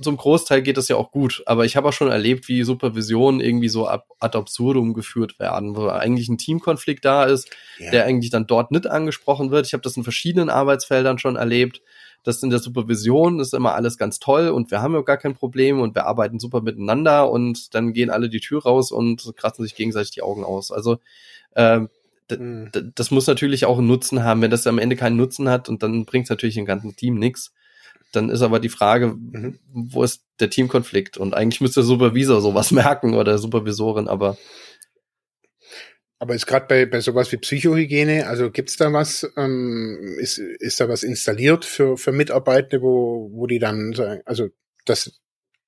[0.00, 1.42] zum Großteil geht das ja auch gut.
[1.46, 5.88] Aber ich habe auch schon erlebt, wie Supervisionen irgendwie so ad absurdum geführt werden, wo
[5.88, 7.90] eigentlich ein Teamkonflikt da ist, ja.
[7.90, 9.66] der eigentlich dann dort nicht angesprochen wird.
[9.66, 11.80] Ich habe das in verschiedenen Arbeitsfeldern schon erlebt
[12.24, 15.34] das in der Supervision ist immer alles ganz toll und wir haben ja gar kein
[15.34, 19.62] Problem und wir arbeiten super miteinander und dann gehen alle die Tür raus und kratzen
[19.62, 20.72] sich gegenseitig die Augen aus.
[20.72, 20.98] Also
[21.54, 21.90] ähm,
[22.30, 22.70] mhm.
[22.94, 24.40] das muss natürlich auch einen Nutzen haben.
[24.40, 27.16] Wenn das am Ende keinen Nutzen hat und dann bringt es natürlich dem ganzen Team
[27.18, 27.52] nichts,
[28.16, 29.58] dann ist aber die Frage, mhm.
[29.72, 31.16] wo ist der Teamkonflikt?
[31.18, 34.36] Und eigentlich müsste der Supervisor sowas merken oder Supervisorin, aber
[36.20, 40.80] aber ist gerade bei, bei sowas wie Psychohygiene, also gibt's da was, ähm, ist, ist
[40.80, 44.48] da was installiert für, für Mitarbeitende, wo, wo die dann, sagen, also
[44.86, 45.20] das,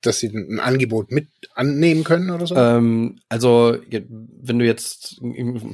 [0.03, 2.55] dass sie ein Angebot mit annehmen können oder so?
[2.55, 5.21] Ähm, also wenn du jetzt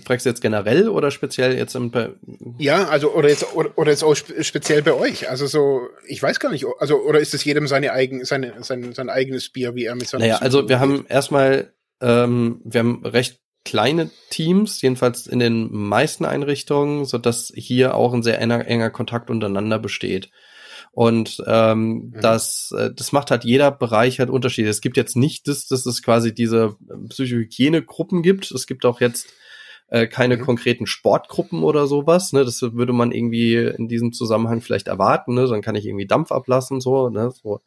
[0.05, 1.93] fragst du jetzt generell oder speziell jetzt im
[2.59, 5.29] Ja, also oder jetzt oder, oder jetzt auch speziell bei euch.
[5.29, 8.93] Also so, ich weiß gar nicht, also oder ist es jedem seine eigen seine sein,
[8.93, 13.05] sein eigenes Bier, wie er mit seinem Naja, also wir haben erstmal ähm, wir haben
[13.05, 18.67] recht kleine Teams, jedenfalls in den meisten Einrichtungen, so dass hier auch ein sehr enger,
[18.67, 20.31] enger Kontakt untereinander besteht.
[20.93, 22.21] Und ähm, mhm.
[22.21, 24.69] das, äh, das macht halt jeder Bereich halt Unterschiede.
[24.69, 26.77] Es gibt jetzt nicht das, dass es quasi diese
[27.09, 28.51] Psychohygiene-Gruppen gibt.
[28.51, 29.27] Es gibt auch jetzt
[29.89, 30.43] äh, keine mhm.
[30.43, 32.35] konkreten Sportgruppen oder sowas.
[32.35, 32.45] Ne?
[32.45, 35.35] Das würde man irgendwie in diesem Zusammenhang vielleicht erwarten.
[35.35, 35.47] Ne?
[35.47, 37.09] Dann kann ich irgendwie Dampf ablassen, so.
[37.09, 37.31] Ne?
[37.43, 37.61] so.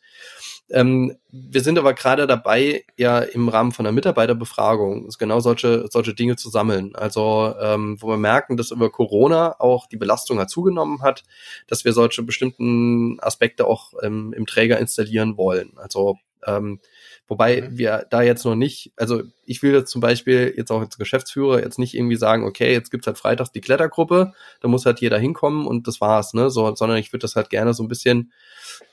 [0.71, 6.15] Ähm, wir sind aber gerade dabei, ja im Rahmen von einer Mitarbeiterbefragung genau solche, solche
[6.15, 6.95] Dinge zu sammeln.
[6.95, 11.23] Also ähm, wo wir merken, dass über Corona auch die Belastung halt zugenommen hat,
[11.67, 15.73] dass wir solche bestimmten Aspekte auch ähm, im Träger installieren wollen.
[15.77, 16.17] Also
[16.47, 16.79] ähm,
[17.27, 17.77] Wobei mhm.
[17.77, 21.61] wir da jetzt noch nicht, also ich will jetzt zum Beispiel jetzt auch als Geschäftsführer
[21.61, 25.17] jetzt nicht irgendwie sagen, okay, jetzt gibt's halt freitags die Klettergruppe, da muss halt jeder
[25.17, 26.49] hinkommen und das war's, ne?
[26.49, 28.31] So, sondern ich würde das halt gerne so ein bisschen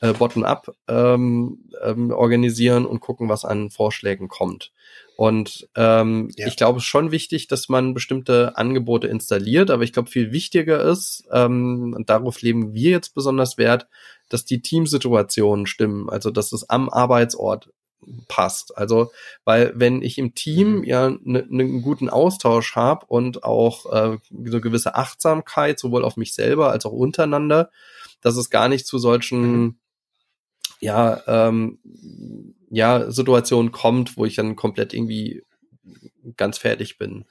[0.00, 4.72] äh, bottom-up ähm, ähm, organisieren und gucken, was an Vorschlägen kommt.
[5.16, 6.46] Und ähm, ja.
[6.46, 10.32] ich glaube, es ist schon wichtig, dass man bestimmte Angebote installiert, aber ich glaube, viel
[10.32, 13.88] wichtiger ist, ähm, und darauf leben wir jetzt besonders Wert,
[14.30, 17.68] dass die Teamsituationen stimmen, also dass es am Arbeitsort
[18.28, 18.76] passt.
[18.76, 19.12] Also,
[19.44, 20.84] weil wenn ich im Team mhm.
[20.84, 26.34] ja einen ne, guten Austausch habe und auch äh, so gewisse Achtsamkeit, sowohl auf mich
[26.34, 27.70] selber als auch untereinander,
[28.20, 29.76] dass es gar nicht zu solchen mhm.
[30.80, 31.78] ja, ähm,
[32.70, 35.42] ja, Situationen kommt, wo ich dann komplett irgendwie
[36.36, 37.26] ganz fertig bin.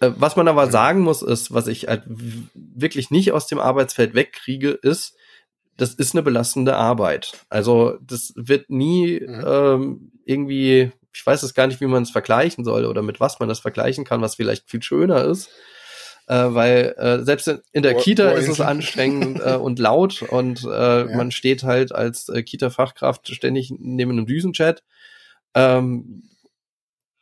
[0.00, 2.02] Äh, was man aber sagen muss, ist, was ich halt
[2.54, 5.16] wirklich nicht aus dem Arbeitsfeld wegkriege, ist,
[5.76, 7.32] das ist eine belastende Arbeit.
[7.48, 9.44] Also das wird nie mhm.
[9.46, 13.40] ähm, irgendwie, ich weiß es gar nicht, wie man es vergleichen soll oder mit was
[13.40, 15.50] man das vergleichen kann, was vielleicht viel schöner ist.
[16.28, 20.62] Äh, weil äh, selbst in, in der Kita ist es anstrengend äh, und laut und
[20.64, 20.68] äh,
[21.10, 21.16] ja.
[21.16, 24.84] man steht halt als äh, Kita-Fachkraft ständig neben einem Düsenchat.
[25.54, 26.22] Ähm,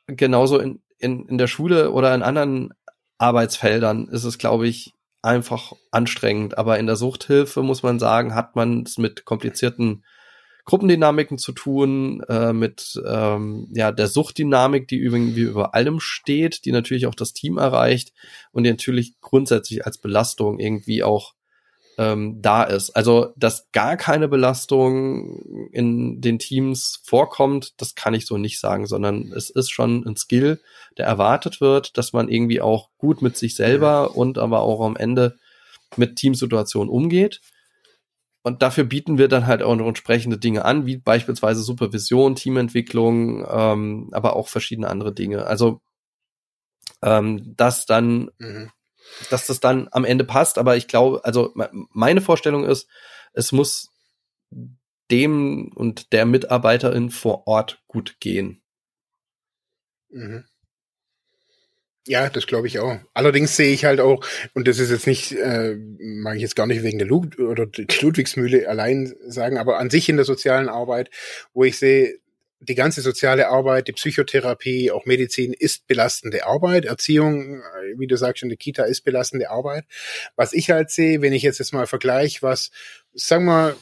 [0.07, 2.75] genauso in, in, in der Schule oder in anderen
[3.17, 6.59] Arbeitsfeldern ist es, glaube ich, einfach anstrengend.
[6.59, 10.05] Aber in der Suchthilfe muss man sagen, hat man es mit komplizierten
[10.65, 16.73] Gruppendynamiken zu tun, äh, mit ähm, ja der Suchtdynamik, die irgendwie über allem steht, die
[16.73, 18.13] natürlich auch das Team erreicht
[18.53, 21.35] und die natürlich grundsätzlich als Belastung irgendwie auch
[22.01, 22.97] ähm, da ist.
[22.97, 28.87] Also, dass gar keine Belastung in den Teams vorkommt, das kann ich so nicht sagen,
[28.87, 30.63] sondern es ist schon ein Skill,
[30.97, 34.97] der erwartet wird, dass man irgendwie auch gut mit sich selber und aber auch am
[34.97, 35.37] Ende
[35.97, 37.43] mit Teamsituationen umgeht.
[38.43, 43.47] Und dafür bieten wir dann halt auch noch entsprechende Dinge an, wie beispielsweise Supervision, Teamentwicklung,
[43.47, 45.45] ähm, aber auch verschiedene andere Dinge.
[45.45, 45.83] Also
[47.03, 48.71] ähm, das dann mhm
[49.31, 50.59] dass das dann am Ende passt.
[50.59, 51.55] Aber ich glaube, also
[51.93, 52.89] meine Vorstellung ist,
[53.33, 53.91] es muss
[55.11, 58.63] dem und der Mitarbeiterin vor Ort gut gehen.
[60.11, 60.45] Mhm.
[62.07, 62.99] Ja, das glaube ich auch.
[63.13, 64.25] Allerdings sehe ich halt auch,
[64.55, 67.67] und das ist jetzt nicht, äh, mag ich jetzt gar nicht wegen der Lud oder
[68.01, 71.11] Ludwigsmühle allein sagen, aber an sich in der sozialen Arbeit,
[71.53, 72.19] wo ich sehe,
[72.61, 76.85] die ganze soziale Arbeit, die Psychotherapie, auch Medizin ist belastende Arbeit.
[76.85, 79.85] Erziehung, äh, wie du sagst, in der Kita ist belastende Arbeit.
[80.37, 82.71] Was ich halt sehe, wenn ich jetzt, jetzt mal vergleiche, was,
[83.15, 83.77] sagen wir,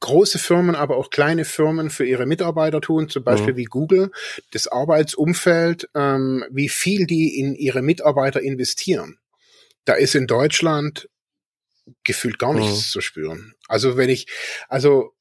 [0.00, 3.58] große Firmen, aber auch kleine Firmen für ihre Mitarbeiter tun, zum Beispiel mhm.
[3.58, 4.10] wie Google,
[4.50, 9.18] das Arbeitsumfeld, ähm, wie viel die in ihre Mitarbeiter investieren.
[9.84, 11.08] Da ist in Deutschland
[12.02, 12.92] gefühlt gar nichts mhm.
[12.92, 13.54] zu spüren.
[13.68, 14.26] Also wenn ich,
[14.68, 15.12] also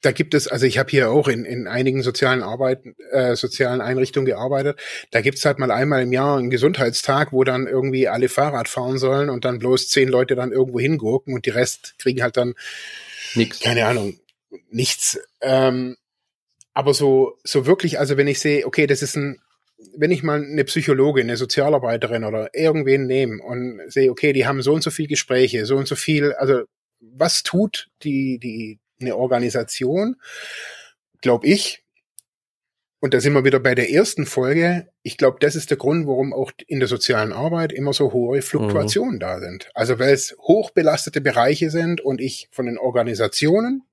[0.00, 3.80] da gibt es, also ich habe hier auch in, in einigen sozialen Arbeiten, äh, sozialen
[3.80, 4.78] Einrichtungen gearbeitet.
[5.10, 8.98] Da gibt's halt mal einmal im Jahr einen Gesundheitstag, wo dann irgendwie alle Fahrrad fahren
[8.98, 12.54] sollen und dann bloß zehn Leute dann irgendwo hingurken und die Rest kriegen halt dann
[13.34, 13.60] nichts.
[13.60, 14.20] Keine Ahnung,
[14.70, 15.18] nichts.
[15.40, 15.96] Ähm,
[16.74, 19.40] aber so, so wirklich, also wenn ich sehe, okay, das ist ein,
[19.96, 24.62] wenn ich mal eine Psychologin, eine Sozialarbeiterin oder irgendwen nehme und sehe, okay, die haben
[24.62, 26.62] so und so viel Gespräche, so und so viel, also
[27.00, 30.16] was tut die, die, eine Organisation,
[31.20, 31.84] glaube ich,
[33.00, 34.88] und da sind wir wieder bei der ersten Folge.
[35.02, 38.42] Ich glaube, das ist der Grund, warum auch in der sozialen Arbeit immer so hohe
[38.42, 39.20] Fluktuationen mhm.
[39.20, 39.70] da sind.
[39.74, 43.84] Also weil es hochbelastete Bereiche sind und ich von den Organisationen,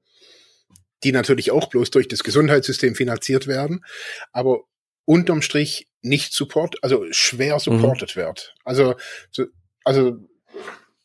[1.04, 3.86] die natürlich auch bloß durch das Gesundheitssystem finanziert werden,
[4.32, 4.62] aber
[5.06, 8.22] unterm Strich nicht support, also schwer supported mhm.
[8.22, 8.56] wird.
[8.64, 8.96] Also,
[9.30, 9.46] so,
[9.84, 10.18] also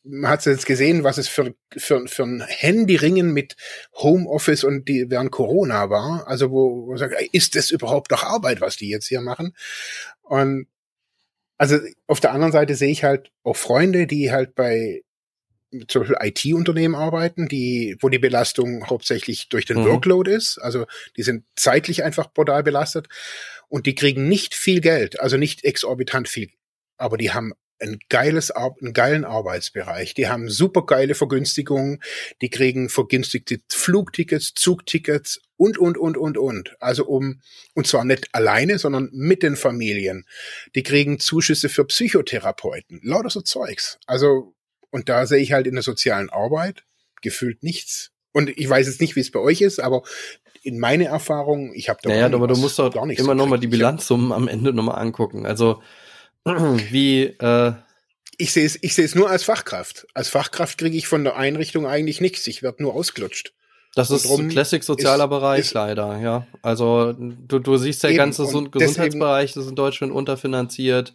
[0.03, 3.55] man hat jetzt gesehen, was es für, für, für ein Handyringen mit
[3.93, 6.27] Homeoffice und die während Corona war.
[6.27, 9.55] Also wo, wo man sagt, ist das überhaupt noch Arbeit, was die jetzt hier machen?
[10.21, 10.67] Und
[11.57, 15.03] also auf der anderen Seite sehe ich halt auch Freunde, die halt bei
[15.87, 19.85] zum Beispiel IT-Unternehmen arbeiten, die, wo die Belastung hauptsächlich durch den mhm.
[19.85, 20.57] Workload ist.
[20.57, 23.07] Also die sind zeitlich einfach brutal belastet
[23.69, 26.49] und die kriegen nicht viel Geld, also nicht exorbitant viel,
[26.97, 30.13] aber die haben ein geiles, einen geilen Arbeitsbereich.
[30.13, 32.01] Die haben super geile Vergünstigungen.
[32.41, 36.75] Die kriegen vergünstigte Flugtickets, Zugtickets und, und, und, und, und.
[36.79, 37.41] Also um,
[37.73, 40.25] und zwar nicht alleine, sondern mit den Familien.
[40.75, 43.01] Die kriegen Zuschüsse für Psychotherapeuten.
[43.03, 43.99] Lauter so Zeugs.
[44.05, 44.53] Also,
[44.91, 46.83] und da sehe ich halt in der sozialen Arbeit
[47.21, 48.11] gefühlt nichts.
[48.33, 50.03] Und ich weiß jetzt nicht, wie es bei euch ist, aber
[50.63, 53.67] in meine Erfahrung, ich habe da naja, aber du musst doch immer so nochmal die
[53.67, 55.45] Bilanzsummen am Ende nochmal angucken.
[55.45, 55.81] Also
[56.45, 57.73] wie äh
[58.37, 60.07] ich sehe es ich sehe es nur als Fachkraft.
[60.13, 62.47] Als Fachkraft kriege ich von der Einrichtung eigentlich nichts.
[62.47, 63.53] Ich werde nur ausgelutscht.
[63.93, 66.47] Das ist Classic sozialer ist, Bereich ist, leider, ja.
[66.61, 71.13] Also du, du siehst der ganze Gesundheitsbereich ist in Deutschland unterfinanziert.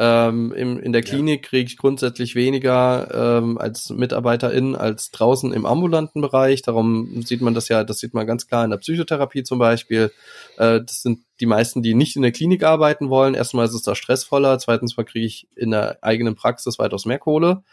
[0.00, 1.48] Ähm, im, in der Klinik ja.
[1.48, 6.62] kriege ich grundsätzlich weniger ähm, als Mitarbeiterin als draußen im ambulanten Bereich.
[6.62, 10.12] Darum sieht man das ja, das sieht man ganz klar in der Psychotherapie zum Beispiel.
[10.56, 13.34] Äh, das sind die meisten, die nicht in der Klinik arbeiten wollen.
[13.34, 17.18] Erstmal ist es da stressvoller, zweitens mal kriege ich in der eigenen Praxis weitaus mehr
[17.18, 17.64] Kohle.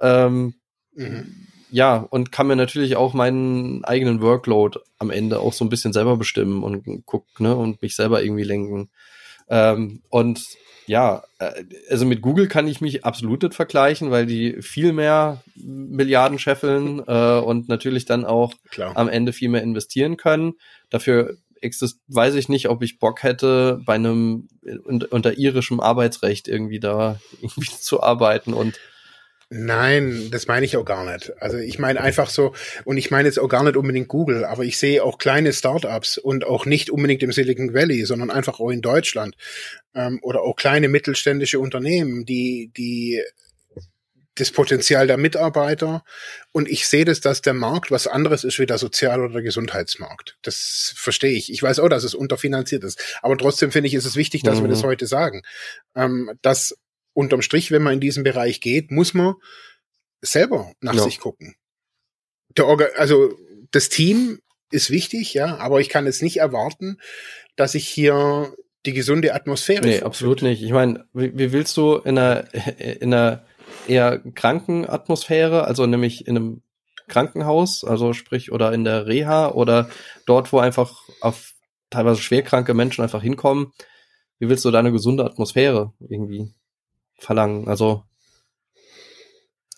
[0.00, 0.54] Ähm,
[0.94, 1.46] mhm.
[1.70, 5.92] Ja, und kann mir natürlich auch meinen eigenen Workload am Ende auch so ein bisschen
[5.92, 8.90] selber bestimmen und guck, ne, und mich selber irgendwie lenken.
[9.48, 10.40] Ähm, und
[10.90, 15.40] ja, äh, also mit Google kann ich mich absolut nicht vergleichen, weil die viel mehr
[15.54, 18.96] Milliarden scheffeln äh, und natürlich dann auch Klar.
[18.96, 20.54] am Ende viel mehr investieren können.
[20.90, 21.36] Dafür
[22.08, 24.48] weiß ich nicht, ob ich Bock hätte, bei einem
[24.88, 28.80] unter irischem Arbeitsrecht irgendwie da irgendwie zu arbeiten und
[29.52, 31.32] Nein, das meine ich auch gar nicht.
[31.42, 32.54] Also ich meine einfach so,
[32.84, 36.18] und ich meine jetzt auch gar nicht unbedingt Google, aber ich sehe auch kleine Startups
[36.18, 39.34] und auch nicht unbedingt im Silicon Valley, sondern einfach auch in Deutschland
[39.92, 43.20] ähm, oder auch kleine mittelständische Unternehmen, die, die
[44.36, 46.04] das Potenzial der Mitarbeiter
[46.52, 49.42] und ich sehe das, dass der Markt was anderes ist wie der Sozial- oder der
[49.42, 50.38] Gesundheitsmarkt.
[50.42, 51.52] Das verstehe ich.
[51.52, 54.58] Ich weiß auch, dass es unterfinanziert ist, aber trotzdem finde ich, ist es wichtig, dass
[54.58, 54.64] mhm.
[54.64, 54.86] wir das mhm.
[54.86, 55.42] heute sagen,
[55.96, 56.76] ähm, dass
[57.12, 59.34] unterm Strich, wenn man in diesen Bereich geht, muss man
[60.20, 61.02] selber nach ja.
[61.02, 61.56] sich gucken.
[62.56, 63.36] Der Orga also
[63.70, 66.98] das Team ist wichtig, ja, aber ich kann jetzt nicht erwarten,
[67.56, 68.54] dass ich hier
[68.86, 69.84] die gesunde Atmosphäre.
[69.84, 70.62] Nee, absolut nicht.
[70.62, 73.44] Ich meine, wie, wie willst du in einer, in einer
[73.86, 76.62] eher kranken Atmosphäre, also nämlich in einem
[77.08, 79.90] Krankenhaus, also sprich oder in der Reha oder
[80.26, 81.54] dort, wo einfach auf
[81.90, 83.72] teilweise schwerkranke Menschen einfach hinkommen,
[84.38, 86.54] wie willst du da eine gesunde Atmosphäre irgendwie
[87.20, 87.68] verlangen?
[87.68, 88.04] Also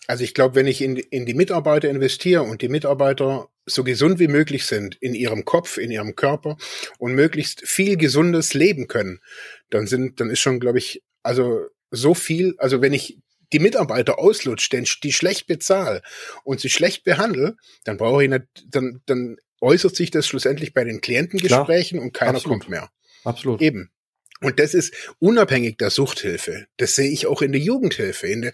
[0.07, 4.19] also ich glaube, wenn ich in, in die Mitarbeiter investiere und die Mitarbeiter so gesund
[4.19, 6.57] wie möglich sind in ihrem Kopf, in ihrem Körper
[6.97, 9.21] und möglichst viel gesundes leben können,
[9.69, 13.19] dann sind, dann ist schon, glaube ich, also so viel, also wenn ich
[13.53, 16.01] die Mitarbeiter auslutscht, denn die schlecht bezahle
[16.43, 17.55] und sie schlecht behandle,
[17.85, 22.13] dann brauche ich nicht, dann, dann äußert sich das schlussendlich bei den Klientengesprächen Klar, und
[22.13, 22.61] keiner absolut.
[22.61, 22.89] kommt mehr.
[23.23, 23.61] Absolut.
[23.61, 23.92] Eben.
[24.43, 26.67] Und das ist unabhängig der Suchthilfe.
[26.77, 28.27] Das sehe ich auch in der Jugendhilfe.
[28.27, 28.53] In der,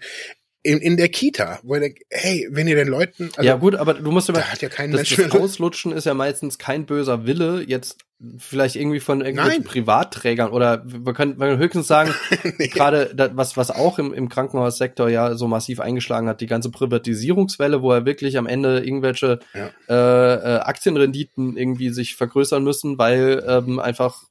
[0.62, 3.30] in, in der Kita, wo er denkt, hey, wenn ihr den Leuten.
[3.36, 4.40] Also, ja, gut, aber du musst immer.
[4.40, 7.98] Da hat ja kein das, Mensch das Auslutschen ist ja meistens kein böser Wille, jetzt
[8.36, 9.70] vielleicht irgendwie von irgendwelchen Nein.
[9.70, 12.14] Privatträgern oder wir können, wir können höchstens sagen,
[12.58, 12.68] nee.
[12.68, 17.80] gerade was, was auch im, im Krankenhaussektor ja so massiv eingeschlagen hat, die ganze Privatisierungswelle,
[17.80, 19.70] wo er wirklich am Ende irgendwelche ja.
[19.88, 24.24] äh, äh, Aktienrenditen irgendwie sich vergrößern müssen, weil ähm, einfach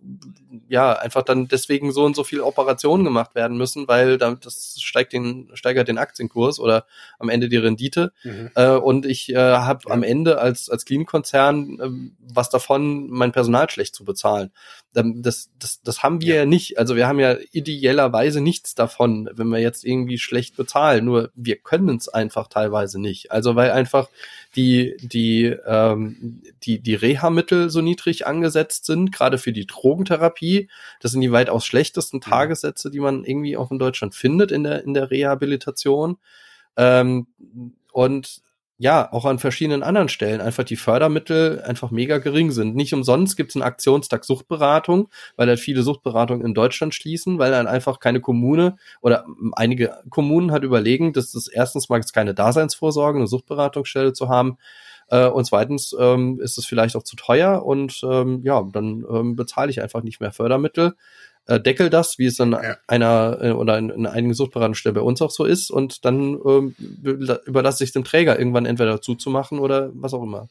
[0.68, 4.76] ja einfach dann deswegen so und so viel Operationen gemacht werden müssen, weil damit das
[4.80, 6.86] steigt den steigert den Aktienkurs oder
[7.18, 8.52] am Ende die Rendite mhm.
[8.54, 9.94] äh, und ich äh, habe ja.
[9.94, 14.52] am Ende als als Clean-Konzern äh, was davon mein Personal schlecht zu bezahlen.
[14.94, 16.42] Das, das, das haben wir ja.
[16.42, 16.78] ja nicht.
[16.78, 21.06] Also wir haben ja ideellerweise nichts davon, wenn wir jetzt irgendwie schlecht bezahlen.
[21.06, 23.32] Nur wir können es einfach teilweise nicht.
[23.32, 24.10] Also weil einfach
[24.56, 30.70] die, die, ähm, die, die Reha-Mittel so niedrig angesetzt sind, gerade für die Drogentherapie.
[31.00, 32.22] Das sind die weitaus schlechtesten mhm.
[32.22, 36.18] Tagessätze, die man irgendwie auch in Deutschland findet in der, in der Rehabilitation.
[36.76, 37.28] Ähm,
[37.92, 38.42] und
[38.82, 42.78] ja, auch an verschiedenen anderen Stellen einfach die Fördermittel einfach mega gering sind.
[42.78, 47.52] Nicht umsonst gibt es einen Aktionstag Suchtberatung, weil halt viele Suchtberatungen in Deutschland schließen, weil
[47.52, 53.20] dann einfach keine Kommune oder einige Kommunen hat überlegen, dass das erstens mal keine Daseinsvorsorge,
[53.20, 54.58] eine Suchtberatungsstelle zu haben.
[55.10, 59.36] Äh, und zweitens ähm, ist es vielleicht auch zu teuer und ähm, ja, dann ähm,
[59.36, 60.96] bezahle ich einfach nicht mehr Fördermittel
[61.50, 62.78] äh, deckel das, wie es in ja.
[62.88, 66.76] einer äh, oder in, in einigen Suchtberatungsstellen bei uns auch so ist, und dann ähm,
[67.04, 70.48] überlasse ich dem Träger irgendwann entweder zuzumachen oder was auch immer.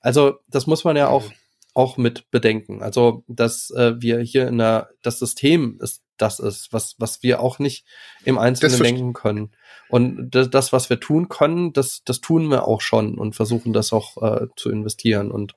[0.00, 1.24] Also das muss man ja auch
[1.72, 2.82] auch mit bedenken.
[2.82, 7.40] Also dass äh, wir hier in der das System ist das ist, was was wir
[7.40, 7.86] auch nicht
[8.24, 9.52] im Einzelnen denken können.
[9.88, 13.92] Und das, was wir tun können, das das tun wir auch schon und versuchen das
[13.92, 15.54] auch äh, zu investieren und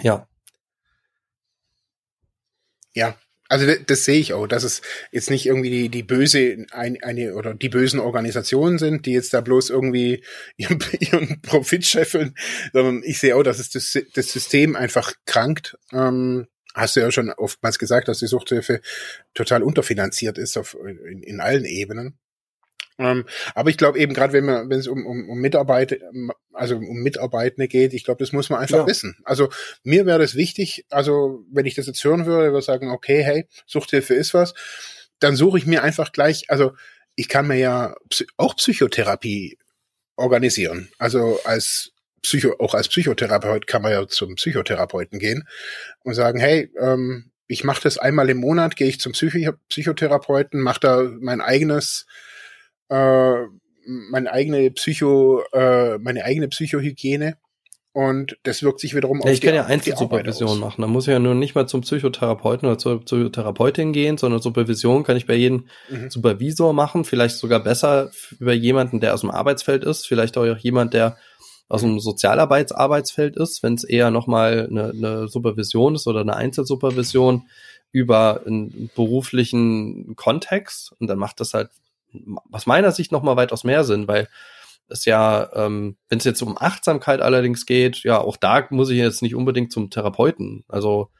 [0.00, 0.28] ja.
[2.92, 3.16] Ja,
[3.50, 7.34] also das, sehe ich auch, dass es jetzt nicht irgendwie die, die böse ein, eine
[7.34, 10.22] oder die bösen Organisationen sind, die jetzt da bloß irgendwie
[10.56, 12.36] ihren, ihren Profit scheffeln,
[12.72, 15.76] sondern ich sehe auch, dass es das, das System einfach krankt.
[15.92, 18.82] Ähm, hast du ja schon oftmals gesagt, dass die Suchthilfe
[19.34, 22.20] total unterfinanziert ist auf, in, in allen Ebenen.
[23.00, 23.24] Ähm,
[23.54, 26.00] aber ich glaube eben gerade, wenn man, wenn es um, um, um Mitarbeit,
[26.52, 28.86] also um Mitarbeitende geht, ich glaube, das muss man einfach ja.
[28.86, 29.16] wissen.
[29.24, 29.48] Also
[29.82, 33.46] mir wäre das wichtig, also wenn ich das jetzt hören würde, würde sagen, okay, hey,
[33.66, 34.54] Suchthilfe ist was,
[35.18, 36.72] dann suche ich mir einfach gleich, also
[37.16, 37.94] ich kann mir ja
[38.36, 39.58] auch Psychotherapie
[40.16, 40.90] organisieren.
[40.98, 45.48] Also als Psycho, auch als Psychotherapeut kann man ja zum Psychotherapeuten gehen
[46.04, 50.60] und sagen, hey, ähm, ich mache das einmal im Monat, gehe ich zum Psycho Psychotherapeuten,
[50.60, 52.06] mache da mein eigenes
[52.90, 53.46] äh,
[53.86, 57.36] meine eigene Psycho, äh, meine eigene Psychohygiene.
[57.92, 60.82] Und das wirkt sich wiederum ja, auf ich die Ich kann ja Einzelsupervision machen.
[60.82, 65.02] Da muss ich ja nur nicht mal zum Psychotherapeuten oder zur Psychotherapeutin gehen, sondern Supervision
[65.02, 66.08] kann ich bei jedem mhm.
[66.08, 67.04] Supervisor machen.
[67.04, 70.06] Vielleicht sogar besser über jemanden, der aus dem Arbeitsfeld ist.
[70.06, 71.16] Vielleicht auch jemand, der
[71.68, 77.48] aus dem Sozialarbeitsarbeitsfeld ist, wenn es eher nochmal eine, eine Supervision ist oder eine Einzelsupervision
[77.90, 80.92] über einen beruflichen Kontext.
[81.00, 81.70] Und dann macht das halt
[82.50, 84.28] aus meiner Sicht noch mal weitaus mehr Sinn, weil
[84.88, 88.98] ist ja, ähm, wenn es jetzt um Achtsamkeit allerdings geht, ja, auch da muss ich
[88.98, 90.64] jetzt nicht unbedingt zum Therapeuten.
[90.68, 91.10] Also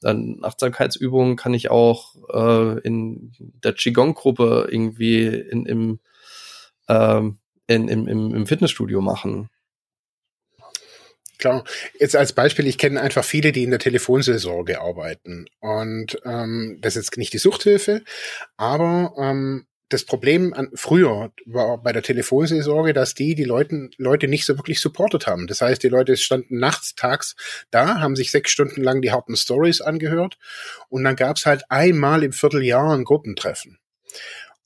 [0.00, 6.00] dann Achtsamkeitsübungen kann ich auch äh, in der Qigong-Gruppe irgendwie in, im,
[6.88, 9.48] ähm, in, im, im, im Fitnessstudio machen.
[11.38, 11.64] Klar.
[11.98, 15.46] Jetzt als Beispiel, ich kenne einfach viele, die in der Telefonseelsorge arbeiten.
[15.60, 18.02] Und ähm, das ist jetzt nicht die Suchthilfe,
[18.56, 24.28] aber ähm, das Problem an, früher war bei der Telefonseelsorge, dass die die Leute, Leute
[24.28, 25.46] nicht so wirklich supportet haben.
[25.46, 27.36] Das heißt, die Leute standen nachts, tags
[27.70, 30.38] da, haben sich sechs Stunden lang die harten Stories angehört
[30.88, 33.78] und dann gab's halt einmal im Vierteljahr ein Gruppentreffen.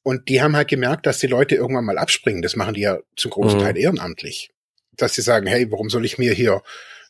[0.03, 2.41] Und die haben halt gemerkt, dass die Leute irgendwann mal abspringen.
[2.41, 3.63] Das machen die ja zum großen mhm.
[3.65, 4.51] Teil ehrenamtlich.
[4.97, 6.63] Dass sie sagen, hey, warum soll ich mir hier,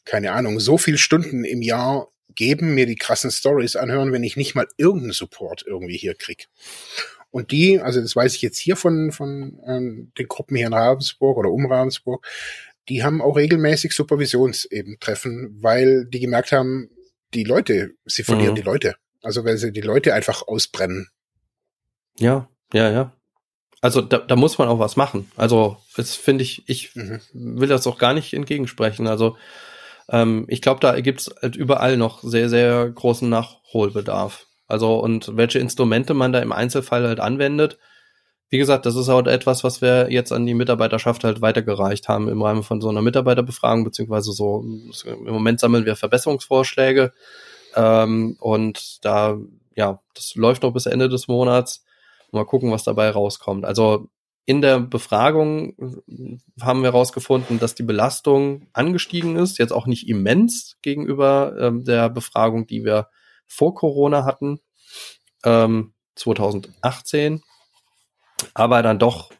[0.04, 4.36] keine Ahnung, so viel Stunden im Jahr geben, mir die krassen Stories anhören, wenn ich
[4.36, 6.48] nicht mal irgendeinen Support irgendwie hier krieg.
[7.30, 10.72] Und die, also das weiß ich jetzt hier von, von ähm, den Gruppen hier in
[10.72, 12.26] Ravensburg oder um Ravensburg,
[12.88, 16.90] die haben auch regelmäßig Supervisions eben Treffen, weil die gemerkt haben,
[17.34, 18.56] die Leute, sie verlieren mhm.
[18.56, 18.96] die Leute.
[19.22, 21.08] Also weil sie die Leute einfach ausbrennen.
[22.18, 23.12] Ja, ja, ja.
[23.80, 25.30] Also da, da muss man auch was machen.
[25.36, 27.20] Also das finde ich, ich mhm.
[27.32, 29.06] will das auch gar nicht entgegensprechen.
[29.06, 29.36] Also
[30.08, 34.46] ähm, ich glaube, da gibt's halt überall noch sehr, sehr großen Nachholbedarf.
[34.68, 37.78] Also und welche Instrumente man da im Einzelfall halt anwendet.
[38.50, 42.28] Wie gesagt, das ist halt etwas, was wir jetzt an die Mitarbeiterschaft halt weitergereicht haben
[42.28, 44.64] im Rahmen von so einer Mitarbeiterbefragung, beziehungsweise so,
[45.04, 47.12] im Moment sammeln wir Verbesserungsvorschläge.
[47.74, 49.36] Ähm, und da,
[49.74, 51.84] ja, das läuft noch bis Ende des Monats.
[52.30, 53.64] Mal gucken, was dabei rauskommt.
[53.66, 54.08] Also
[54.46, 55.74] in der Befragung
[56.60, 62.08] haben wir herausgefunden, dass die Belastung angestiegen ist, jetzt auch nicht immens gegenüber ähm, der
[62.08, 63.08] Befragung, die wir
[63.48, 64.60] vor Corona hatten,
[65.44, 67.42] ähm, 2018.
[68.54, 69.30] Aber dann doch,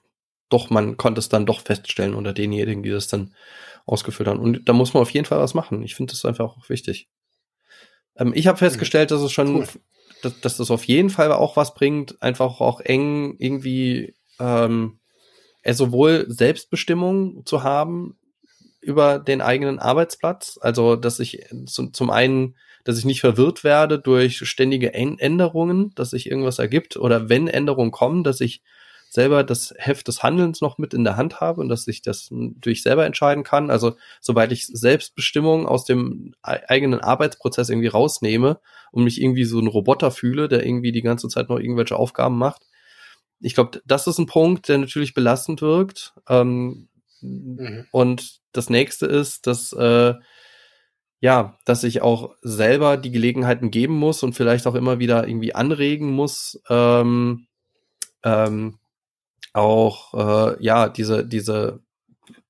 [0.49, 3.35] doch, man konnte es dann doch feststellen unter denjenigen, die das dann
[3.87, 4.41] ausgefüllt haben.
[4.41, 5.83] Und da muss man auf jeden Fall was machen.
[5.83, 7.09] Ich finde das einfach auch wichtig.
[8.17, 9.69] Ähm, ich habe festgestellt, dass es schon, cool.
[10.23, 14.99] dass, dass, das auf jeden Fall auch was bringt, einfach auch eng irgendwie ähm,
[15.65, 18.19] sowohl Selbstbestimmung zu haben
[18.81, 23.99] über den eigenen Arbeitsplatz, also dass ich zum, zum einen dass ich nicht verwirrt werde
[23.99, 28.63] durch ständige Änderungen, dass sich irgendwas ergibt oder wenn Änderungen kommen, dass ich
[29.11, 32.29] selber das Heft des Handelns noch mit in der Hand habe und dass ich das
[32.31, 33.71] durch selber entscheiden kann.
[33.71, 38.61] Also sobald ich Selbstbestimmung aus dem eigenen Arbeitsprozess irgendwie rausnehme
[38.93, 42.37] und mich irgendwie so ein Roboter fühle, der irgendwie die ganze Zeit noch irgendwelche Aufgaben
[42.37, 42.63] macht.
[43.41, 46.13] Ich glaube, das ist ein Punkt, der natürlich belastend wirkt.
[46.29, 46.89] Ähm,
[47.21, 47.87] mhm.
[47.93, 50.15] Und das nächste ist, dass äh,
[51.21, 55.55] ja, dass ich auch selber die Gelegenheiten geben muss und vielleicht auch immer wieder irgendwie
[55.55, 57.47] anregen muss, ähm,
[58.23, 58.79] ähm,
[59.53, 61.81] auch äh, ja diese diese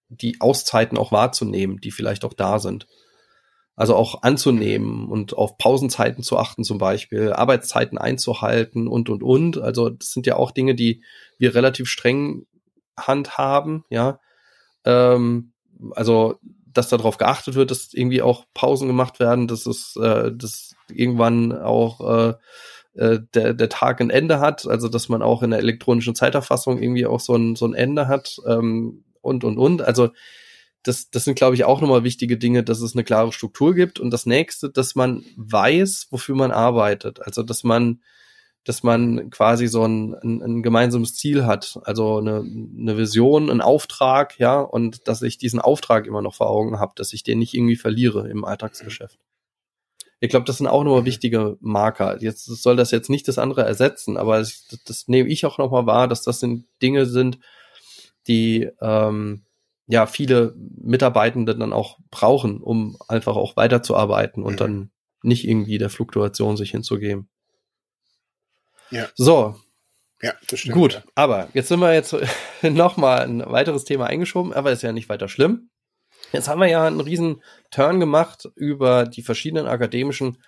[0.09, 2.87] die Auszeiten auch wahrzunehmen, die vielleicht auch da sind.
[3.77, 9.59] Also auch anzunehmen und auf Pausenzeiten zu achten zum Beispiel, Arbeitszeiten einzuhalten und und und.
[9.59, 11.05] Also das sind ja auch Dinge, die
[11.39, 12.47] wir relativ streng
[12.99, 14.19] handhaben, ja.
[14.85, 15.53] Ähm,
[15.93, 16.41] also
[16.79, 21.53] dass darauf geachtet wird, dass irgendwie auch Pausen gemacht werden, dass es äh, dass irgendwann
[21.53, 22.35] auch äh,
[22.95, 26.83] äh, der, der Tag ein Ende hat, also dass man auch in der elektronischen Zeiterfassung
[26.83, 29.83] irgendwie auch so ein, so ein Ende hat ähm, und und und.
[29.83, 30.11] Also
[30.83, 34.01] das, das sind, glaube ich, auch nochmal wichtige Dinge, dass es eine klare Struktur gibt.
[34.01, 37.21] Und das nächste, dass man weiß, wofür man arbeitet.
[37.25, 38.01] Also dass man
[38.65, 43.61] dass man quasi so ein, ein, ein gemeinsames Ziel hat, also eine, eine Vision, einen
[43.61, 47.39] Auftrag, ja, und dass ich diesen Auftrag immer noch vor Augen habe, dass ich den
[47.39, 49.19] nicht irgendwie verliere im Alltagsgeschäft.
[50.21, 52.21] Ich glaube, das sind auch nochmal wichtige Marker.
[52.21, 55.87] Jetzt soll das jetzt nicht das andere ersetzen, aber das, das nehme ich auch nochmal
[55.87, 57.39] wahr, dass das sind Dinge sind,
[58.27, 59.45] die ähm,
[59.87, 64.59] ja viele Mitarbeitende dann auch brauchen, um einfach auch weiterzuarbeiten und mhm.
[64.59, 64.91] dann
[65.23, 67.29] nicht irgendwie der Fluktuation sich hinzugeben.
[68.91, 69.09] Ja.
[69.15, 69.57] So.
[70.21, 70.75] Ja, das stimmt.
[70.75, 71.03] Gut, ja.
[71.15, 72.17] aber jetzt sind wir jetzt
[72.63, 75.71] nochmal ein weiteres Thema eingeschoben, aber ist ja nicht weiter schlimm.
[76.33, 80.39] Jetzt haben wir ja einen riesen Turn gemacht über die verschiedenen akademischen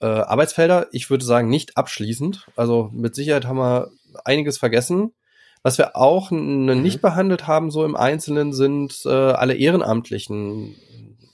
[0.00, 0.88] äh, Arbeitsfelder.
[0.92, 2.46] Ich würde sagen, nicht abschließend.
[2.56, 3.90] Also mit Sicherheit haben wir
[4.24, 5.12] einiges vergessen.
[5.62, 6.80] Was wir auch mhm.
[6.80, 10.76] nicht behandelt haben, so im Einzelnen, sind äh, alle ehrenamtlichen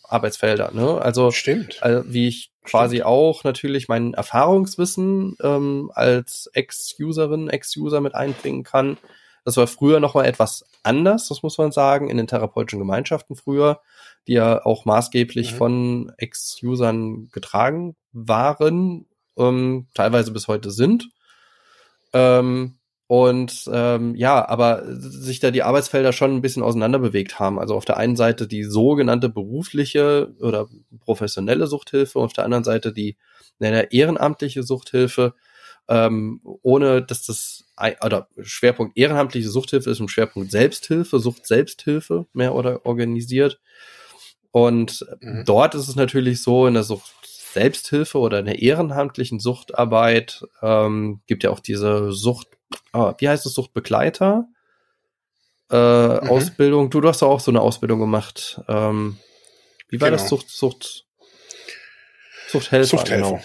[0.08, 0.70] Arbeitsfelder.
[0.72, 1.00] Ne?
[1.00, 1.82] Also Stimmt.
[1.82, 3.06] Also, wie ich quasi Stimmt.
[3.06, 8.96] auch natürlich mein Erfahrungswissen ähm, als Ex-Userin, Ex-User mit einbringen kann.
[9.44, 13.36] Das war früher noch mal etwas anders, das muss man sagen, in den therapeutischen Gemeinschaften
[13.36, 13.80] früher,
[14.26, 15.56] die ja auch maßgeblich mhm.
[15.56, 19.06] von Ex-Usern getragen waren,
[19.36, 21.08] ähm, teilweise bis heute sind.
[22.12, 22.78] Ähm,
[23.08, 27.58] Und ähm, ja, aber sich da die Arbeitsfelder schon ein bisschen auseinander bewegt haben.
[27.60, 30.66] Also auf der einen Seite die sogenannte berufliche oder
[31.00, 33.16] professionelle Suchthilfe, auf der anderen Seite die
[33.60, 35.34] ne, ehrenamtliche Suchthilfe,
[35.88, 37.64] ähm, ohne dass das
[38.04, 43.60] oder Schwerpunkt ehrenamtliche Suchthilfe ist im Schwerpunkt Selbsthilfe, Sucht Selbsthilfe mehr oder organisiert.
[44.50, 45.44] Und mhm.
[45.44, 47.12] dort ist es natürlich so in der Sucht
[47.52, 52.48] Selbsthilfe oder in der ehrenamtlichen Suchtarbeit ähm, gibt ja auch diese Sucht
[52.96, 54.46] ah, wie heißt es, Suchtbegleiter
[55.70, 56.28] äh, mhm.
[56.28, 56.90] Ausbildung.
[56.90, 58.60] Du, du hast auch so eine Ausbildung gemacht.
[58.68, 59.18] Ähm,
[59.88, 60.20] wie war genau.
[60.20, 60.28] das?
[60.28, 61.06] Sucht, Sucht,
[62.48, 62.86] Suchthelfer.
[62.86, 63.30] Suchthelfer.
[63.30, 63.42] Genau.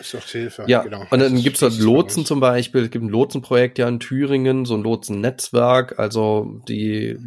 [0.00, 1.04] Suchthilfe, ja, genau.
[1.10, 4.64] Und dann gibt es halt Lotsen zum Beispiel, es gibt ein Lotsenprojekt ja in Thüringen,
[4.64, 7.18] so ein Lotsennetzwerk, also die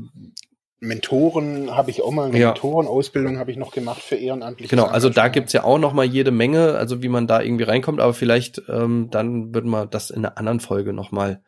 [0.84, 2.48] Mentoren habe ich auch mal, eine ja.
[2.48, 4.76] Mentorenausbildung habe ich noch gemacht für ehrenamtliche.
[4.76, 7.66] Genau, also da gibt's ja auch noch mal jede Menge, also wie man da irgendwie
[7.66, 11.44] reinkommt, aber vielleicht ähm, dann würden wir das in einer anderen Folge noch mal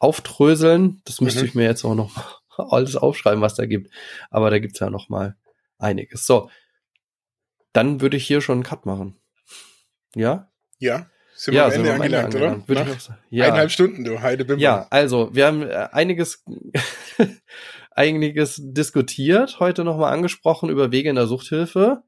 [0.00, 1.00] auftröseln.
[1.04, 1.46] Das müsste mhm.
[1.46, 3.88] ich mir jetzt auch noch alles aufschreiben, was da gibt.
[4.30, 5.36] Aber da gibt's ja noch mal
[5.78, 6.26] einiges.
[6.26, 6.50] So,
[7.72, 9.16] dann würde ich hier schon einen Cut machen.
[10.16, 10.50] Ja?
[10.78, 11.06] Ja.
[11.36, 12.82] Sind ja, wir am Ende angelangt, angelangt, oder?
[12.82, 13.44] Ich auch Ja.
[13.44, 14.60] Eineinhalb Stunden, du Heide Bimmer.
[14.60, 16.44] Ja, also wir haben äh, einiges
[17.94, 22.02] einiges diskutiert, heute nochmal angesprochen über Wege in der Suchthilfe.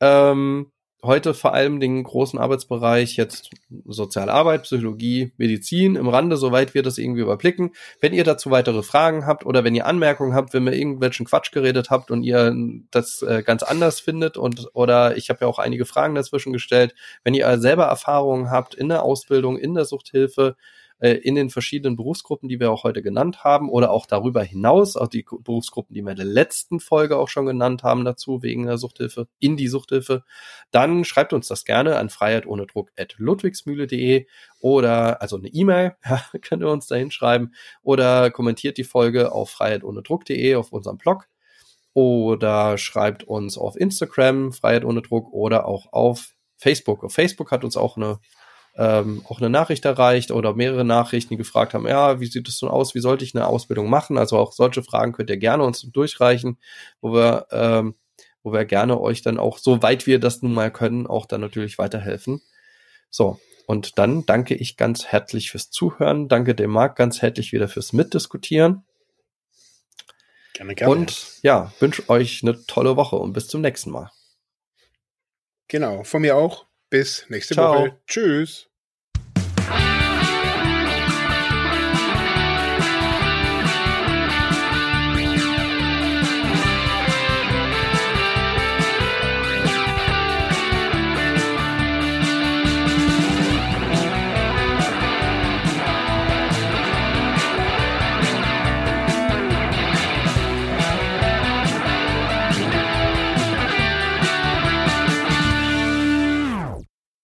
[0.00, 0.72] Ähm,
[1.04, 3.50] heute vor allem den großen Arbeitsbereich jetzt
[3.86, 7.72] Soziale Arbeit, Psychologie, Medizin im Rande, soweit wir das irgendwie überblicken.
[8.00, 11.52] Wenn ihr dazu weitere Fragen habt oder wenn ihr Anmerkungen habt, wenn ihr irgendwelchen Quatsch
[11.52, 12.54] geredet habt und ihr
[12.90, 16.94] das äh, ganz anders findet und oder ich habe ja auch einige Fragen dazwischen gestellt,
[17.22, 20.56] wenn ihr selber Erfahrungen habt in der Ausbildung, in der Suchthilfe,
[21.04, 24.96] äh, in den verschiedenen Berufsgruppen, die wir auch heute genannt haben, oder auch darüber hinaus,
[24.96, 28.64] auch die Berufsgruppen, die wir in der letzten Folge auch schon genannt haben dazu, wegen
[28.64, 30.24] der Suchthilfe, in die Suchthilfe,
[30.70, 34.26] dann schreibt uns das gerne an freiheit ohne Druck at ludwigsmühle.de
[34.60, 39.50] oder also eine E-Mail, ja, könnt ihr uns da hinschreiben, oder kommentiert die Folge auf
[39.50, 41.28] freiheit ohne Druck.de auf unserem Blog
[41.92, 47.04] oder schreibt uns auf Instagram, Freiheit ohne Druck, oder auch auf Facebook.
[47.04, 48.20] Auf Facebook hat uns auch eine
[48.76, 52.58] ähm, auch eine Nachricht erreicht oder mehrere Nachrichten, die gefragt haben, ja, wie sieht es
[52.58, 54.18] so aus, wie sollte ich eine Ausbildung machen?
[54.18, 56.58] Also auch solche Fragen könnt ihr gerne uns durchreichen,
[57.00, 57.94] wo wir, ähm,
[58.42, 61.40] wo wir gerne euch dann auch, so weit wir das nun mal können, auch dann
[61.40, 62.42] natürlich weiterhelfen.
[63.10, 67.68] So, und dann danke ich ganz herzlich fürs Zuhören, danke dem Marc ganz herzlich wieder
[67.68, 68.84] fürs Mitdiskutieren.
[70.52, 70.92] Gerne, gerne.
[70.92, 74.10] Und ja, wünsche euch eine tolle Woche und bis zum nächsten Mal.
[75.68, 76.66] Genau, von mir auch.
[76.94, 77.74] Bis nächste Ciao.
[77.74, 77.96] Woche.
[78.06, 78.68] Tschüss.